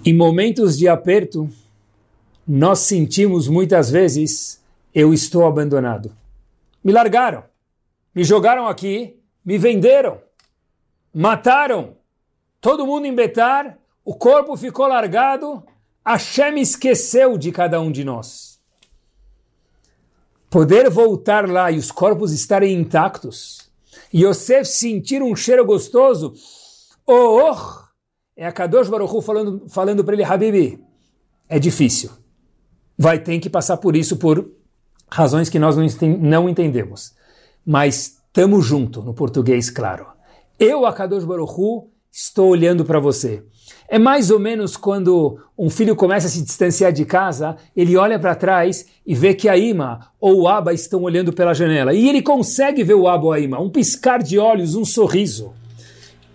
Em 0.04 0.16
momentos 0.16 0.76
de 0.76 0.88
aperto, 0.88 1.48
nós 2.48 2.80
sentimos 2.80 3.48
muitas 3.48 3.92
vezes, 3.92 4.60
eu 4.96 5.14
estou 5.14 5.46
abandonado. 5.46 6.12
Me 6.84 6.92
largaram, 6.92 7.44
me 8.16 8.24
jogaram 8.24 8.68
aqui, 8.68 9.20
me 9.46 9.60
venderam, 9.60 10.18
mataram, 11.14 11.96
todo 12.60 12.88
mundo 12.88 13.06
em 13.06 13.14
Betar, 13.14 13.78
o 14.04 14.16
corpo 14.16 14.58
ficou 14.58 14.88
largado, 14.88 15.64
Hashem 16.04 16.60
esqueceu 16.60 17.38
de 17.38 17.52
cada 17.52 17.80
um 17.80 17.92
de 17.92 18.04
nós. 18.04 18.60
Poder 20.50 20.90
voltar 20.90 21.48
lá 21.48 21.70
e 21.70 21.78
os 21.78 21.92
corpos 21.92 22.32
estarem 22.32 22.74
intactos, 22.74 23.67
Yosef 24.14 24.66
sentir 24.66 25.22
um 25.22 25.36
cheiro 25.36 25.66
gostoso, 25.66 26.34
oh, 27.06 27.42
oh 27.42 27.88
é 28.36 28.46
a 28.46 28.52
Kadosh 28.52 28.88
Baruch 28.88 29.14
Hu 29.14 29.22
falando, 29.22 29.68
falando 29.68 30.04
para 30.04 30.14
ele, 30.14 30.24
Habibi, 30.24 30.80
é 31.50 31.58
difícil. 31.58 32.12
Vai 32.98 33.20
ter 33.20 33.40
que 33.40 33.50
passar 33.50 33.78
por 33.78 33.96
isso 33.96 34.18
por 34.18 34.52
razões 35.10 35.50
que 35.50 35.58
nós 35.58 35.76
não 35.76 36.48
entendemos. 36.48 37.16
Mas 37.66 38.18
estamos 38.28 38.66
junto, 38.66 39.02
no 39.02 39.14
português, 39.14 39.70
claro. 39.70 40.08
Eu, 40.60 40.86
a 40.86 40.94
Kadosh 40.94 41.24
Baruch 41.24 41.54
Hu, 41.58 41.92
estou 42.12 42.50
olhando 42.50 42.86
para 42.86 43.00
você. 43.00 43.44
É 43.90 43.98
mais 43.98 44.30
ou 44.30 44.40
menos 44.40 44.76
quando 44.76 45.40
um 45.58 45.70
filho 45.70 45.96
começa 45.96 46.28
a 46.28 46.30
se 46.30 46.44
distanciar 46.44 46.92
de 46.92 47.06
casa, 47.06 47.56
ele 47.76 47.96
olha 47.96 48.20
para 48.20 48.36
trás 48.36 48.86
e 49.06 49.16
vê 49.16 49.34
que 49.34 49.48
a 49.48 49.58
Ima 49.58 50.12
ou 50.20 50.42
o 50.42 50.48
Aba 50.48 50.74
estão 50.74 51.02
olhando 51.04 51.32
pela 51.32 51.54
janela. 51.54 51.94
E 51.94 52.10
ele 52.10 52.22
consegue 52.22 52.84
ver 52.84 52.96
o 52.96 53.08
Aba 53.08 53.26
ou 53.26 53.32
a 53.32 53.40
Ima, 53.40 53.60
um 53.62 53.70
piscar 53.70 54.22
de 54.22 54.38
olhos, 54.38 54.76
um 54.76 54.84
sorriso. 54.84 55.54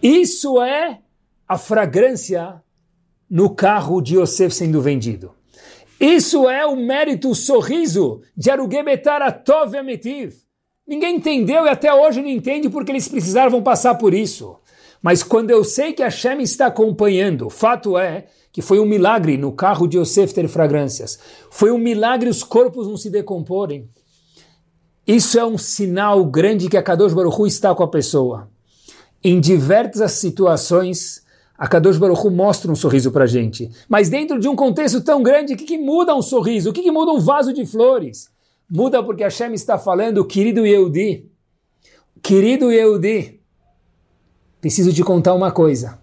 Isso 0.02 0.62
é 0.62 0.98
a 1.46 1.58
fragrância 1.58 2.54
no 3.30 3.50
carro 3.50 4.00
de 4.00 4.16
Yosef 4.16 4.54
sendo 4.54 4.80
vendido. 4.80 5.32
Isso 6.00 6.48
é 6.48 6.66
o 6.66 6.74
mérito, 6.74 7.30
o 7.30 7.34
sorriso 7.34 8.22
de 8.36 8.50
Arugebetar 8.50 9.22
Atov 9.22 9.76
Ametiv. 9.76 10.34
Ninguém 10.86 11.16
entendeu 11.16 11.64
e 11.64 11.68
até 11.68 11.94
hoje 11.94 12.20
não 12.20 12.28
entende 12.28 12.68
porque 12.68 12.90
eles 12.90 13.06
precisavam 13.06 13.62
passar 13.62 13.94
por 13.94 14.12
isso. 14.12 14.56
Mas 15.02 15.22
quando 15.22 15.50
eu 15.50 15.64
sei 15.64 15.92
que 15.92 16.02
Hashem 16.02 16.40
está 16.40 16.66
acompanhando, 16.66 17.46
o 17.46 17.50
fato 17.50 17.98
é 17.98 18.26
que 18.52 18.62
foi 18.62 18.78
um 18.78 18.86
milagre 18.86 19.36
no 19.36 19.50
carro 19.50 19.88
de 19.88 19.98
Yosef 19.98 20.32
ter 20.32 20.46
fragrâncias. 20.46 21.18
Foi 21.50 21.72
um 21.72 21.78
milagre 21.78 22.30
os 22.30 22.44
corpos 22.44 22.86
não 22.86 22.96
se 22.96 23.10
decomporem. 23.10 23.88
Isso 25.06 25.38
é 25.38 25.44
um 25.44 25.58
sinal 25.58 26.24
grande 26.24 26.68
que 26.68 26.76
a 26.76 26.82
Kadosh 26.82 27.12
Baruch 27.12 27.40
Hu 27.40 27.46
está 27.46 27.74
com 27.74 27.82
a 27.82 27.88
pessoa. 27.88 28.48
Em 29.24 29.40
diversas 29.40 30.12
situações, 30.12 31.22
a 31.58 31.66
Kadosh 31.66 31.96
Baruch 31.96 32.24
Hu 32.24 32.30
mostra 32.30 32.70
um 32.70 32.76
sorriso 32.76 33.10
para 33.10 33.24
a 33.24 33.26
gente. 33.26 33.68
Mas 33.88 34.08
dentro 34.08 34.38
de 34.38 34.46
um 34.46 34.54
contexto 34.54 35.00
tão 35.00 35.22
grande, 35.22 35.54
o 35.54 35.56
que, 35.56 35.64
que 35.64 35.78
muda 35.78 36.14
um 36.14 36.22
sorriso? 36.22 36.70
O 36.70 36.72
que, 36.72 36.82
que 36.82 36.92
muda 36.92 37.10
um 37.10 37.18
vaso 37.18 37.52
de 37.52 37.66
flores? 37.66 38.30
Muda 38.70 39.02
porque 39.02 39.24
Hashem 39.24 39.52
está 39.54 39.76
falando, 39.76 40.24
querido 40.24 40.64
Yehudi, 40.64 41.28
querido 42.22 42.70
Yehudi, 42.70 43.41
preciso 44.62 44.92
te 44.92 45.04
contar 45.04 45.34
uma 45.34 45.52
coisa. 45.52 45.98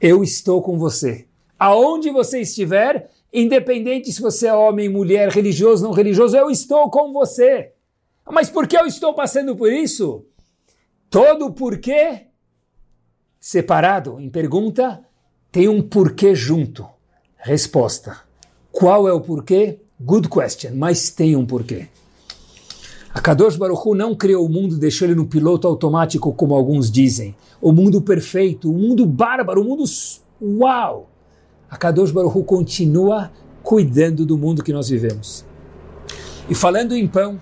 Eu 0.00 0.22
estou 0.24 0.62
com 0.62 0.78
você. 0.78 1.26
Aonde 1.58 2.10
você 2.10 2.40
estiver, 2.40 3.10
independente 3.30 4.10
se 4.10 4.22
você 4.22 4.46
é 4.46 4.54
homem, 4.54 4.88
mulher, 4.88 5.28
religioso, 5.28 5.84
não 5.84 5.92
religioso, 5.92 6.34
eu 6.34 6.50
estou 6.50 6.88
com 6.88 7.12
você. 7.12 7.72
Mas 8.30 8.48
por 8.48 8.66
que 8.66 8.78
eu 8.78 8.86
estou 8.86 9.12
passando 9.12 9.54
por 9.54 9.70
isso? 9.70 10.24
Todo 11.10 11.52
porquê 11.52 12.28
separado 13.42 14.20
em 14.20 14.30
pergunta, 14.30 15.04
tem 15.50 15.68
um 15.68 15.82
porquê 15.82 16.32
junto. 16.32 16.86
Resposta. 17.36 18.20
Qual 18.70 19.08
é 19.08 19.12
o 19.12 19.20
porquê? 19.20 19.80
Good 20.00 20.28
question, 20.28 20.76
mas 20.76 21.10
tem 21.10 21.34
um 21.34 21.44
porquê. 21.44 21.88
A 23.14 23.20
Kadosh 23.20 23.56
Baruch 23.56 23.82
Hu 23.86 23.94
não 23.94 24.14
criou 24.14 24.46
o 24.46 24.48
mundo, 24.48 24.78
deixou 24.78 25.06
ele 25.06 25.14
no 25.14 25.26
piloto 25.26 25.68
automático, 25.68 26.32
como 26.32 26.54
alguns 26.54 26.90
dizem. 26.90 27.36
O 27.60 27.70
mundo 27.70 28.00
perfeito, 28.00 28.70
o 28.70 28.74
mundo 28.74 29.04
bárbaro, 29.04 29.60
o 29.60 29.64
mundo 29.64 29.84
uau. 30.40 31.10
A 31.70 31.76
Kadosh 31.76 32.10
Baruch 32.10 32.36
Hu 32.36 32.44
continua 32.44 33.30
cuidando 33.62 34.24
do 34.24 34.38
mundo 34.38 34.62
que 34.62 34.72
nós 34.72 34.88
vivemos. 34.88 35.44
E 36.48 36.54
falando 36.54 36.96
em 36.96 37.06
pão, 37.06 37.40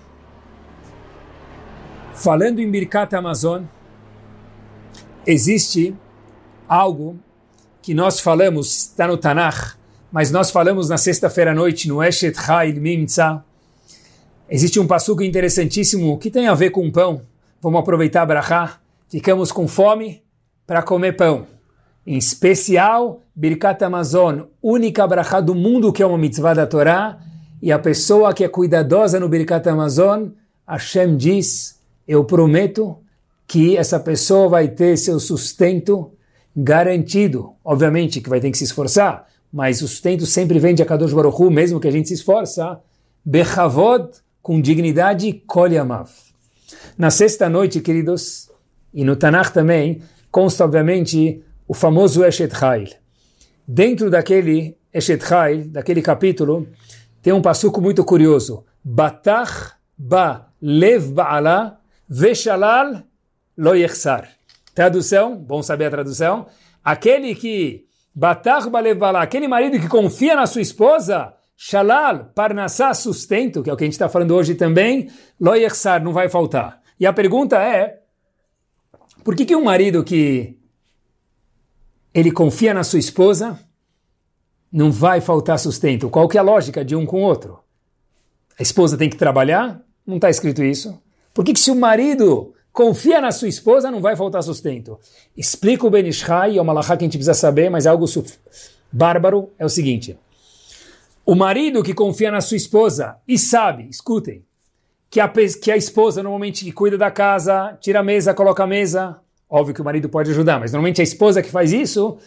falando 2.13 2.59
em 2.59 2.69
Birkat 2.69 3.15
Amazon, 3.15 3.63
existe 5.25 5.95
algo 6.67 7.17
que 7.81 7.93
nós 7.93 8.19
falamos, 8.19 8.89
está 8.89 9.07
no 9.07 9.17
Tanakh, 9.17 9.75
mas 10.11 10.31
nós 10.31 10.51
falamos 10.51 10.89
na 10.89 10.97
sexta-feira 10.97 11.51
à 11.51 11.55
noite, 11.55 11.87
no 11.87 12.03
Eshet 12.03 12.37
Ha'il 12.37 12.79
Mimtza. 12.79 13.43
Existe 14.53 14.81
um 14.81 14.85
passuco 14.85 15.23
interessantíssimo 15.23 16.17
que 16.17 16.29
tem 16.29 16.49
a 16.49 16.53
ver 16.53 16.71
com 16.71 16.91
pão. 16.91 17.21
Vamos 17.61 17.79
aproveitar 17.79 18.23
a 18.23 18.25
brachá. 18.25 18.81
Ficamos 19.07 19.49
com 19.49 19.65
fome 19.65 20.21
para 20.67 20.83
comer 20.83 21.13
pão. 21.13 21.47
Em 22.05 22.17
especial, 22.17 23.21
Birkat 23.33 23.81
Amazon, 23.81 24.41
única 24.61 25.07
brachá 25.07 25.39
do 25.39 25.55
mundo 25.55 25.93
que 25.93 26.03
é 26.03 26.05
uma 26.05 26.17
mitzvah 26.17 26.53
da 26.53 26.67
Torá. 26.67 27.17
E 27.61 27.71
a 27.71 27.79
pessoa 27.79 28.33
que 28.33 28.43
é 28.43 28.49
cuidadosa 28.49 29.21
no 29.21 29.29
Birkat 29.29 29.69
Amazon, 29.69 30.31
Hashem 30.67 31.15
diz, 31.15 31.79
eu 32.05 32.25
prometo 32.25 32.97
que 33.47 33.77
essa 33.77 34.01
pessoa 34.01 34.49
vai 34.49 34.67
ter 34.67 34.97
seu 34.97 35.17
sustento 35.17 36.11
garantido. 36.53 37.53
Obviamente 37.63 38.19
que 38.19 38.29
vai 38.29 38.41
ter 38.41 38.51
que 38.51 38.57
se 38.57 38.65
esforçar, 38.65 39.27
mas 39.53 39.81
o 39.81 39.87
sustento 39.87 40.25
sempre 40.25 40.59
vem 40.59 40.75
de 40.75 40.83
Akadosh 40.83 41.13
Baruch 41.13 41.41
mesmo 41.49 41.79
que 41.79 41.87
a 41.87 41.91
gente 41.91 42.09
se 42.09 42.15
esforça. 42.15 42.81
Bechavod, 43.23 44.09
com 44.41 44.59
dignidade, 44.61 45.33
kolyamav. 45.45 46.09
Na 46.97 47.09
sexta 47.09 47.49
noite, 47.49 47.79
queridos, 47.79 48.49
e 48.93 49.03
no 49.03 49.15
Tanakh 49.15 49.51
também, 49.51 50.01
consta 50.29 50.65
obviamente 50.65 51.43
o 51.67 51.73
famoso 51.73 52.23
Eshet 52.25 52.55
Chayil. 52.55 52.89
Dentro 53.67 54.09
daquele 54.09 54.77
Eshet 54.93 55.23
Chayil, 55.25 55.69
daquele 55.69 56.01
capítulo, 56.01 56.67
tem 57.21 57.33
um 57.33 57.41
passuco 57.41 57.79
muito 57.79 58.03
curioso. 58.03 58.65
Batach 58.83 59.73
ba 59.97 60.47
lev 60.61 61.11
ba'ala 61.13 61.77
veshalal 62.09 63.03
lo 63.57 63.75
yechsar. 63.75 64.27
Tradução, 64.73 65.35
bom 65.35 65.61
saber 65.61 65.85
a 65.85 65.91
tradução. 65.91 66.47
Aquele 66.83 67.35
que 67.35 67.85
batar 68.13 68.69
balevala, 68.69 69.21
aquele 69.21 69.47
marido 69.47 69.79
que 69.79 69.87
confia 69.87 70.35
na 70.35 70.45
sua 70.45 70.61
esposa, 70.61 71.33
shalal, 71.63 72.31
parnassá, 72.33 72.91
sustento, 72.91 73.61
que 73.61 73.69
é 73.69 73.73
o 73.73 73.77
que 73.77 73.83
a 73.83 73.85
gente 73.85 73.93
está 73.93 74.09
falando 74.09 74.33
hoje 74.33 74.55
também, 74.55 75.11
lo 75.39 75.53
yechsar, 75.53 76.03
não 76.03 76.11
vai 76.11 76.27
faltar. 76.27 76.81
E 76.99 77.05
a 77.05 77.13
pergunta 77.13 77.55
é, 77.61 77.99
por 79.23 79.35
que, 79.35 79.45
que 79.45 79.55
um 79.55 79.65
marido 79.65 80.03
que 80.03 80.57
ele 82.15 82.31
confia 82.31 82.73
na 82.73 82.83
sua 82.83 82.97
esposa 82.97 83.59
não 84.71 84.91
vai 84.91 85.21
faltar 85.21 85.59
sustento? 85.59 86.09
Qual 86.09 86.27
que 86.27 86.35
é 86.35 86.39
a 86.39 86.43
lógica 86.43 86.83
de 86.83 86.95
um 86.95 87.05
com 87.05 87.21
o 87.21 87.25
outro? 87.25 87.59
A 88.59 88.63
esposa 88.63 88.97
tem 88.97 89.07
que 89.07 89.15
trabalhar? 89.15 89.79
Não 90.03 90.15
está 90.15 90.31
escrito 90.31 90.63
isso. 90.63 90.99
Por 91.31 91.45
que, 91.45 91.53
que 91.53 91.59
se 91.59 91.69
o 91.69 91.75
marido 91.75 92.55
confia 92.73 93.21
na 93.21 93.31
sua 93.31 93.49
esposa, 93.49 93.91
não 93.91 94.01
vai 94.01 94.15
faltar 94.15 94.41
sustento. 94.41 94.99
Explica 95.37 95.85
o 95.85 95.91
Benishai, 95.91 96.57
é 96.57 96.61
uma 96.61 96.73
lahá 96.73 96.97
que 96.97 97.03
a 97.03 97.05
gente 97.05 97.19
precisa 97.19 97.35
saber, 97.35 97.69
mas 97.69 97.85
é 97.85 97.89
algo 97.89 98.05
bárbaro, 98.91 99.51
é 99.59 99.65
o 99.65 99.69
seguinte. 99.69 100.17
O 101.25 101.35
marido 101.35 101.83
que 101.83 101.93
confia 101.93 102.31
na 102.31 102.41
sua 102.41 102.57
esposa 102.57 103.17
e 103.27 103.37
sabe, 103.37 103.87
escutem, 103.89 104.43
que 105.09 105.19
a, 105.19 105.27
que 105.29 105.71
a 105.71 105.77
esposa 105.77 106.23
normalmente 106.23 106.71
cuida 106.71 106.97
da 106.97 107.11
casa, 107.11 107.77
tira 107.79 107.99
a 107.99 108.03
mesa, 108.03 108.33
coloca 108.33 108.63
a 108.63 108.67
mesa, 108.67 109.19
óbvio 109.49 109.75
que 109.75 109.81
o 109.81 109.85
marido 109.85 110.09
pode 110.09 110.31
ajudar, 110.31 110.59
mas 110.59 110.71
normalmente 110.71 110.99
é 110.99 111.03
a 111.03 111.03
esposa 111.03 111.41
que 111.41 111.51
faz 111.51 111.71
isso, 111.71 112.17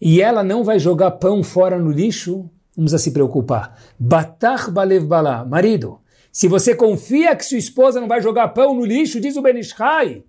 e 0.00 0.22
ela 0.22 0.42
não 0.42 0.62
vai 0.64 0.78
jogar 0.78 1.10
pão 1.12 1.42
fora 1.42 1.78
no 1.78 1.90
lixo, 1.90 2.48
não 2.76 2.84
precisa 2.84 2.98
se 2.98 3.10
preocupar. 3.10 3.76
Batar 3.98 4.70
balev 4.70 5.04
balá, 5.04 5.44
marido, 5.44 6.00
se 6.30 6.46
você 6.46 6.74
confia 6.74 7.34
que 7.34 7.44
sua 7.44 7.58
esposa 7.58 8.00
não 8.00 8.06
vai 8.06 8.22
jogar 8.22 8.48
pão 8.48 8.72
no 8.72 8.84
lixo, 8.84 9.20
diz 9.20 9.36
o 9.36 9.42
Benishai, 9.42 10.22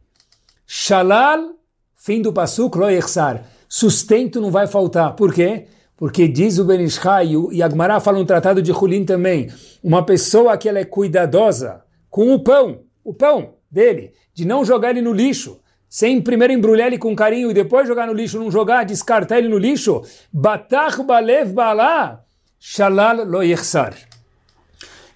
Shalal, 0.65 1.53
fim 1.95 2.21
do 2.21 2.33
Pasuk, 2.33 2.77
Loyechsar, 2.77 3.45
sustento 3.67 4.41
não 4.41 4.51
vai 4.51 4.67
faltar. 4.67 5.15
Por 5.15 5.33
quê? 5.33 5.67
Porque 5.99 6.29
diz 6.29 6.57
o 6.57 6.63
Benishai, 6.63 7.33
e 7.51 7.61
Agmará 7.61 7.99
fala 7.99 8.19
no 8.19 8.25
Tratado 8.25 8.61
de 8.61 8.71
Hulin 8.71 9.03
também, 9.03 9.51
uma 9.83 10.05
pessoa 10.05 10.57
que 10.57 10.69
ela 10.69 10.79
é 10.79 10.85
cuidadosa 10.85 11.83
com 12.09 12.33
o 12.33 12.39
pão, 12.39 12.83
o 13.03 13.13
pão 13.13 13.55
dele, 13.69 14.13
de 14.33 14.45
não 14.45 14.63
jogar 14.63 14.91
ele 14.91 15.01
no 15.01 15.11
lixo, 15.11 15.59
sem 15.89 16.21
primeiro 16.21 16.53
embrulhar 16.53 16.87
ele 16.87 16.97
com 16.97 17.13
carinho 17.13 17.51
e 17.51 17.53
depois 17.53 17.85
jogar 17.85 18.07
no 18.07 18.13
lixo, 18.13 18.39
não 18.39 18.49
jogar, 18.49 18.85
descartar 18.85 19.39
ele 19.39 19.49
no 19.49 19.57
lixo, 19.57 20.01
batach 20.31 21.03
balev 21.03 21.51
bala, 21.51 22.23
shalal 22.57 23.25
lo. 23.25 23.41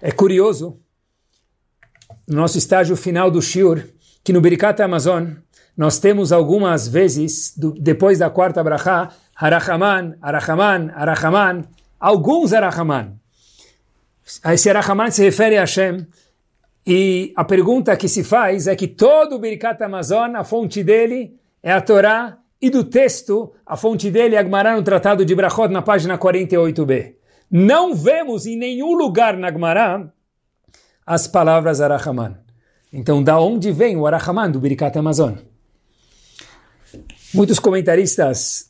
É 0.02 0.12
curioso, 0.12 0.78
no 2.28 2.36
nosso 2.36 2.58
estágio 2.58 2.94
final 2.94 3.30
do 3.30 3.40
shiur, 3.40 3.84
que 4.22 4.34
no 4.34 4.40
Birikat 4.42 4.82
Amazon, 4.82 5.28
nós 5.74 5.98
temos 5.98 6.30
algumas 6.30 6.86
vezes, 6.86 7.56
do, 7.56 7.72
depois 7.72 8.18
da 8.18 8.28
quarta 8.28 8.62
brachá, 8.62 9.10
Harachaman, 9.36 10.16
Arachaman, 10.22 10.90
Arachaman, 10.94 11.64
alguns 11.98 12.52
Arachaman. 12.52 13.18
Esse 14.44 14.70
Arachaman 14.70 15.10
se 15.10 15.22
refere 15.22 15.56
a 15.56 15.60
Hashem, 15.60 16.06
e 16.86 17.32
a 17.34 17.44
pergunta 17.44 17.96
que 17.96 18.08
se 18.08 18.22
faz 18.22 18.66
é 18.66 18.76
que 18.76 18.86
todo 18.86 19.36
o 19.36 19.38
Birkat 19.38 19.82
Amazon, 19.82 20.36
a 20.36 20.44
fonte 20.44 20.84
dele 20.84 21.38
é 21.62 21.72
a 21.72 21.80
Torá, 21.80 22.38
e 22.60 22.70
do 22.70 22.84
texto, 22.84 23.52
a 23.66 23.76
fonte 23.76 24.10
dele 24.10 24.36
é 24.36 24.38
Agmará 24.38 24.74
no 24.76 24.82
Tratado 24.82 25.24
de 25.24 25.34
Brachot, 25.34 25.68
na 25.68 25.82
página 25.82 26.16
48b. 26.18 27.14
Não 27.50 27.94
vemos 27.94 28.46
em 28.46 28.56
nenhum 28.56 28.94
lugar 28.94 29.36
na 29.36 29.48
Agmará 29.48 30.10
as 31.06 31.26
palavras 31.26 31.80
Arahaman. 31.80 32.38
Então, 32.92 33.22
da 33.22 33.38
onde 33.38 33.72
vem 33.72 33.96
o 33.96 34.06
Arahaman 34.06 34.50
do 34.50 34.60
Birkat 34.60 34.96
Amazon? 34.98 35.34
Muitos 37.34 37.58
comentaristas 37.58 38.68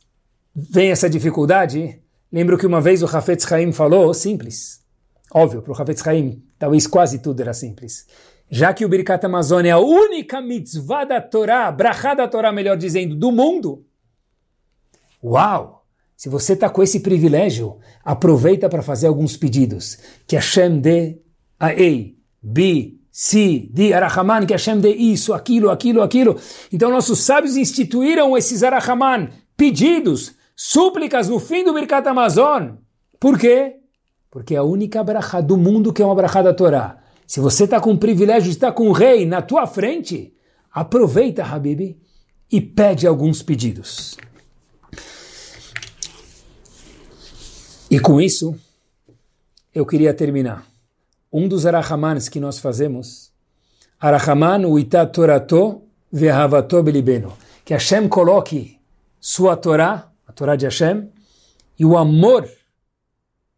veem 0.55 0.91
essa 0.91 1.09
dificuldade. 1.09 2.01
Lembro 2.31 2.57
que 2.57 2.65
uma 2.65 2.79
vez 2.79 3.03
o 3.03 3.05
Hafetz 3.05 3.51
Haim 3.51 3.71
falou, 3.71 4.13
simples, 4.13 4.81
óbvio, 5.31 5.61
para 5.61 5.73
o 5.73 5.81
Hafetz 5.81 6.05
Haim, 6.07 6.43
talvez 6.57 6.87
quase 6.87 7.19
tudo 7.19 7.41
era 7.41 7.53
simples. 7.53 8.07
Já 8.49 8.73
que 8.73 8.85
o 8.85 8.89
Birkat 8.89 9.25
Amazon 9.25 9.65
é 9.65 9.71
a 9.71 9.79
única 9.79 10.39
mitzvah 10.39 11.03
da 11.03 11.19
Torá, 11.19 11.71
brachá 11.71 12.13
da 12.13 12.27
Torá, 12.27 12.51
melhor 12.51 12.77
dizendo, 12.77 13.15
do 13.15 13.31
mundo. 13.31 13.85
Uau! 15.23 15.83
Se 16.15 16.29
você 16.29 16.53
está 16.53 16.69
com 16.69 16.81
esse 16.81 17.01
privilégio, 17.01 17.77
aproveita 18.03 18.69
para 18.69 18.81
fazer 18.81 19.07
alguns 19.07 19.35
pedidos. 19.35 19.97
Que 20.25 20.37
Hashem 20.37 20.79
dê 20.79 21.19
a 21.59 21.73
Ei, 21.73 22.17
Bi, 22.41 23.01
Si, 23.11 23.69
Di, 23.73 23.93
Arahaman, 23.93 24.45
que 24.45 24.53
Hashem 24.53 24.79
dê 24.79 24.93
isso, 24.93 25.33
aquilo, 25.33 25.69
aquilo, 25.69 26.01
aquilo. 26.01 26.39
Então 26.71 26.91
nossos 26.91 27.19
sábios 27.19 27.57
instituíram 27.57 28.37
esses 28.37 28.61
Arahaman, 28.63 29.29
pedidos, 29.57 30.35
súplicas 30.55 31.27
no 31.27 31.39
fim 31.39 31.63
do 31.63 31.73
Birkat 31.73 32.07
Amazon. 32.07 32.75
Por 33.19 33.37
quê? 33.37 33.75
Porque 34.31 34.55
é 34.55 34.57
a 34.57 34.63
única 34.63 35.03
brachá 35.03 35.41
do 35.41 35.57
mundo 35.57 35.91
que 35.91 36.01
é 36.01 36.05
uma 36.05 36.15
brachá 36.15 36.41
da 36.41 36.53
Torá. 36.53 36.97
Se 37.27 37.39
você 37.39 37.63
está 37.63 37.79
com 37.79 37.91
o 37.91 37.97
privilégio 37.97 38.49
de 38.49 38.55
estar 38.55 38.71
com 38.71 38.87
o 38.87 38.91
rei 38.91 39.25
na 39.25 39.41
tua 39.41 39.65
frente, 39.65 40.33
aproveita, 40.71 41.43
Habib, 41.43 41.97
e 42.51 42.61
pede 42.61 43.07
alguns 43.07 43.41
pedidos. 43.41 44.17
E 47.89 47.99
com 47.99 48.21
isso, 48.21 48.55
eu 49.73 49.85
queria 49.85 50.13
terminar. 50.13 50.65
Um 51.31 51.47
dos 51.47 51.65
arahamans 51.65 52.29
que 52.29 52.39
nós 52.39 52.59
fazemos, 52.59 53.31
arahaman 53.99 54.67
uita 54.67 55.05
torato 55.05 55.81
vehavato 56.11 56.81
belibeno, 56.81 57.33
que 57.63 57.73
Hashem 57.73 58.07
coloque 58.07 58.79
sua 59.19 59.57
Torá, 59.57 60.11
a 60.27 60.31
Torá 60.31 60.55
de 60.55 60.65
Hashem, 60.65 61.09
e 61.77 61.85
o 61.85 61.97
amor 61.97 62.49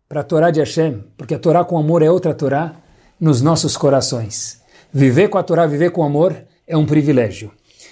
para 0.07 0.21
a 0.21 0.23
Torá 0.23 0.49
de 0.51 0.59
Hashem, 0.59 1.03
porque 1.17 1.35
a 1.35 1.39
Torá 1.39 1.63
com 1.65 1.77
amor 1.77 2.01
é 2.01 2.09
outra 2.09 2.33
Torá, 2.33 2.75
nos 3.19 3.41
nossos 3.41 3.75
corações. 3.75 4.61
Viver 4.91 5.27
com 5.27 5.37
a 5.37 5.43
Torá, 5.43 5.65
viver 5.65 5.91
com 5.91 6.03
amor, 6.03 6.35
é 6.65 6.77
um 6.77 6.85
privilégio. 6.85 7.51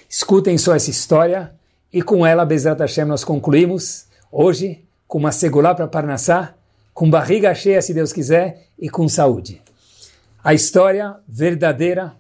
Escutem 0.10 0.58
só 0.58 0.76
essa 0.76 0.90
história 0.90 1.54
e 1.92 2.02
com 2.02 2.26
ela, 2.26 2.46
Bezrat 2.46 2.80
Hashem, 2.80 3.06
nós 3.06 3.24
concluímos 3.24 4.08
hoje 4.32 4.86
com 5.08 5.18
uma 5.18 5.32
segulá 5.32 5.74
para 5.74 5.88
Parnassá, 5.88 6.56
com 6.94 7.10
barriga 7.10 7.54
cheia, 7.54 7.82
se 7.82 7.94
Deus 7.94 8.14
quiser, 8.14 8.68
e 8.78 8.90
com 8.90 9.08
saúde. 9.08 9.62
A 10.44 10.54
história 10.54 11.16
verdadeira, 11.28 12.16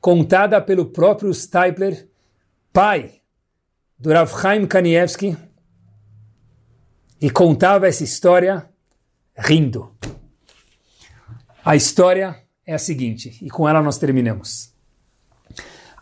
contada 0.00 0.60
pelo 0.60 0.86
próprio 0.86 1.32
Stipler, 1.32 2.08
pai 2.72 3.12
do 3.98 4.12
Rav 4.12 4.30
Chaim 4.40 4.66
Kanievski, 4.66 5.36
e 7.20 7.28
contava 7.30 7.86
essa 7.86 8.02
história 8.02 8.66
rindo. 9.36 9.94
A 11.64 11.76
história 11.76 12.36
é 12.66 12.74
a 12.74 12.78
seguinte, 12.78 13.38
e 13.42 13.50
com 13.50 13.68
ela 13.68 13.82
nós 13.82 13.98
terminamos. 13.98 14.72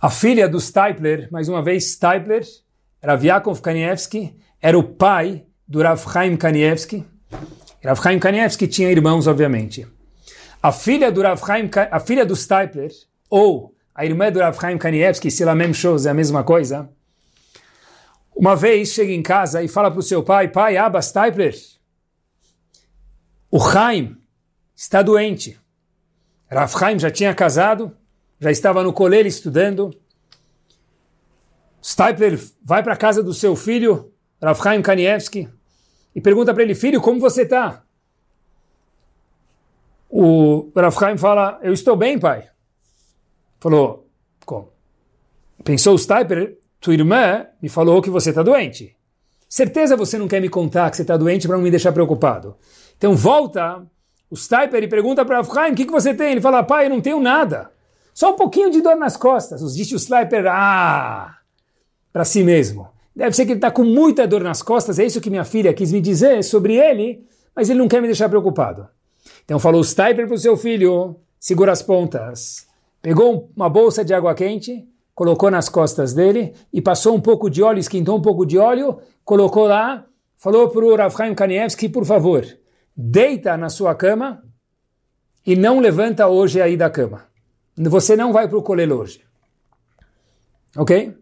A 0.01 0.09
filha 0.09 0.49
do 0.49 0.61
Stipler, 0.61 1.29
mais 1.33 1.49
uma 1.49 1.61
vez, 1.61 1.93
Stipler, 1.93 2.45
Rav 3.03 3.25
Yaakov 3.25 3.61
Kanievski, 3.61 4.37
era 4.63 4.79
o 4.79 4.83
pai 4.83 5.45
do 5.67 5.83
Rav 5.83 6.01
Chaim 6.13 6.37
Kanievski. 6.37 7.05
Rav 7.85 8.01
Chaim 8.01 8.19
Kanievski 8.21 8.69
tinha 8.69 8.91
irmãos, 8.91 9.27
obviamente. 9.27 9.87
A 10.63 10.71
filha 10.71 11.11
do 11.11 11.23
Rav 11.23 11.45
Chaim, 11.45 11.69
a 11.91 11.99
filha 11.99 12.25
do 12.25 12.37
Stipler, 12.37 12.93
ou 13.29 13.75
a 13.93 14.05
irmã 14.05 14.31
do 14.31 14.39
Rav 14.39 14.57
Chaim 14.61 14.79
Kanievski, 14.79 15.31
se 15.31 15.43
ela 15.43 15.53
é 15.53 16.11
a 16.11 16.15
mesma 16.15 16.45
coisa, 16.45 16.89
uma 18.39 18.55
vez 18.55 18.91
chega 18.91 19.13
em 19.13 19.21
casa 19.21 19.65
e 19.65 19.69
fala 19.69 19.91
para 19.91 19.99
o 19.99 20.03
seu 20.03 20.23
pai, 20.23 20.47
pai, 20.47 20.77
Abba 20.77 21.03
Stipler, 21.03 21.57
o 23.51 23.59
Chaim 23.59 24.17
está 24.77 25.03
doente. 25.03 25.59
Rav 26.49 26.73
já 26.99 27.11
tinha 27.11 27.35
casado, 27.35 27.97
já 28.39 28.53
estava 28.53 28.85
no 28.85 28.93
colégio 28.93 29.29
estudando. 29.29 29.91
Stipler 31.83 32.41
vai 32.63 32.81
para 32.81 32.93
a 32.93 32.97
casa 32.97 33.25
do 33.25 33.35
seu 33.35 33.57
filho, 33.57 34.13
Rav 34.41 34.63
Chaim 34.63 34.83
Kanievski, 34.83 35.49
e 36.15 36.21
pergunta 36.21 36.55
para 36.55 36.63
ele, 36.63 36.77
filho, 36.77 37.01
como 37.01 37.19
você 37.19 37.43
está? 37.43 37.83
O 40.09 40.71
Rav 40.77 41.19
fala, 41.19 41.59
eu 41.61 41.73
estou 41.73 41.97
bem, 41.97 42.17
pai. 42.21 42.49
Falou, 43.59 44.09
como? 44.47 44.73
Pensou 45.65 45.95
o 45.95 45.99
Stiper, 45.99 46.57
tua 46.81 46.95
irmã 46.95 47.47
me 47.61 47.69
falou 47.69 48.01
que 48.03 48.11
você 48.11 48.31
está 48.31 48.43
doente. 48.43 48.97
Certeza 49.49 49.97
você 49.97 50.19
não 50.19 50.29
quer 50.29 50.41
me 50.41 50.49
contar 50.49 50.91
que 50.91 50.97
você 50.97 51.03
está 51.03 51.17
doente 51.17 51.47
para 51.47 51.57
não 51.57 51.65
me 51.65 51.71
deixar 51.71 51.93
preocupado. 51.93 52.57
Então 52.97 53.17
volta 53.17 53.83
o 54.31 54.37
Stiper 54.37 54.83
e 54.83 54.89
pergunta 54.89 55.25
para 55.25 55.37
Rav 55.37 55.53
Chaim, 55.53 55.73
o 55.73 55.75
que, 55.75 55.87
que 55.87 55.93
você 55.93 56.13
tem? 56.13 56.33
Ele 56.33 56.41
fala, 56.41 56.63
pai, 56.63 56.87
eu 56.87 56.91
não 56.91 57.01
tenho 57.01 57.19
nada. 57.19 57.71
Só 58.13 58.33
um 58.33 58.37
pouquinho 58.37 58.71
de 58.71 58.83
dor 58.83 58.97
nas 58.97 59.17
costas. 59.17 59.63
Os 59.63 59.75
disse 59.75 59.95
o 59.95 59.99
Stiper, 59.99 60.47
ah, 60.49 61.39
para 62.13 62.25
si 62.25 62.43
mesmo. 62.43 62.89
Deve 63.15 63.35
ser 63.35 63.47
que 63.47 63.53
ele 63.53 63.59
está 63.59 63.71
com 63.71 63.85
muita 63.85 64.29
dor 64.29 64.43
nas 64.43 64.63
costas, 64.63 64.99
é 64.99 65.05
isso 65.05 65.21
que 65.21 65.31
minha 65.31 65.45
filha 65.45 65.75
quis 65.75 65.91
me 65.91 66.01
dizer 66.01 66.45
sobre 66.45 66.77
ele, 66.77 67.27
mas 67.55 67.69
ele 67.69 67.79
não 67.79 67.89
quer 67.89 68.01
me 68.01 68.07
deixar 68.07 68.29
preocupado. 68.29 68.87
Então 69.45 69.59
falou 69.59 69.83
Stiper 69.83 70.27
para 70.27 70.35
o 70.35 70.39
seu 70.39 70.57
filho, 70.57 71.17
segura 71.41 71.73
as 71.73 71.83
pontas. 71.83 72.67
Pegou 73.03 73.51
uma 73.57 73.69
bolsa 73.69 74.05
de 74.05 74.15
água 74.15 74.35
quente, 74.35 74.87
colocou 75.19 75.51
nas 75.51 75.69
costas 75.69 76.15
dele 76.15 76.55
e 76.73 76.81
passou 76.81 77.13
um 77.13 77.21
pouco 77.21 77.51
de 77.51 77.61
óleo, 77.61 77.81
esquentou 77.81 78.17
um 78.17 78.23
pouco 78.23 78.47
de 78.47 78.57
óleo, 78.57 79.01
colocou 79.25 79.67
lá, 79.67 80.07
falou 80.37 80.69
para 80.69 80.85
o 80.85 80.95
Rav 80.95 81.13
Chaim 81.13 81.35
Kanievski, 81.35 81.89
por 81.89 82.05
favor, 82.05 82.47
deita 82.97 83.57
na 83.57 83.69
sua 83.69 83.97
cama 83.97 84.41
e 85.45 85.57
não 85.57 85.81
levanta 85.81 86.29
hoje 86.29 86.63
aí 86.63 86.77
da 86.77 86.89
cama. 86.89 87.25
Você 87.77 88.15
não 88.15 88.33
vai 88.33 88.47
para 88.47 88.59
o 88.59 88.63
colelo 88.63 88.95
hoje. 88.95 89.21
Ok? 90.77 91.13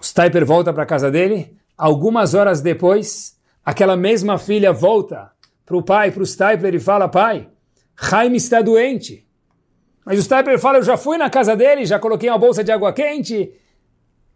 O 0.00 0.04
Stiper 0.04 0.44
volta 0.44 0.72
para 0.72 0.82
a 0.82 0.86
casa 0.86 1.08
dele. 1.08 1.56
Algumas 1.78 2.34
horas 2.34 2.60
depois, 2.60 3.38
aquela 3.64 3.96
mesma 3.96 4.38
filha 4.38 4.72
volta 4.72 5.30
para 5.64 5.76
o 5.76 5.84
pai, 5.84 6.10
para 6.10 6.24
o 6.24 6.26
Stipler, 6.26 6.74
e 6.74 6.80
fala: 6.80 7.08
Pai, 7.08 7.48
Jaime 7.96 8.38
está 8.38 8.60
doente. 8.60 9.24
Mas 10.04 10.18
o 10.18 10.22
Stipler 10.22 10.58
fala: 10.58 10.78
Eu 10.78 10.82
já 10.82 10.96
fui 10.96 11.16
na 11.16 11.30
casa 11.30 11.56
dele, 11.56 11.84
já 11.84 11.98
coloquei 11.98 12.28
uma 12.28 12.38
bolsa 12.38 12.62
de 12.64 12.72
água 12.72 12.92
quente, 12.92 13.52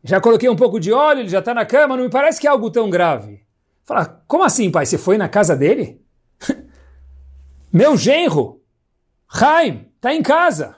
já 0.02 0.20
coloquei 0.20 0.48
um 0.48 0.56
pouco 0.56 0.78
de 0.78 0.92
óleo, 0.92 1.20
ele 1.20 1.28
já 1.28 1.38
está 1.38 1.54
na 1.54 1.64
cama, 1.64 1.96
não 1.96 2.04
me 2.04 2.10
parece 2.10 2.40
que 2.40 2.46
é 2.46 2.50
algo 2.50 2.70
tão 2.70 2.90
grave. 2.90 3.42
Fala: 3.84 4.22
Como 4.26 4.44
assim, 4.44 4.70
pai? 4.70 4.86
Você 4.86 4.98
foi 4.98 5.18
na 5.18 5.28
casa 5.28 5.56
dele? 5.56 6.00
Meu 7.72 7.96
genro, 7.96 8.62
Jaime, 9.32 9.90
está 9.96 10.14
em 10.14 10.22
casa. 10.22 10.76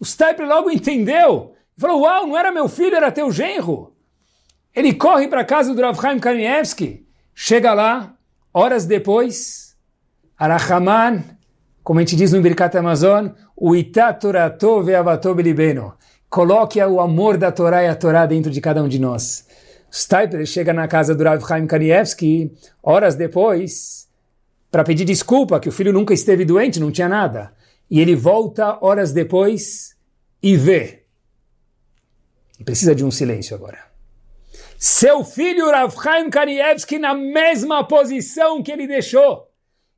O 0.00 0.04
Stipler 0.04 0.48
logo 0.48 0.70
entendeu 0.70 1.54
Falou, 1.76 2.02
uau, 2.02 2.26
não 2.26 2.38
era 2.38 2.52
meu 2.52 2.68
filho, 2.68 2.94
era 2.94 3.10
teu 3.10 3.30
genro. 3.32 3.96
Ele 4.74 4.94
corre 4.94 5.28
para 5.28 5.40
a 5.40 5.44
casa 5.44 5.74
do 5.74 5.80
Rav 5.80 6.00
Chaim 6.00 6.18
Kanievski, 6.18 7.06
chega 7.34 7.74
lá, 7.74 8.14
horas 8.52 8.86
depois, 8.86 9.76
Arahaman, 10.38 11.22
como 11.84 12.00
a 12.00 12.02
gente 12.02 12.16
diz 12.16 12.32
no 12.32 12.40
Birkat 12.40 12.74
Amazon, 12.78 13.28
o 13.54 13.76
Itatorato 13.76 14.82
ve'avato 14.82 15.34
belibeno. 15.34 15.92
Coloque 16.30 16.82
o 16.82 16.98
amor 16.98 17.36
da 17.36 17.52
Torá 17.52 17.84
e 17.84 17.88
a 17.88 17.94
Torá 17.94 18.24
dentro 18.24 18.50
de 18.50 18.58
cada 18.58 18.82
um 18.82 18.88
de 18.88 18.98
nós. 18.98 19.46
Stipler 19.92 20.46
chega 20.46 20.72
na 20.72 20.88
casa 20.88 21.14
do 21.14 21.22
Rav 21.22 21.46
Chaim 21.46 21.66
Kanievski, 21.66 22.50
horas 22.82 23.14
depois, 23.14 24.08
para 24.70 24.82
pedir 24.82 25.04
desculpa, 25.04 25.60
que 25.60 25.68
o 25.68 25.72
filho 25.72 25.92
nunca 25.92 26.14
esteve 26.14 26.44
doente, 26.46 26.80
não 26.80 26.90
tinha 26.90 27.08
nada. 27.08 27.52
E 27.88 28.00
ele 28.00 28.16
volta 28.16 28.78
horas 28.80 29.12
depois 29.12 29.94
e 30.42 30.56
vê 30.56 31.04
E 32.58 32.64
precisa 32.64 32.94
de 32.94 33.04
um 33.04 33.10
silêncio 33.10 33.54
agora. 33.54 33.78
Seu 34.78 35.22
filho 35.22 35.70
Rav 35.70 35.94
Chaim 36.02 36.30
Kanievski 36.30 36.98
na 36.98 37.14
mesma 37.14 37.84
posição 37.84 38.62
que 38.62 38.72
ele 38.72 38.86
deixou. 38.86 39.43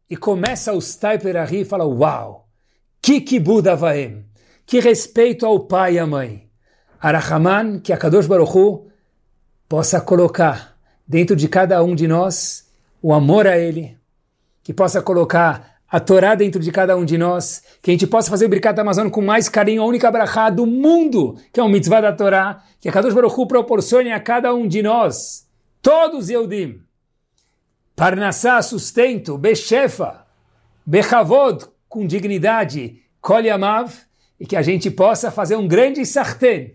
E 0.09 0.17
começa 0.17 0.73
o 0.73 0.81
Staiper 0.81 1.37
a 1.37 1.45
rir 1.45 1.63
e 1.63 1.65
fala, 1.65 1.85
uau, 1.85 2.49
que 3.03 3.21
kibud 3.21 3.69
avaem, 3.69 4.25
que 4.65 4.81
respeito 4.81 5.45
ao 5.45 5.61
pai 5.61 5.95
e 5.95 5.99
à 5.99 6.07
mãe. 6.07 6.49
Arahaman, 7.01 7.81
que 7.81 7.93
a 7.93 7.97
Kadosh 7.97 8.27
Baruch 8.27 8.57
Hu 8.57 8.89
possa 9.69 10.01
colocar 10.01 10.77
dentro 11.07 11.37
de 11.37 11.49
cada 11.49 11.83
um 11.83 11.95
de 11.95 12.07
nós 12.09 12.67
o 13.03 13.13
amor 13.13 13.47
a 13.47 13.59
ele, 13.59 13.97
que 14.63 14.73
possa 14.73 15.03
colocar 15.03 15.77
a 15.89 16.01
Torá 16.01 16.35
dentro 16.35 16.61
de 16.61 16.73
cada 16.73 16.97
um 16.97 17.05
de 17.05 17.17
nós, 17.17 17.63
que 17.81 17.91
a 17.91 17.95
gente 17.95 18.07
possa 18.07 18.31
fazer 18.31 18.47
o 18.47 18.49
Birkat 18.49 18.79
Amazon 18.81 19.09
com 19.09 19.23
mais 19.23 19.49
carinho, 19.49 19.83
a 19.83 19.87
única 19.87 20.11
brachá 20.11 20.51
do 20.51 20.67
mundo, 20.67 21.37
que 21.53 21.61
é 21.61 21.63
o 21.63 21.69
mitzvah 21.69 22.01
da 22.01 22.13
Torá, 22.13 22.63
que 22.81 22.89
a 22.89 22.93
Kadosh 22.93 23.15
Baruch 23.15 23.39
Hu 23.39 23.47
proporcione 23.47 24.13
a 24.13 24.21
cada 24.21 24.53
um 24.53 24.67
de 24.67 24.83
nós, 24.83 25.47
todos 25.81 26.29
Yehudim, 26.29 26.81
Parnassá, 27.97 28.61
sustento, 28.61 29.39
Bechefa, 29.39 30.27
Bechavod, 30.85 31.65
com 31.89 32.07
dignidade, 32.07 33.01
Kol 33.23 33.41
Yamav, 33.41 33.91
e 34.39 34.47
que 34.47 34.55
a 34.55 34.61
gente 34.61 34.91
possa 34.91 35.31
fazer 35.31 35.57
um 35.57 35.67
grande 35.67 36.05
sartén, 36.05 36.75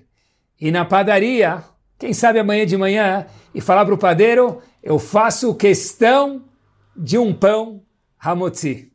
e 0.59 0.71
na 0.71 0.83
padaria, 0.83 1.63
quem 1.99 2.11
sabe 2.11 2.39
amanhã 2.39 2.65
de 2.65 2.75
manhã, 2.75 3.27
e 3.53 3.61
falar 3.61 3.85
para 3.85 3.93
o 3.93 3.99
padeiro, 3.99 4.63
eu 4.81 4.97
faço 4.97 5.53
questão 5.53 6.43
de 6.97 7.19
um 7.19 7.31
pão 7.33 7.83
Hamotzi. 8.19 8.91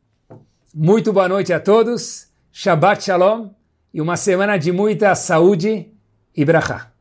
Muito 0.75 1.13
boa 1.13 1.29
noite 1.29 1.53
a 1.53 1.61
todos, 1.61 2.27
Shabbat 2.51 3.05
Shalom 3.05 3.51
e 3.95 4.01
uma 4.01 4.17
semana 4.17 4.59
de 4.59 4.73
muita 4.73 5.15
saúde 5.15 5.93
e 6.35 6.45
brachá. 6.45 6.96